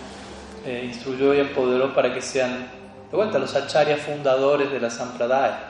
[0.66, 2.68] eh, instruyó y empoderó para que sean,
[3.10, 5.60] de vuelta, los acharyas fundadores de la Sampradaya.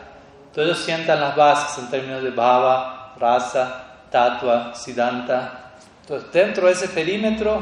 [0.47, 5.73] Entonces ellos sientan las bases en términos de Bhava, Rasa, Tatua, Siddhanta.
[6.03, 7.61] Entonces dentro de ese perímetro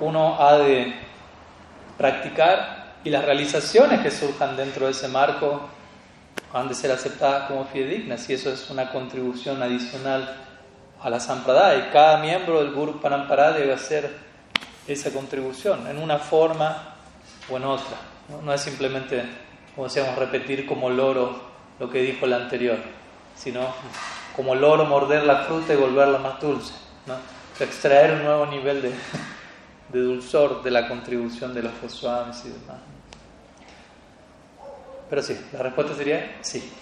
[0.00, 0.94] uno ha de
[1.96, 5.68] practicar y las realizaciones que surjan dentro de ese marco
[6.52, 10.36] han de ser aceptadas como fidedignas y eso es una contribución adicional
[11.02, 14.10] a la Sampradaya y cada miembro del Guru Parampara debe hacer
[14.86, 16.94] esa contribución en una forma
[17.50, 17.96] o en otra.
[18.44, 19.24] No, es simplemente,
[19.74, 21.40] como decíamos, repetir como loro
[21.78, 22.78] lo que dijo el anterior,
[23.34, 23.60] sino
[24.36, 26.74] como loro morder la fruta y volverla más dulce,
[27.06, 27.14] ¿no?
[27.62, 28.92] extraer un nuevo nivel de,
[29.92, 32.80] de dulzor de la contribución de los Goswamis y demás.
[35.08, 36.72] Pero sí, la respuesta sería sí,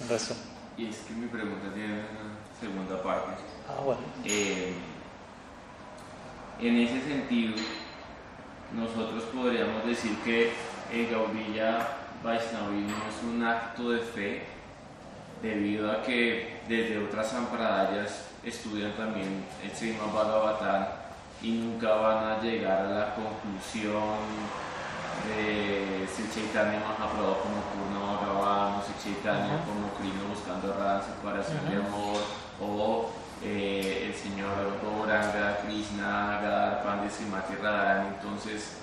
[0.00, 0.42] en resumen.
[0.76, 3.42] Y es que mi pregunta tiene una segunda parte.
[3.68, 4.00] Ah, bueno.
[4.24, 4.74] Eh,
[6.60, 7.54] en ese sentido,
[8.74, 10.52] nosotros podríamos decir que
[10.92, 11.88] el Gaudilla
[12.22, 14.42] Vaishnavismo es un acto de fe
[15.42, 20.99] debido a que desde otras sampradayas estudian también el Srimad Bhagavatam
[21.42, 24.18] y nunca van a llegar a la conclusión
[25.28, 31.68] de si Chaitanya Mahaprabhu como Purna Bhagavan o si Chaitanya como Krishna buscando la separación
[31.68, 32.20] de amor
[32.60, 33.10] o
[33.42, 34.52] eh, el señor
[34.82, 38.08] Gauranga, Krishna, Gadar, Pandit, Srimati Radharani.
[38.16, 38.76] Entonces,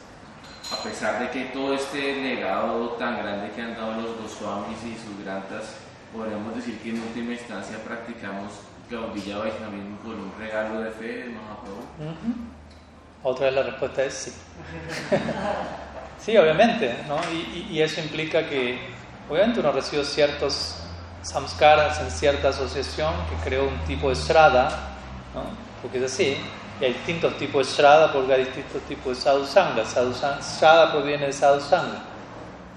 [0.72, 4.98] a pesar de que todo este legado tan grande que han dado los Goswamis y
[4.98, 5.76] sus grantas,
[6.12, 8.54] podríamos decir que en última instancia practicamos
[8.90, 12.18] Gaudilla Vaishnavismo por un regalo de fe de Mahaprabhu.
[13.24, 14.34] Otra vez la respuesta es sí.
[16.20, 17.18] sí, obviamente, ¿no?
[17.34, 18.80] Y, y, eso implica que,
[19.30, 20.82] obviamente, uno recibe ciertos
[21.22, 24.70] samskaras en cierta asociación que creó un tipo de srada,
[25.34, 25.44] ¿no?
[25.82, 26.38] Porque es así.
[26.80, 29.84] Y hay distintos tipos de srada porque hay distintos tipos de sadhusanga.
[30.42, 32.04] Srada proviene de sadhusanga.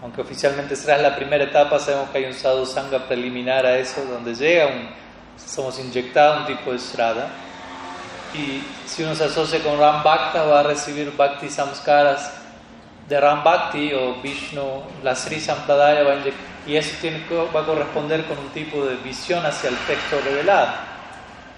[0.03, 4.35] Aunque oficialmente será la primera etapa, sabemos que hay un sadhusanga preliminar a eso, donde
[4.35, 4.89] llega un,
[5.47, 7.29] somos inyectados un tipo de srada
[8.35, 12.33] y si uno se asocia con Ram Bhakta va a recibir Bhakti Samskaras
[13.09, 16.17] de Ram Bhakti o Vishnu, la Sri Sampradaya va a
[16.67, 20.69] y eso tiene, va a corresponder con un tipo de visión hacia el texto revelado.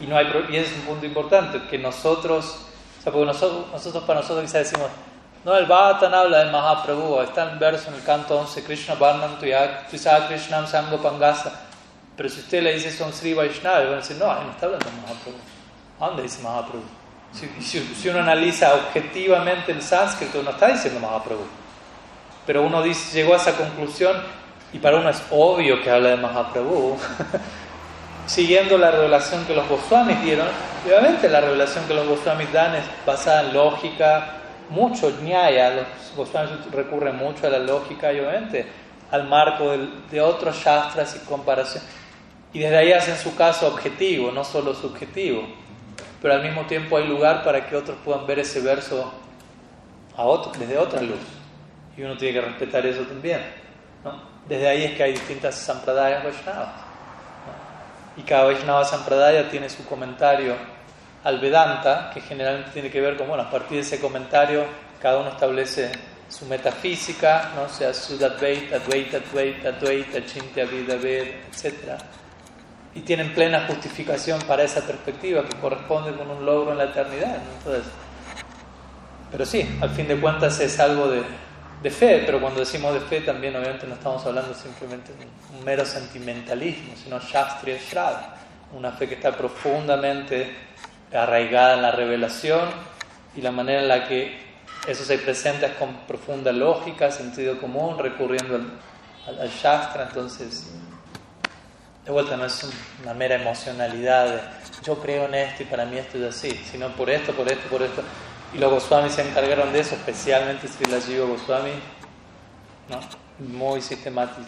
[0.01, 2.57] Y, no hay, y es un punto importante, que nosotros,
[2.99, 4.89] o sea, porque nosotros, nosotros para nosotros quizás decimos,
[5.45, 9.39] no, el Bhattan habla de Mahaprabhu, está en verso en el canto 11, Krishna Varnam
[9.39, 11.72] Tuyasa Krishnam Sango Pangasa.
[12.23, 14.67] Pero si usted le dice son Sri Vaishnava, van a decir, no, ahí no está
[14.67, 15.39] hablando Mahaprabhu.
[15.99, 16.85] ¿A dónde dice Mahaprabhu?
[17.33, 21.43] Si, si, uno analiza objetivamente el sánscrito, no está diciendo Mahaprabhu.
[22.47, 24.23] Pero uno dice, llegó a esa conclusión
[24.73, 26.97] y para uno es obvio que habla de Mahaprabhu,
[28.27, 30.47] siguiendo la revelación que los Goswamis dieron.
[30.87, 34.35] obviamente la revelación que los Goswamis dan es basada en lógica,
[34.71, 38.65] mucho ñaya, los Goswamis recurren mucho a la lógica y obviamente
[39.11, 41.83] al marco de, de otros shastras y comparación.
[42.53, 45.47] Y desde ahí hacen su caso objetivo, no solo subjetivo
[46.23, 49.13] pero al mismo tiempo hay lugar para que otros puedan ver ese verso
[50.17, 51.19] a otro, desde otra luz.
[51.97, 53.41] Y uno tiene que respetar eso también.
[54.05, 54.23] ¿no?
[54.49, 56.69] Desde ahí es que hay distintas Sampradayas Vaishnavas.
[58.17, 60.55] Y cada Vaishnava Sampradaya tiene su comentario
[61.25, 64.65] al Vedanta, que generalmente tiene que ver con, bueno, a partir de ese comentario,
[65.01, 65.91] cada uno establece
[66.29, 67.63] su metafísica, ¿no?
[67.65, 72.22] o sea, Sudadvaita, Advaita, Advaita, Advaita, Chintya, Vida, etc
[72.95, 77.39] y tienen plena justificación para esa perspectiva que corresponde con un logro en la eternidad.
[77.59, 77.91] Entonces,
[79.31, 81.23] pero sí, al fin de cuentas es algo de,
[81.83, 85.65] de, fe, pero cuando decimos de fe también obviamente no estamos hablando simplemente de un
[85.65, 88.37] mero sentimentalismo, sino Shastriya Shraddha,
[88.75, 90.55] una fe que está profundamente
[91.15, 92.69] arraigada en la revelación
[93.35, 94.37] y la manera en la que
[94.87, 98.57] eso se presenta con profunda lógica, sentido común, recurriendo
[99.27, 100.71] al, al, Shastra, entonces
[102.05, 102.67] de vuelta no es
[103.03, 104.41] una mera emocionalidad de
[104.83, 107.69] yo creo en esto y para mí esto es así, sino por esto, por esto,
[107.69, 108.03] por esto.
[108.53, 111.71] Y los Goswami se encargaron de eso, especialmente Sri Jiva Goswami,
[112.89, 113.01] ¿no?
[113.39, 114.47] muy sistemático,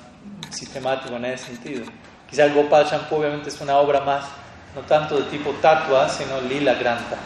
[0.50, 1.84] sistemático en ese sentido.
[2.28, 4.24] Quizás Gopal Champu obviamente es una obra más,
[4.74, 7.16] no tanto de tipo tatua, sino lila granta.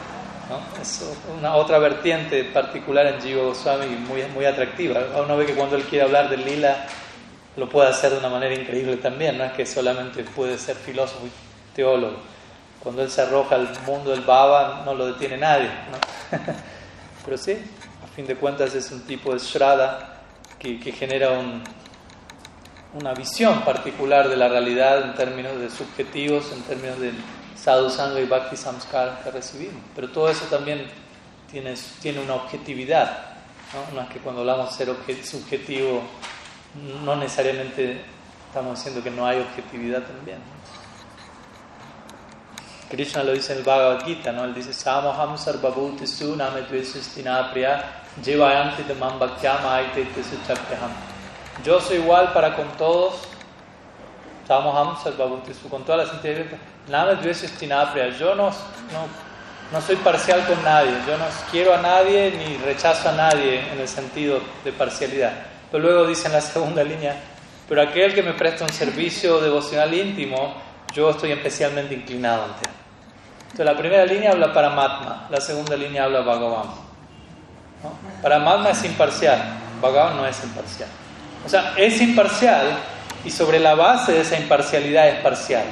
[0.50, 0.80] ¿no?
[0.80, 1.04] Es
[1.38, 5.00] una otra vertiente particular en Jiva Goswami muy, muy atractiva.
[5.24, 6.86] Uno ve que cuando él quiere hablar de lila,
[7.58, 11.26] lo puede hacer de una manera increíble también, no es que solamente puede ser filósofo
[11.26, 11.30] y
[11.74, 12.16] teólogo.
[12.80, 15.68] Cuando él se arroja al mundo del Baba, no lo detiene nadie.
[17.24, 17.58] Pero sí,
[18.04, 20.20] a fin de cuentas es un tipo de Shraddha
[20.58, 21.64] que, genera un,
[22.94, 27.14] una visión particular de la realidad en términos de subjetivos, en términos del
[27.56, 29.82] sadhu sangha y bhakti samskar que recibimos.
[29.96, 30.86] Pero todo eso también
[31.50, 33.18] tiene, tiene una objetividad.
[33.92, 36.02] no es que cuando hablamos de ser subjetivo,
[37.04, 38.02] no necesariamente
[38.48, 40.38] estamos diciendo que no hay objetividad también.
[42.90, 44.44] Krishna lo dice en el Bhagavad Gita, ¿no?
[44.44, 47.84] Él dice, Samoham sarvabhuti su name priya
[48.24, 50.06] jivayanti de mambhakyama aite
[51.62, 53.14] Yo soy igual para con todos,
[54.46, 56.46] Samoham sarvabhuti su, con todas las entidades.
[56.88, 59.06] Name priya Yo no, no,
[59.70, 63.80] no soy parcial con nadie, yo no quiero a nadie ni rechazo a nadie en
[63.80, 65.57] el sentido de parcialidad.
[65.70, 67.14] Pero luego dice en la segunda línea,
[67.68, 70.54] pero aquel que me presta un servicio devocional íntimo,
[70.94, 72.74] yo estoy especialmente inclinado ante él.
[73.42, 76.68] Entonces la primera línea habla para Matma, la segunda línea habla Bhagavan.
[78.22, 79.42] Para Matma es imparcial,
[79.82, 80.88] Bhagavan no es imparcial.
[81.44, 82.78] O sea, es imparcial
[83.24, 85.64] y sobre la base de esa imparcialidad es parcial,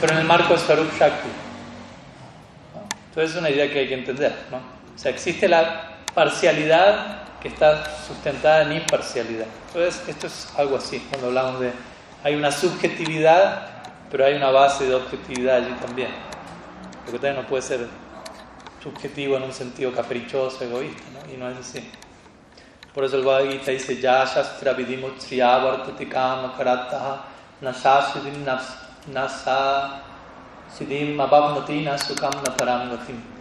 [0.00, 1.28] pero en el marco de Swarup Shakti.
[3.08, 4.34] Entonces es una idea que hay que entender.
[4.50, 4.56] ¿no?
[4.56, 9.46] O sea, existe la parcialidad que está sustentada en imparcialidad.
[9.66, 11.72] Entonces esto es algo así, cuando hablamos de...
[12.22, 13.66] Hay una subjetividad,
[14.10, 16.10] pero hay una base de objetividad allí también.
[17.04, 17.88] Porque también no puede ser
[18.80, 21.32] subjetivo en un sentido caprichoso, egoísta, ¿no?
[21.32, 21.90] y no es así.
[22.94, 27.24] Por eso el Bhagavad Gita dice, Ya Shastra Vidimut Sriyavartati Kama Karataha
[27.62, 28.44] Nasasidim
[29.12, 30.02] Nasa
[30.76, 33.31] Sidim Abhavnati Nasukam Naparam Gatim.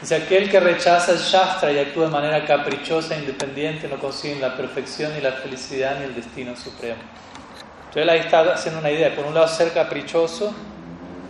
[0.00, 4.38] Dice, aquel que rechaza el Shastra y actúa de manera caprichosa e independiente no consigue
[4.38, 7.00] la perfección, ni la felicidad, ni el destino supremo.
[7.88, 9.14] Entonces ahí está haciendo una idea.
[9.14, 10.54] Por un lado, ser caprichoso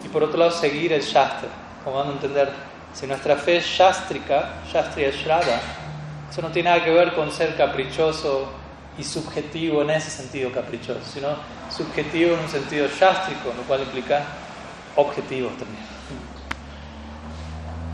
[0.05, 1.49] y por otro lado seguir el Shastra.
[1.85, 2.51] Como van a entender,
[2.93, 5.61] si nuestra fe es shastrika, shastriya shraddha,
[6.29, 8.51] eso no tiene nada que ver con ser caprichoso
[8.99, 11.29] y subjetivo en ese sentido caprichoso, sino
[11.71, 14.23] subjetivo en un sentido shastrico, lo cual implica
[14.97, 15.85] objetivos también.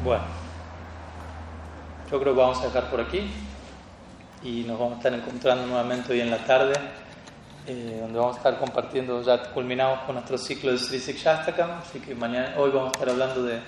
[0.03, 0.42] Bueno,
[2.13, 3.23] yo creo que vamos a dejar por aquí
[4.45, 6.75] y nos vamos a estar encontrando nuevamente hoy en la tarde.
[7.67, 12.01] Eh, donde vamos a estar compartiendo, ya culminamos con nuestro ciclo de Sri Shastakam, así
[12.01, 13.61] que mañana, hoy vamos a estar hablando de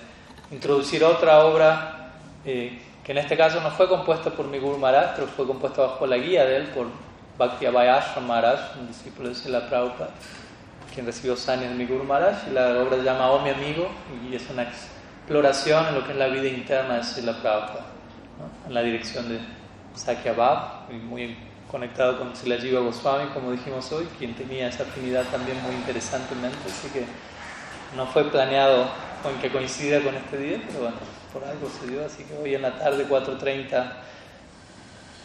[0.51, 2.11] introducir otra obra
[2.43, 5.83] eh, que en este caso no fue compuesta por mi Guru Maharaj, pero fue compuesta
[5.83, 6.87] bajo la guía de él por
[7.39, 10.09] Bhakti Abhayashram Maharaj, un discípulo de Sila Prabhupada,
[10.93, 13.87] quien recibió Sanya de mi Guru Maharaj, y la obra se llama Oh mi amigo,
[14.29, 17.94] y es una exploración en lo que es la vida interna de Sila Prabhupada,
[18.67, 19.39] en la dirección de
[19.95, 21.35] Sakya Bhav, muy
[21.69, 26.87] conectado con Jiva Goswami, como dijimos hoy, quien tenía esa afinidad también muy interesantemente, así
[26.89, 27.05] que
[27.95, 28.87] no fue planeado
[29.23, 30.97] con que coincida con este día, pero bueno,
[31.33, 33.91] por algo se dio, así que hoy en la tarde 4.30,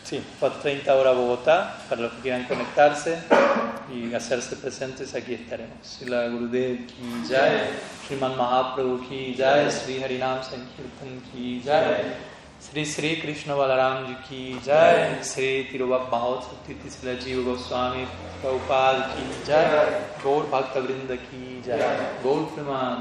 [0.05, 3.19] sí, 4.30 hora Bogotá, para los que quieran conectarse
[3.93, 5.79] y hacerse presentes, aquí estaremos.
[5.83, 7.69] Sila Gurudev ki jai,
[8.07, 12.30] Sriman Mahaprabhu ki jai, Sri Harinam Sankirtan ki jai,
[12.71, 15.63] Shri श्री कृष्ण बलराम जी की जय। श्री
[16.67, 18.05] तीर्थ जीव गोस्वामी
[18.43, 22.97] प्रभुपाल की जय। गौर भक्त वृंद की जय। गौर प्रमान